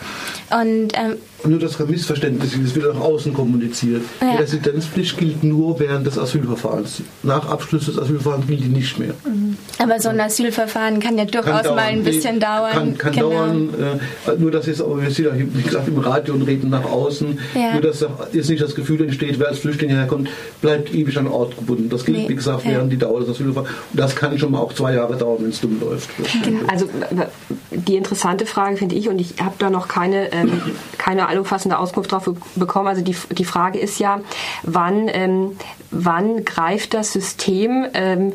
Und 0.51 0.89
ähm, 0.93 1.17
nur 1.45 1.59
das 1.59 1.77
Missverständnis, 1.79 2.51
das 2.61 2.75
wird 2.75 2.93
nach 2.93 3.01
außen 3.01 3.33
kommuniziert. 3.33 4.01
Ja. 4.21 4.31
Die 4.31 4.37
Residenzpflicht 4.37 5.17
gilt 5.17 5.43
nur 5.43 5.79
während 5.79 6.07
des 6.07 6.17
Asylverfahrens. 6.17 7.01
Nach 7.23 7.47
Abschluss 7.47 7.85
des 7.85 7.97
Asylverfahrens 7.97 8.47
gilt 8.47 8.63
die 8.63 8.69
nicht 8.69 8.97
mehr. 8.97 9.13
Mhm. 9.23 9.57
Aber 9.77 9.99
so 9.99 10.09
ein 10.09 10.19
Asylverfahren 10.19 10.99
kann 10.99 11.17
ja 11.17 11.25
durchaus 11.25 11.63
kann 11.63 11.75
mal 11.75 11.83
ein 11.83 12.03
bisschen 12.03 12.39
dauern. 12.39 12.71
Kann, 12.71 12.97
kann 12.97 13.13
genau. 13.13 13.29
dauern. 13.29 13.69
Äh, 14.27 14.35
nur, 14.39 14.51
dass 14.51 14.65
jetzt, 14.65 14.79
wir 14.79 15.11
sind 15.11 15.25
ja, 15.25 15.31
wie 15.35 15.61
gesagt, 15.61 15.87
im 15.87 15.99
Radio 15.99 16.33
und 16.33 16.41
reden 16.43 16.69
nach 16.69 16.85
außen. 16.85 17.37
Ja. 17.53 17.73
Nur, 17.73 17.81
dass 17.81 18.05
jetzt 18.33 18.49
nicht 18.49 18.61
das 18.61 18.73
Gefühl 18.73 19.01
entsteht, 19.01 19.39
wer 19.39 19.49
als 19.49 19.59
Flüchtling 19.59 19.91
herkommt, 19.91 20.29
bleibt 20.61 20.93
ewig 20.93 21.17
an 21.17 21.27
Ort 21.27 21.55
gebunden. 21.57 21.89
Das 21.89 22.03
gilt, 22.03 22.17
nee. 22.17 22.29
wie 22.29 22.35
gesagt, 22.35 22.65
während 22.65 22.91
die 22.91 22.97
Dauer 22.97 23.19
des 23.19 23.29
Asylverfahrens. 23.29 23.69
Und 23.91 23.99
das 23.99 24.15
kann 24.15 24.37
schon 24.39 24.51
mal 24.51 24.59
auch 24.59 24.73
zwei 24.73 24.93
Jahre 24.95 25.15
dauern, 25.15 25.37
wenn 25.41 25.49
es 25.49 25.61
dumm 25.61 25.79
läuft. 25.79 26.09
Genau. 26.43 26.61
Also 26.67 26.87
die 27.71 27.95
interessante 27.95 28.45
Frage 28.45 28.77
finde 28.77 28.95
ich, 28.95 29.07
und 29.09 29.19
ich 29.19 29.35
habe 29.39 29.55
da 29.59 29.69
noch 29.69 29.87
keine, 29.87 30.31
ähm, 30.31 30.61
keine 30.97 31.26
allumfassende 31.27 31.77
Auskunft 31.77 32.11
drauf 32.11 32.29
bekommen. 32.55 32.87
Also 32.87 33.01
die, 33.01 33.15
die 33.31 33.45
Frage 33.45 33.79
ist 33.79 33.99
ja, 33.99 34.21
wann, 34.63 35.07
ähm, 35.09 35.57
wann 35.91 36.45
greift 36.45 36.93
das 36.93 37.13
System 37.13 37.85
ähm, 37.93 38.33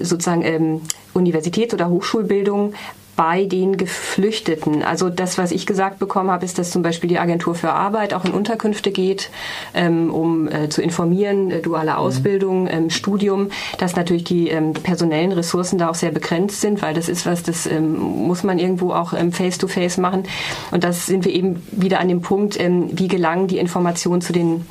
sozusagen 0.00 0.42
ähm, 0.42 0.80
Universitäts- 1.14 1.74
oder 1.74 1.88
Hochschulbildung 1.88 2.74
bei 3.18 3.46
den 3.46 3.76
Geflüchteten. 3.76 4.84
Also 4.84 5.10
das, 5.10 5.38
was 5.38 5.50
ich 5.50 5.66
gesagt 5.66 5.98
bekommen 5.98 6.30
habe, 6.30 6.44
ist, 6.44 6.56
dass 6.56 6.70
zum 6.70 6.82
Beispiel 6.82 7.08
die 7.08 7.18
Agentur 7.18 7.56
für 7.56 7.72
Arbeit 7.72 8.14
auch 8.14 8.24
in 8.24 8.30
Unterkünfte 8.30 8.92
geht, 8.92 9.30
ähm, 9.74 10.14
um 10.14 10.46
äh, 10.46 10.68
zu 10.68 10.82
informieren, 10.82 11.50
äh, 11.50 11.60
duale 11.60 11.90
mhm. 11.90 11.96
Ausbildung, 11.96 12.68
ähm, 12.70 12.90
Studium, 12.90 13.48
dass 13.78 13.96
natürlich 13.96 14.22
die 14.22 14.50
ähm, 14.50 14.72
personellen 14.72 15.32
Ressourcen 15.32 15.78
da 15.78 15.90
auch 15.90 15.96
sehr 15.96 16.12
begrenzt 16.12 16.60
sind, 16.60 16.80
weil 16.80 16.94
das 16.94 17.08
ist 17.08 17.26
was, 17.26 17.42
das 17.42 17.66
ähm, 17.66 17.98
muss 17.98 18.44
man 18.44 18.60
irgendwo 18.60 18.92
auch 18.92 19.12
ähm, 19.12 19.32
face-to-face 19.32 19.98
-face 19.98 20.00
machen. 20.00 20.22
Und 20.70 20.84
das 20.84 21.06
sind 21.06 21.24
wir 21.24 21.34
eben 21.34 21.60
wieder 21.72 21.98
an 21.98 22.06
dem 22.06 22.22
Punkt, 22.22 22.58
ähm, 22.60 22.88
wie 22.92 23.08
gelangen 23.08 23.48
die 23.48 23.58
Informationen 23.58 24.20
zu 24.20 24.32
den 24.32 24.64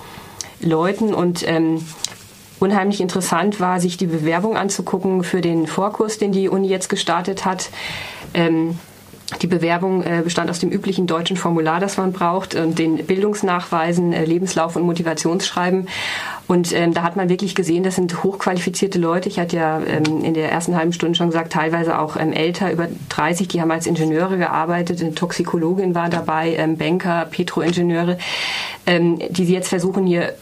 Leuten 0.61 1.13
und 1.13 1.45
Unheimlich 2.59 3.01
interessant 3.01 3.59
war, 3.59 3.79
sich 3.79 3.97
die 3.97 4.07
Bewerbung 4.07 4.57
anzugucken 4.57 5.23
für 5.23 5.41
den 5.41 5.67
Vorkurs, 5.67 6.17
den 6.17 6.31
die 6.31 6.49
Uni 6.49 6.67
jetzt 6.67 6.89
gestartet 6.89 7.45
hat. 7.45 7.69
Ähm, 8.33 8.79
die 9.41 9.47
Bewerbung 9.47 10.03
äh, 10.03 10.21
bestand 10.23 10.49
aus 10.49 10.59
dem 10.59 10.69
üblichen 10.69 11.05
deutschen 11.05 11.35
Formular, 11.35 11.81
das 11.81 11.97
man 11.97 12.13
braucht, 12.13 12.55
und 12.55 12.79
den 12.79 13.05
Bildungsnachweisen, 13.05 14.13
äh, 14.13 14.23
Lebenslauf 14.23 14.77
und 14.77 14.83
Motivationsschreiben. 14.83 15.89
Und 16.47 16.71
ähm, 16.73 16.93
da 16.93 17.03
hat 17.03 17.17
man 17.17 17.27
wirklich 17.27 17.53
gesehen, 17.53 17.83
das 17.83 17.95
sind 17.95 18.23
hochqualifizierte 18.23 18.97
Leute. 18.97 19.27
Ich 19.27 19.37
hatte 19.37 19.57
ja 19.57 19.81
ähm, 19.81 20.23
in 20.23 20.33
der 20.33 20.49
ersten 20.49 20.77
halben 20.77 20.93
Stunde 20.93 21.15
schon 21.15 21.27
gesagt, 21.27 21.51
teilweise 21.51 21.99
auch 21.99 22.15
ähm, 22.15 22.31
älter, 22.31 22.71
über 22.71 22.87
30, 23.09 23.49
die 23.49 23.59
haben 23.59 23.69
als 23.69 23.85
Ingenieure 23.85 24.37
gearbeitet, 24.37 25.01
eine 25.01 25.13
Toxikologin 25.13 25.93
war 25.93 26.09
dabei, 26.09 26.55
ähm, 26.55 26.77
Banker, 26.77 27.27
Petroingenieure, 27.29 28.17
ähm, 28.85 29.19
die 29.29 29.45
sie 29.45 29.53
jetzt 29.53 29.67
versuchen, 29.67 30.05
hier 30.05 30.33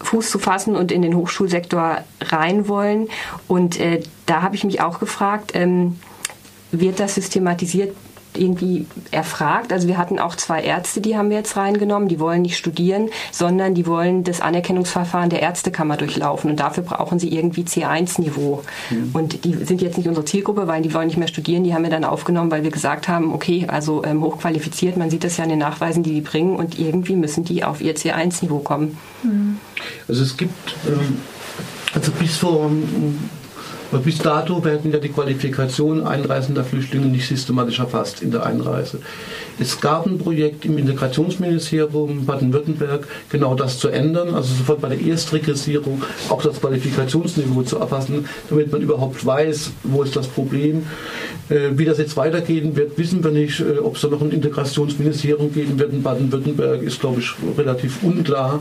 Fuß 0.00 0.30
zu 0.30 0.38
fassen 0.38 0.76
und 0.76 0.92
in 0.92 1.02
den 1.02 1.16
Hochschulsektor 1.16 1.98
rein 2.20 2.68
wollen. 2.68 3.08
Und 3.48 3.80
äh, 3.80 4.02
da 4.26 4.42
habe 4.42 4.56
ich 4.56 4.64
mich 4.64 4.80
auch 4.80 4.98
gefragt, 4.98 5.52
ähm, 5.54 5.98
wird 6.70 7.00
das 7.00 7.14
systematisiert 7.14 7.94
irgendwie 8.36 8.86
erfragt. 9.10 9.72
Also 9.72 9.88
wir 9.88 9.98
hatten 9.98 10.18
auch 10.18 10.34
zwei 10.34 10.62
Ärzte, 10.62 11.00
die 11.00 11.16
haben 11.16 11.30
wir 11.30 11.36
jetzt 11.36 11.56
reingenommen. 11.56 12.08
Die 12.08 12.20
wollen 12.20 12.42
nicht 12.42 12.56
studieren, 12.56 13.10
sondern 13.32 13.74
die 13.74 13.86
wollen 13.86 14.24
das 14.24 14.40
Anerkennungsverfahren 14.40 15.30
der 15.30 15.42
Ärztekammer 15.42 15.96
durchlaufen. 15.96 16.50
Und 16.50 16.60
dafür 16.60 16.82
brauchen 16.82 17.18
sie 17.18 17.28
irgendwie 17.28 17.62
C1-Niveau. 17.62 18.62
Mhm. 18.90 19.10
Und 19.12 19.44
die 19.44 19.54
sind 19.64 19.82
jetzt 19.82 19.96
nicht 19.96 20.08
unsere 20.08 20.24
Zielgruppe, 20.24 20.66
weil 20.66 20.82
die 20.82 20.92
wollen 20.94 21.08
nicht 21.08 21.18
mehr 21.18 21.28
studieren. 21.28 21.64
Die 21.64 21.74
haben 21.74 21.82
wir 21.82 21.90
dann 21.90 22.04
aufgenommen, 22.04 22.50
weil 22.50 22.62
wir 22.62 22.70
gesagt 22.70 23.08
haben, 23.08 23.32
okay, 23.32 23.66
also 23.68 24.04
ähm, 24.04 24.22
hochqualifiziert, 24.22 24.96
man 24.96 25.10
sieht 25.10 25.24
das 25.24 25.36
ja 25.36 25.44
an 25.44 25.50
den 25.50 25.58
Nachweisen, 25.58 26.02
die 26.02 26.14
die 26.14 26.20
bringen. 26.20 26.56
Und 26.56 26.78
irgendwie 26.78 27.16
müssen 27.16 27.44
die 27.44 27.64
auf 27.64 27.80
ihr 27.80 27.94
C1-Niveau 27.96 28.58
kommen. 28.58 28.98
Mhm. 29.22 29.58
Also 30.08 30.22
es 30.22 30.36
gibt... 30.36 30.76
Ähm 30.86 31.18
also 31.96 32.12
bis 32.12 32.36
vor 32.36 32.70
aber 33.90 34.02
bis 34.02 34.18
dato 34.18 34.64
werden 34.64 34.92
ja 34.92 34.98
die 34.98 35.08
Qualifikationen 35.08 36.06
einreisender 36.06 36.64
Flüchtlinge 36.64 37.06
nicht 37.06 37.26
systematisch 37.26 37.78
erfasst 37.78 38.22
in 38.22 38.30
der 38.30 38.44
Einreise. 38.44 39.00
Es 39.58 39.80
gab 39.80 40.06
ein 40.06 40.18
Projekt 40.18 40.64
im 40.64 40.76
Integrationsministerium 40.76 42.26
Baden-Württemberg, 42.26 43.06
genau 43.30 43.54
das 43.54 43.78
zu 43.78 43.88
ändern, 43.88 44.34
also 44.34 44.54
sofort 44.54 44.80
bei 44.80 44.88
der 44.88 45.00
Erstregressierung 45.00 46.02
auch 46.28 46.42
das 46.42 46.60
Qualifikationsniveau 46.60 47.62
zu 47.62 47.78
erfassen, 47.78 48.28
damit 48.50 48.72
man 48.72 48.82
überhaupt 48.82 49.24
weiß, 49.24 49.72
wo 49.84 50.02
ist 50.02 50.16
das 50.16 50.26
Problem. 50.26 50.86
Äh, 51.48 51.78
wie 51.78 51.84
das 51.84 51.98
jetzt 51.98 52.16
weitergehen 52.16 52.74
wird, 52.76 52.98
wissen 52.98 53.22
wir 53.22 53.30
nicht. 53.30 53.60
Äh, 53.60 53.78
ob 53.78 53.96
es 53.96 54.02
da 54.02 54.08
noch 54.08 54.20
ein 54.20 54.30
Integrationsministerium 54.30 55.52
geben 55.52 55.78
wird 55.78 55.92
in 55.92 56.02
Baden-Württemberg, 56.02 56.82
ist, 56.82 57.00
glaube 57.00 57.20
ich, 57.20 57.32
relativ 57.56 58.02
unklar. 58.02 58.60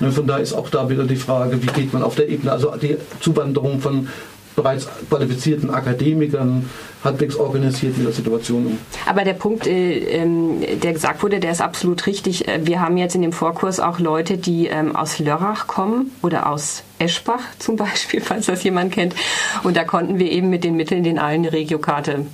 Ne, 0.00 0.10
von 0.10 0.26
daher 0.26 0.42
ist 0.42 0.52
auch 0.52 0.68
da 0.68 0.90
wieder 0.90 1.04
die 1.04 1.16
Frage, 1.16 1.62
wie 1.62 1.66
geht 1.68 1.92
man 1.92 2.02
auf 2.02 2.16
der 2.16 2.28
Ebene, 2.28 2.52
also 2.52 2.74
die 2.80 2.96
Zuwanderung 3.20 3.80
von 3.80 4.08
bereits 4.56 4.88
qualifizierten 5.08 5.70
Akademikern 5.70 6.68
halbwegs 7.02 7.36
organisiert 7.36 7.98
mit 7.98 8.06
der 8.06 8.14
Situation 8.14 8.66
um. 8.66 8.78
Aber 9.06 9.24
der 9.24 9.34
Punkt, 9.34 9.66
äh, 9.66 9.98
ähm, 9.98 10.62
der 10.82 10.92
gesagt 10.92 11.22
wurde, 11.22 11.40
der 11.40 11.52
ist 11.52 11.60
absolut 11.60 12.06
richtig. 12.06 12.48
Äh, 12.48 12.66
wir 12.66 12.80
haben 12.80 12.96
jetzt 12.96 13.14
in 13.14 13.22
dem 13.22 13.32
Vorkurs 13.32 13.80
auch 13.80 13.98
Leute, 13.98 14.38
die 14.38 14.66
ähm, 14.66 14.96
aus 14.96 15.18
Lörrach 15.18 15.66
kommen 15.66 16.12
oder 16.22 16.48
aus 16.48 16.82
Eschbach 16.98 17.42
zum 17.58 17.76
Beispiel, 17.76 18.20
falls 18.20 18.46
das 18.46 18.62
jemand 18.64 18.92
kennt. 18.92 19.14
Und 19.62 19.76
da 19.76 19.84
konnten 19.84 20.18
wir 20.18 20.30
eben 20.30 20.50
mit 20.50 20.64
den 20.64 20.76
Mitteln 20.76 21.04
den 21.04 21.18
allen 21.18 21.34
eine 21.34 21.52
Regiokarte 21.52 22.26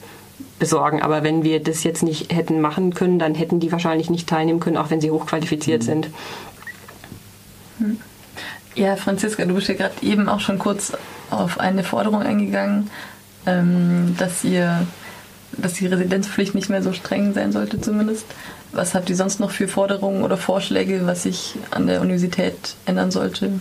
besorgen. 0.59 1.03
Aber 1.03 1.23
wenn 1.23 1.43
wir 1.43 1.61
das 1.61 1.83
jetzt 1.85 2.03
nicht 2.03 2.33
hätten 2.33 2.61
machen 2.61 2.95
können, 2.95 3.19
dann 3.19 3.35
hätten 3.35 3.61
die 3.61 3.73
wahrscheinlich 3.73 4.11
nicht 4.11 4.29
teilnehmen 4.29 4.61
können, 4.61 4.77
auch 4.77 4.91
wenn 4.91 5.01
sie 5.01 5.11
hochqualifiziert 5.11 5.83
mhm. 5.83 5.87
sind. 5.87 6.11
Mhm. 7.79 8.01
Ja, 8.75 8.97
Franziska, 8.97 9.45
du 9.45 9.55
bist 9.55 9.69
ja 9.69 9.75
gerade 9.75 9.95
eben 10.03 10.29
auch 10.29 10.41
schon 10.41 10.59
kurz 10.59 10.93
auf 11.31 11.59
eine 11.59 11.83
Forderung 11.83 12.23
eingegangen, 12.23 12.91
ähm, 13.47 14.17
dass 14.19 14.45
ihr, 14.45 14.87
dass 15.53 15.75
die 15.75 15.87
Residenzpflicht 15.87 16.55
nicht 16.55 16.71
mehr 16.71 16.83
so 16.83 16.93
streng 16.93 17.35
sein 17.35 17.53
sollte 17.53 17.81
zumindest. 17.81 18.27
Was 18.73 18.95
habt 18.95 19.11
ihr 19.11 19.17
sonst 19.17 19.41
noch 19.41 19.51
für 19.51 19.67
Forderungen 19.67 20.23
oder 20.23 20.37
Vorschläge, 20.37 21.03
was 21.05 21.25
sich 21.25 21.57
an 21.73 21.89
der 21.89 22.01
Universität 22.01 22.77
ändern 22.87 23.11
sollte? 23.11 23.61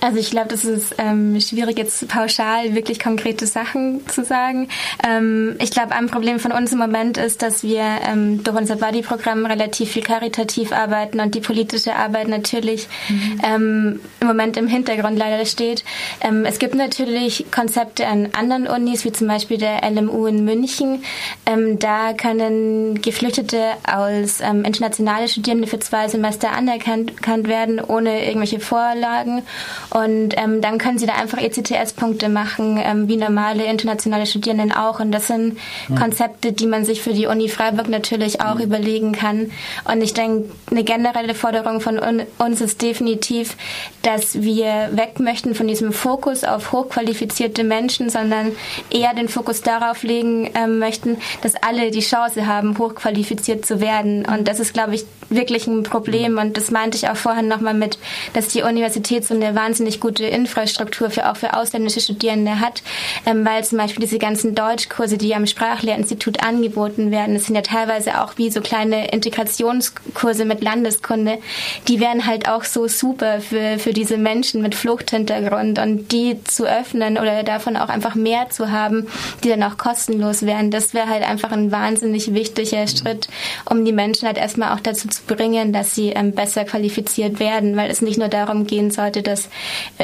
Also 0.00 0.18
ich 0.18 0.30
glaube, 0.30 0.48
das 0.48 0.64
ist 0.64 0.94
ähm, 0.98 1.40
schwierig 1.40 1.76
jetzt 1.78 2.06
pauschal 2.08 2.74
wirklich 2.74 3.00
konkrete 3.00 3.46
Sachen 3.46 4.06
zu 4.06 4.24
sagen. 4.24 4.68
Ähm, 5.06 5.56
ich 5.60 5.70
glaube, 5.70 5.92
ein 5.92 6.06
Problem 6.06 6.38
von 6.38 6.52
uns 6.52 6.72
im 6.72 6.78
Moment 6.78 7.18
ist, 7.18 7.42
dass 7.42 7.64
wir 7.64 7.82
ähm, 8.08 8.44
durch 8.44 8.56
unser 8.56 8.76
Buddy-Programm 8.76 9.44
relativ 9.44 9.90
viel 9.90 10.02
karitativ 10.02 10.72
arbeiten 10.72 11.20
und 11.20 11.34
die 11.34 11.40
politische 11.40 11.96
Arbeit 11.96 12.28
natürlich 12.28 12.86
mhm. 13.08 13.40
ähm, 13.42 14.00
im 14.20 14.26
Moment 14.26 14.56
im 14.56 14.68
Hintergrund 14.68 15.18
leider 15.18 15.44
steht. 15.44 15.84
Ähm, 16.20 16.44
es 16.44 16.60
gibt 16.60 16.76
natürlich 16.76 17.46
Konzepte 17.50 18.06
an 18.06 18.28
anderen 18.38 18.68
Unis, 18.68 19.04
wie 19.04 19.12
zum 19.12 19.26
Beispiel 19.26 19.58
der 19.58 19.82
LMU 19.90 20.26
in 20.26 20.44
München. 20.44 21.02
Ähm, 21.44 21.78
da 21.80 22.12
können 22.12 23.02
Geflüchtete 23.02 23.72
als 23.82 24.40
ähm, 24.40 24.64
internationale 24.64 25.28
Studierende 25.28 25.66
für 25.66 25.80
zwei 25.80 26.06
Semester 26.06 26.52
anerkannt 26.52 27.48
werden, 27.48 27.80
ohne 27.80 28.24
irgendwelche 28.26 28.60
Vorlagen. 28.60 29.42
Und 29.90 30.34
ähm, 30.36 30.60
dann 30.60 30.78
können 30.78 30.98
sie 30.98 31.06
da 31.06 31.14
einfach 31.14 31.38
ECTS-Punkte 31.38 32.28
machen, 32.28 32.78
ähm, 32.82 33.08
wie 33.08 33.16
normale 33.16 33.64
internationale 33.64 34.26
Studierenden 34.26 34.72
auch. 34.72 35.00
Und 35.00 35.12
das 35.12 35.28
sind 35.28 35.56
mhm. 35.88 35.94
Konzepte, 35.94 36.52
die 36.52 36.66
man 36.66 36.84
sich 36.84 37.00
für 37.00 37.12
die 37.12 37.26
Uni 37.26 37.48
Freiburg 37.48 37.88
natürlich 37.88 38.40
auch 38.40 38.56
mhm. 38.56 38.62
überlegen 38.62 39.12
kann. 39.12 39.50
Und 39.90 40.02
ich 40.02 40.14
denke, 40.14 40.50
eine 40.70 40.84
generelle 40.84 41.34
Forderung 41.34 41.80
von 41.80 41.98
uns 42.38 42.60
ist 42.60 42.82
definitiv, 42.82 43.56
dass 44.02 44.42
wir 44.42 44.90
weg 44.92 45.20
möchten 45.20 45.54
von 45.54 45.66
diesem 45.66 45.92
Fokus 45.92 46.44
auf 46.44 46.72
hochqualifizierte 46.72 47.64
Menschen, 47.64 48.10
sondern 48.10 48.52
eher 48.90 49.14
den 49.14 49.28
Fokus 49.28 49.62
darauf 49.62 50.02
legen 50.02 50.50
ähm, 50.54 50.78
möchten, 50.78 51.16
dass 51.42 51.54
alle 51.56 51.90
die 51.90 52.00
Chance 52.00 52.46
haben, 52.46 52.76
hochqualifiziert 52.78 53.64
zu 53.64 53.80
werden. 53.80 54.26
Und 54.26 54.48
das 54.48 54.60
ist, 54.60 54.74
glaube 54.74 54.94
ich, 54.94 55.04
wirklich 55.30 55.66
ein 55.66 55.82
Problem. 55.82 56.38
Und 56.38 56.56
das 56.56 56.70
meinte 56.70 56.96
ich 56.96 57.08
auch 57.08 57.16
vorhin 57.16 57.48
nochmal 57.48 57.74
mit, 57.74 57.98
dass 58.32 58.48
die 58.48 58.62
Universität 58.62 59.24
so 59.24 59.34
eine 59.34 59.54
wahnsinnig 59.54 59.78
wahnsinnig 59.78 60.00
gute 60.00 60.24
Infrastruktur 60.24 61.10
für 61.10 61.30
auch 61.30 61.36
für 61.36 61.54
ausländische 61.54 62.00
Studierende 62.00 62.60
hat, 62.60 62.82
ähm, 63.26 63.44
weil 63.44 63.64
zum 63.64 63.78
Beispiel 63.78 64.04
diese 64.04 64.18
ganzen 64.18 64.54
Deutschkurse, 64.54 65.18
die 65.18 65.34
am 65.34 65.46
Sprachlehrinstitut 65.46 66.42
angeboten 66.42 67.10
werden, 67.10 67.34
das 67.34 67.44
sind 67.44 67.54
ja 67.54 67.62
teilweise 67.62 68.20
auch 68.20 68.36
wie 68.36 68.50
so 68.50 68.60
kleine 68.60 69.10
Integrationskurse 69.12 70.44
mit 70.44 70.62
Landeskunde, 70.62 71.38
die 71.86 72.00
wären 72.00 72.26
halt 72.26 72.48
auch 72.48 72.64
so 72.64 72.88
super 72.88 73.40
für, 73.40 73.78
für 73.78 73.92
diese 73.92 74.16
Menschen 74.16 74.62
mit 74.62 74.74
Fluchthintergrund 74.74 75.78
und 75.78 76.12
die 76.12 76.42
zu 76.44 76.64
öffnen 76.64 77.18
oder 77.18 77.42
davon 77.42 77.76
auch 77.76 77.88
einfach 77.88 78.14
mehr 78.14 78.50
zu 78.50 78.70
haben, 78.70 79.06
die 79.44 79.48
dann 79.48 79.62
auch 79.62 79.78
kostenlos 79.78 80.42
wären, 80.42 80.70
das 80.70 80.92
wäre 80.92 81.08
halt 81.08 81.22
einfach 81.22 81.52
ein 81.52 81.70
wahnsinnig 81.70 82.34
wichtiger 82.34 82.86
Schritt, 82.88 83.28
um 83.70 83.84
die 83.84 83.92
Menschen 83.92 84.26
halt 84.26 84.38
erstmal 84.38 84.74
auch 84.74 84.80
dazu 84.80 85.08
zu 85.08 85.17
bringen, 85.26 85.72
dass 85.72 85.94
sie 85.94 86.10
ähm, 86.10 86.32
besser 86.32 86.64
qualifiziert 86.64 87.40
werden, 87.40 87.76
weil 87.76 87.90
es 87.90 88.02
nicht 88.02 88.18
nur 88.18 88.28
darum 88.28 88.66
gehen 88.66 88.90
sollte, 88.90 89.22
dass 89.22 89.48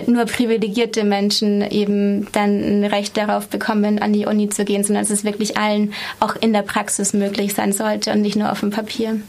nur 0.06 0.24
privilegierte 0.24 1.04
Menschen 1.04 1.62
eben 1.70 2.26
dann 2.32 2.60
ein 2.60 2.84
Recht 2.84 3.16
darauf 3.16 3.48
bekommen, 3.48 3.98
an 3.98 4.12
die 4.12 4.26
Uni 4.26 4.48
zu 4.48 4.64
gehen, 4.64 4.84
sondern 4.84 5.04
dass 5.04 5.10
es 5.10 5.24
wirklich 5.24 5.56
allen 5.56 5.92
auch 6.20 6.36
in 6.36 6.52
der 6.52 6.62
Praxis 6.62 7.12
möglich 7.12 7.54
sein 7.54 7.72
sollte 7.72 8.12
und 8.12 8.22
nicht 8.22 8.36
nur 8.36 8.50
auf 8.50 8.60
dem 8.60 8.70
Papier. 8.70 9.20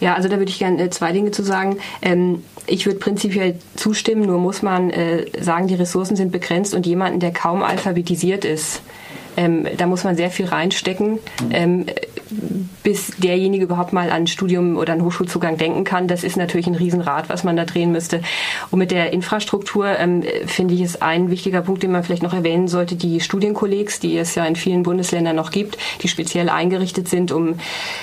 Ja, 0.00 0.14
also 0.14 0.28
da 0.28 0.38
würde 0.38 0.50
ich 0.50 0.58
gerne 0.58 0.82
äh, 0.82 0.90
zwei 0.90 1.12
Dinge 1.12 1.30
zu 1.30 1.42
sagen. 1.42 1.78
Ähm, 2.02 2.42
ich 2.66 2.86
würde 2.86 2.98
prinzipiell 2.98 3.56
zustimmen, 3.76 4.26
nur 4.26 4.38
muss 4.38 4.62
man 4.62 4.90
äh, 4.90 5.26
sagen, 5.40 5.68
die 5.68 5.74
Ressourcen 5.74 6.16
sind 6.16 6.32
begrenzt 6.32 6.74
und 6.74 6.86
jemanden, 6.86 7.20
der 7.20 7.32
kaum 7.32 7.62
alphabetisiert 7.62 8.44
ist, 8.44 8.82
ähm, 9.36 9.66
da 9.76 9.86
muss 9.86 10.04
man 10.04 10.16
sehr 10.16 10.30
viel 10.30 10.46
reinstecken, 10.46 11.20
ähm, 11.50 11.86
bis 12.82 13.12
derjenige 13.18 13.64
überhaupt 13.64 13.92
mal 13.92 14.10
an 14.10 14.26
Studium 14.26 14.76
oder 14.76 14.92
einen 14.92 15.04
Hochschulzugang 15.04 15.56
denken 15.56 15.84
kann. 15.84 16.08
Das 16.08 16.24
ist 16.24 16.36
natürlich 16.36 16.66
ein 16.66 16.74
Riesenrad, 16.74 17.28
was 17.28 17.44
man 17.44 17.56
da 17.56 17.64
drehen 17.64 17.92
müsste. 17.92 18.22
Und 18.70 18.78
mit 18.78 18.90
der 18.90 19.12
Infrastruktur 19.12 19.86
ähm, 19.98 20.22
finde 20.46 20.74
ich 20.74 20.80
es 20.80 21.00
ein 21.00 21.30
wichtiger 21.30 21.62
Punkt, 21.62 21.82
den 21.82 21.92
man 21.92 22.04
vielleicht 22.04 22.22
noch 22.22 22.34
erwähnen 22.34 22.68
sollte, 22.68 22.96
die 22.96 23.20
Studienkollegs, 23.20 24.00
die 24.00 24.16
es 24.16 24.34
ja 24.34 24.44
in 24.44 24.56
vielen 24.56 24.82
Bundesländern 24.82 25.36
noch 25.36 25.50
gibt, 25.50 25.78
die 26.02 26.08
speziell 26.08 26.48
eingerichtet 26.48 27.08
sind, 27.08 27.32
um 27.32 27.58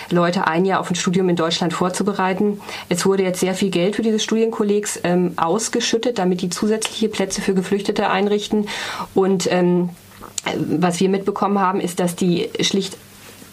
Leute 0.09 0.47
ein 0.47 0.65
Jahr 0.65 0.79
auf 0.79 0.89
ein 0.89 0.95
Studium 0.95 1.29
in 1.29 1.35
Deutschland 1.35 1.73
vorzubereiten. 1.73 2.59
Es 2.89 3.05
wurde 3.05 3.23
jetzt 3.23 3.39
sehr 3.39 3.53
viel 3.53 3.69
Geld 3.69 3.95
für 3.95 4.01
diese 4.01 4.19
Studienkollegs 4.19 4.99
ähm, 5.03 5.33
ausgeschüttet, 5.37 6.17
damit 6.17 6.41
die 6.41 6.49
zusätzliche 6.49 7.09
Plätze 7.09 7.41
für 7.41 7.53
Geflüchtete 7.53 8.09
einrichten. 8.09 8.67
Und 9.13 9.51
ähm, 9.51 9.89
was 10.55 10.99
wir 10.99 11.09
mitbekommen 11.09 11.59
haben, 11.59 11.79
ist, 11.79 11.99
dass 11.99 12.15
die 12.15 12.49
schlicht 12.61 12.97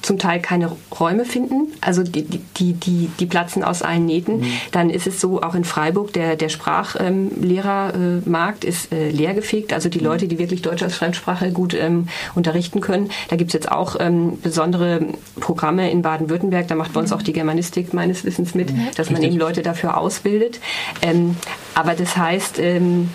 zum 0.03 0.19
Teil 0.19 0.41
keine 0.41 0.71
Räume 0.99 1.25
finden, 1.25 1.69
also 1.81 2.03
die, 2.03 2.25
die, 2.25 2.73
die, 2.75 3.09
die 3.19 3.27
platzen 3.27 3.65
aus 3.65 3.83
allen 3.83 4.05
Nähten. 4.05 4.41
Mhm. 4.41 4.53
Dann 4.73 4.91
ist 4.91 5.07
es 5.07 5.21
so, 5.21 5.41
auch 5.43 5.55
in 5.55 5.63
Freiburg, 5.65 6.13
der, 6.13 6.35
der 6.37 6.49
Sprachlehrermarkt 6.49 8.65
ähm, 8.65 8.71
ist 8.71 8.93
äh, 8.93 9.11
leergefegt, 9.11 9.73
also 9.73 9.89
die 9.89 10.01
mhm. 10.01 10.07
Leute, 10.07 10.27
die 10.29 10.39
wirklich 10.39 10.63
Deutsch 10.63 10.83
als 10.83 10.97
Fremdsprache 10.97 11.53
gut 11.53 11.75
ähm, 11.75 12.09
unterrichten 12.35 12.81
können. 12.81 13.11
Da 13.29 13.37
gibt 13.37 13.51
es 13.51 13.55
jetzt 13.55 13.71
auch 13.71 13.97
ähm, 14.01 14.39
besondere 14.43 15.07
Programme 15.41 15.91
in 15.91 16.03
Baden-Württemberg, 16.03 16.67
da 16.69 16.75
macht 16.75 16.93
bei 16.93 17.01
uns 17.01 17.11
mhm. 17.11 17.17
auch 17.17 17.23
die 17.23 17.33
Germanistik 17.33 17.95
meines 17.95 18.25
Wissens 18.25 18.55
mit, 18.55 18.73
mhm. 18.73 18.89
dass 18.97 19.11
man 19.11 19.23
eben 19.23 19.37
Leute 19.37 19.63
dafür 19.63 19.97
ausbildet. 19.97 20.61
Ähm, 21.01 21.37
aber 21.75 21.95
das 21.95 22.17
heißt, 22.17 22.59
ähm, 22.59 23.11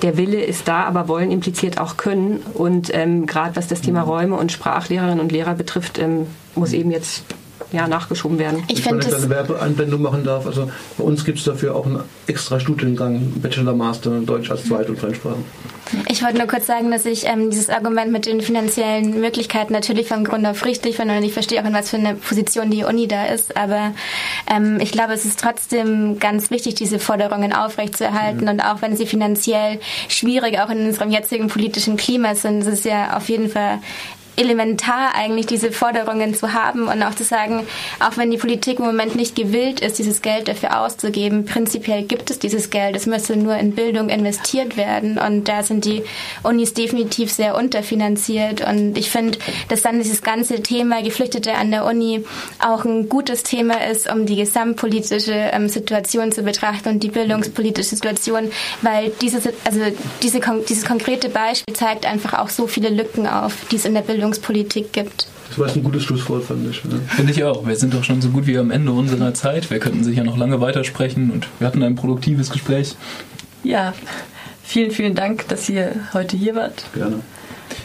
der 0.00 0.16
Wille 0.16 0.42
ist 0.42 0.68
da, 0.68 0.84
aber 0.84 1.08
wollen 1.08 1.30
impliziert 1.30 1.80
auch 1.80 1.96
können. 1.96 2.40
Und 2.54 2.90
ähm, 2.94 3.26
gerade 3.26 3.56
was 3.56 3.68
das 3.68 3.80
Thema 3.80 4.02
mhm. 4.02 4.08
Räume 4.08 4.36
und 4.36 4.52
Sprachlehrerinnen 4.52 5.20
und 5.20 5.32
Lehrer 5.32 5.54
betrifft, 5.54 5.98
ähm, 5.98 6.26
muss 6.54 6.72
eben 6.72 6.90
jetzt 6.90 7.24
ja, 7.72 7.86
nachgeschoben 7.86 8.38
werden. 8.38 8.62
Ich, 8.68 8.78
ich 8.78 8.86
wenn 8.86 8.98
ich 8.98 9.14
eine 9.14 9.28
Werbeanwendung 9.28 10.02
machen 10.02 10.24
darf, 10.24 10.46
also 10.46 10.70
bei 10.96 11.04
uns 11.04 11.24
gibt 11.24 11.38
es 11.38 11.44
dafür 11.44 11.76
auch 11.76 11.86
einen 11.86 12.00
extra 12.26 12.58
Studiengang, 12.60 13.32
Bachelor, 13.42 13.74
Master, 13.74 14.20
Deutsch 14.20 14.50
als 14.50 14.64
Zweit- 14.64 14.88
und 14.88 14.98
Fremdsprache. 14.98 15.36
Ich 16.08 16.22
wollte 16.22 16.38
nur 16.38 16.46
kurz 16.46 16.66
sagen, 16.66 16.90
dass 16.90 17.06
ich 17.06 17.26
ähm, 17.26 17.50
dieses 17.50 17.70
Argument 17.70 18.12
mit 18.12 18.26
den 18.26 18.40
finanziellen 18.40 19.20
Möglichkeiten 19.20 19.72
natürlich 19.72 20.08
vom 20.08 20.24
Grund 20.24 20.46
auf 20.46 20.64
richtig 20.64 20.96
finde 20.96 21.16
und 21.16 21.22
ich 21.22 21.32
verstehe 21.32 21.62
auch, 21.62 21.66
in 21.66 21.72
was 21.72 21.90
für 21.90 21.96
eine 21.96 22.14
Position 22.14 22.70
die 22.70 22.84
Uni 22.84 23.08
da 23.08 23.26
ist, 23.26 23.56
aber 23.56 23.94
ähm, 24.50 24.78
ich 24.80 24.92
glaube, 24.92 25.14
es 25.14 25.24
ist 25.24 25.40
trotzdem 25.40 26.18
ganz 26.18 26.50
wichtig, 26.50 26.74
diese 26.74 26.98
Forderungen 26.98 27.52
aufrechtzuerhalten 27.52 28.42
mhm. 28.42 28.48
und 28.48 28.60
auch 28.60 28.82
wenn 28.82 28.96
sie 28.96 29.06
finanziell 29.06 29.80
schwierig 30.08 30.58
auch 30.58 30.70
in 30.70 30.86
unserem 30.86 31.10
jetzigen 31.10 31.48
politischen 31.48 31.96
Klima 31.96 32.34
sind, 32.34 32.60
ist 32.60 32.66
es 32.66 32.84
ja 32.84 33.16
auf 33.16 33.28
jeden 33.28 33.48
Fall 33.48 33.78
elementar 34.38 35.14
eigentlich 35.14 35.46
diese 35.46 35.72
Forderungen 35.72 36.34
zu 36.34 36.52
haben 36.52 36.88
und 36.88 37.02
auch 37.02 37.14
zu 37.14 37.24
sagen, 37.24 37.66
auch 38.00 38.16
wenn 38.16 38.30
die 38.30 38.38
Politik 38.38 38.78
im 38.78 38.86
Moment 38.86 39.16
nicht 39.16 39.34
gewillt 39.34 39.80
ist, 39.80 39.98
dieses 39.98 40.22
Geld 40.22 40.48
dafür 40.48 40.80
auszugeben, 40.80 41.44
prinzipiell 41.44 42.04
gibt 42.04 42.30
es 42.30 42.38
dieses 42.38 42.70
Geld, 42.70 42.96
es 42.96 43.06
müsste 43.06 43.36
nur 43.36 43.56
in 43.56 43.74
Bildung 43.74 44.08
investiert 44.08 44.76
werden 44.76 45.18
und 45.18 45.48
da 45.48 45.62
sind 45.62 45.84
die 45.84 46.02
Unis 46.42 46.74
definitiv 46.74 47.32
sehr 47.32 47.56
unterfinanziert 47.56 48.66
und 48.66 48.96
ich 48.96 49.10
finde, 49.10 49.38
dass 49.68 49.82
dann 49.82 49.98
dieses 49.98 50.22
ganze 50.22 50.62
Thema 50.62 51.02
Geflüchtete 51.02 51.54
an 51.54 51.70
der 51.70 51.84
Uni 51.84 52.24
auch 52.58 52.84
ein 52.84 53.08
gutes 53.08 53.42
Thema 53.42 53.86
ist, 53.86 54.10
um 54.10 54.26
die 54.26 54.36
gesamtpolitische 54.36 55.32
ähm, 55.32 55.68
Situation 55.68 56.32
zu 56.32 56.42
betrachten 56.42 56.88
und 56.88 57.02
die 57.02 57.08
bildungspolitische 57.08 57.88
Situation, 57.88 58.50
weil 58.82 59.10
dieses, 59.20 59.48
also 59.64 59.80
diese, 60.22 60.40
dieses 60.68 60.84
konkrete 60.84 61.28
Beispiel 61.28 61.74
zeigt 61.74 62.06
einfach 62.06 62.38
auch 62.38 62.48
so 62.48 62.66
viele 62.66 62.90
Lücken 62.90 63.26
auf, 63.26 63.54
die 63.70 63.76
es 63.76 63.84
in 63.84 63.94
der 63.94 64.02
Bildung 64.02 64.27
Bildungspolitik 64.28 64.92
gibt. 64.92 65.26
Das 65.48 65.58
war 65.58 65.68
ein 65.68 65.82
gutes 65.82 66.04
Schlusswort, 66.04 66.44
fand 66.44 66.68
ich. 66.68 66.84
Ne? 66.84 67.00
Finde 67.08 67.32
ich 67.32 67.42
auch. 67.44 67.66
Wir 67.66 67.76
sind 67.76 67.94
doch 67.94 68.04
schon 68.04 68.20
so 68.20 68.28
gut 68.28 68.46
wie 68.46 68.58
am 68.58 68.70
Ende 68.70 68.92
unserer 68.92 69.32
Zeit. 69.32 69.70
Wir 69.70 69.78
könnten 69.78 70.04
sicher 70.04 70.24
noch 70.24 70.36
lange 70.36 70.60
weitersprechen 70.60 71.30
und 71.30 71.48
wir 71.58 71.66
hatten 71.66 71.82
ein 71.82 71.94
produktives 71.94 72.50
Gespräch. 72.50 72.96
Ja, 73.64 73.94
vielen, 74.62 74.90
vielen 74.90 75.14
Dank, 75.14 75.48
dass 75.48 75.68
ihr 75.68 75.92
heute 76.12 76.36
hier 76.36 76.54
wart. 76.54 76.84
Gerne. 76.94 77.20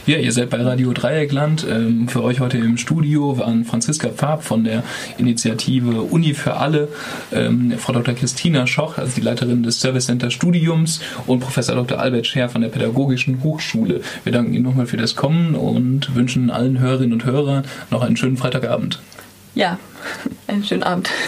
Ja, 0.06 0.18
ihr 0.18 0.32
seid 0.32 0.50
bei 0.50 0.62
Radio 0.62 0.92
Dreieckland. 0.92 1.66
Ähm, 1.70 2.08
für 2.10 2.24
euch 2.24 2.40
heute 2.40 2.58
im 2.58 2.78
Studio 2.78 3.38
waren 3.38 3.64
Franziska 3.64 4.10
Farb 4.10 4.44
von 4.44 4.64
der 4.64 4.84
Initiative 5.18 6.02
Uni 6.02 6.34
für 6.34 6.58
alle, 6.58 6.90
ähm, 7.32 7.74
Frau 7.78 7.94
Dr. 7.94 8.14
Christina 8.14 8.68
Schoch, 8.68 8.98
also 8.98 9.14
die 9.16 9.22
Leiterin 9.22 9.64
des 9.64 9.80
Service 9.80 10.08
Center 10.08 10.30
Studiums 10.30 11.00
und 11.26 11.40
Professor 11.40 11.76
Dr. 11.76 12.00
Albert 12.00 12.28
Scher 12.28 12.50
von 12.50 12.62
der 12.62 12.70
Pädagogischen 12.70 13.44
Hochschule. 13.44 14.02
Wir 14.24 14.34
danken 14.34 14.54
Ihnen 14.54 14.64
nochmal 14.64 14.88
für 14.88 14.98
das 14.98 15.16
Kommen 15.16 15.56
und 15.56 16.16
wünschen 16.16 16.50
allen 16.50 16.80
Hörerinnen 16.80 17.14
und 17.14 17.26
Hörern 17.26 17.64
noch 17.90 18.02
einen 18.02 18.18
schönen 18.18 18.38
Freitagabend. 18.38 19.02
Ja, 19.56 19.80
einen 20.48 20.64
schönen 20.64 20.84
Abend. 20.84 21.10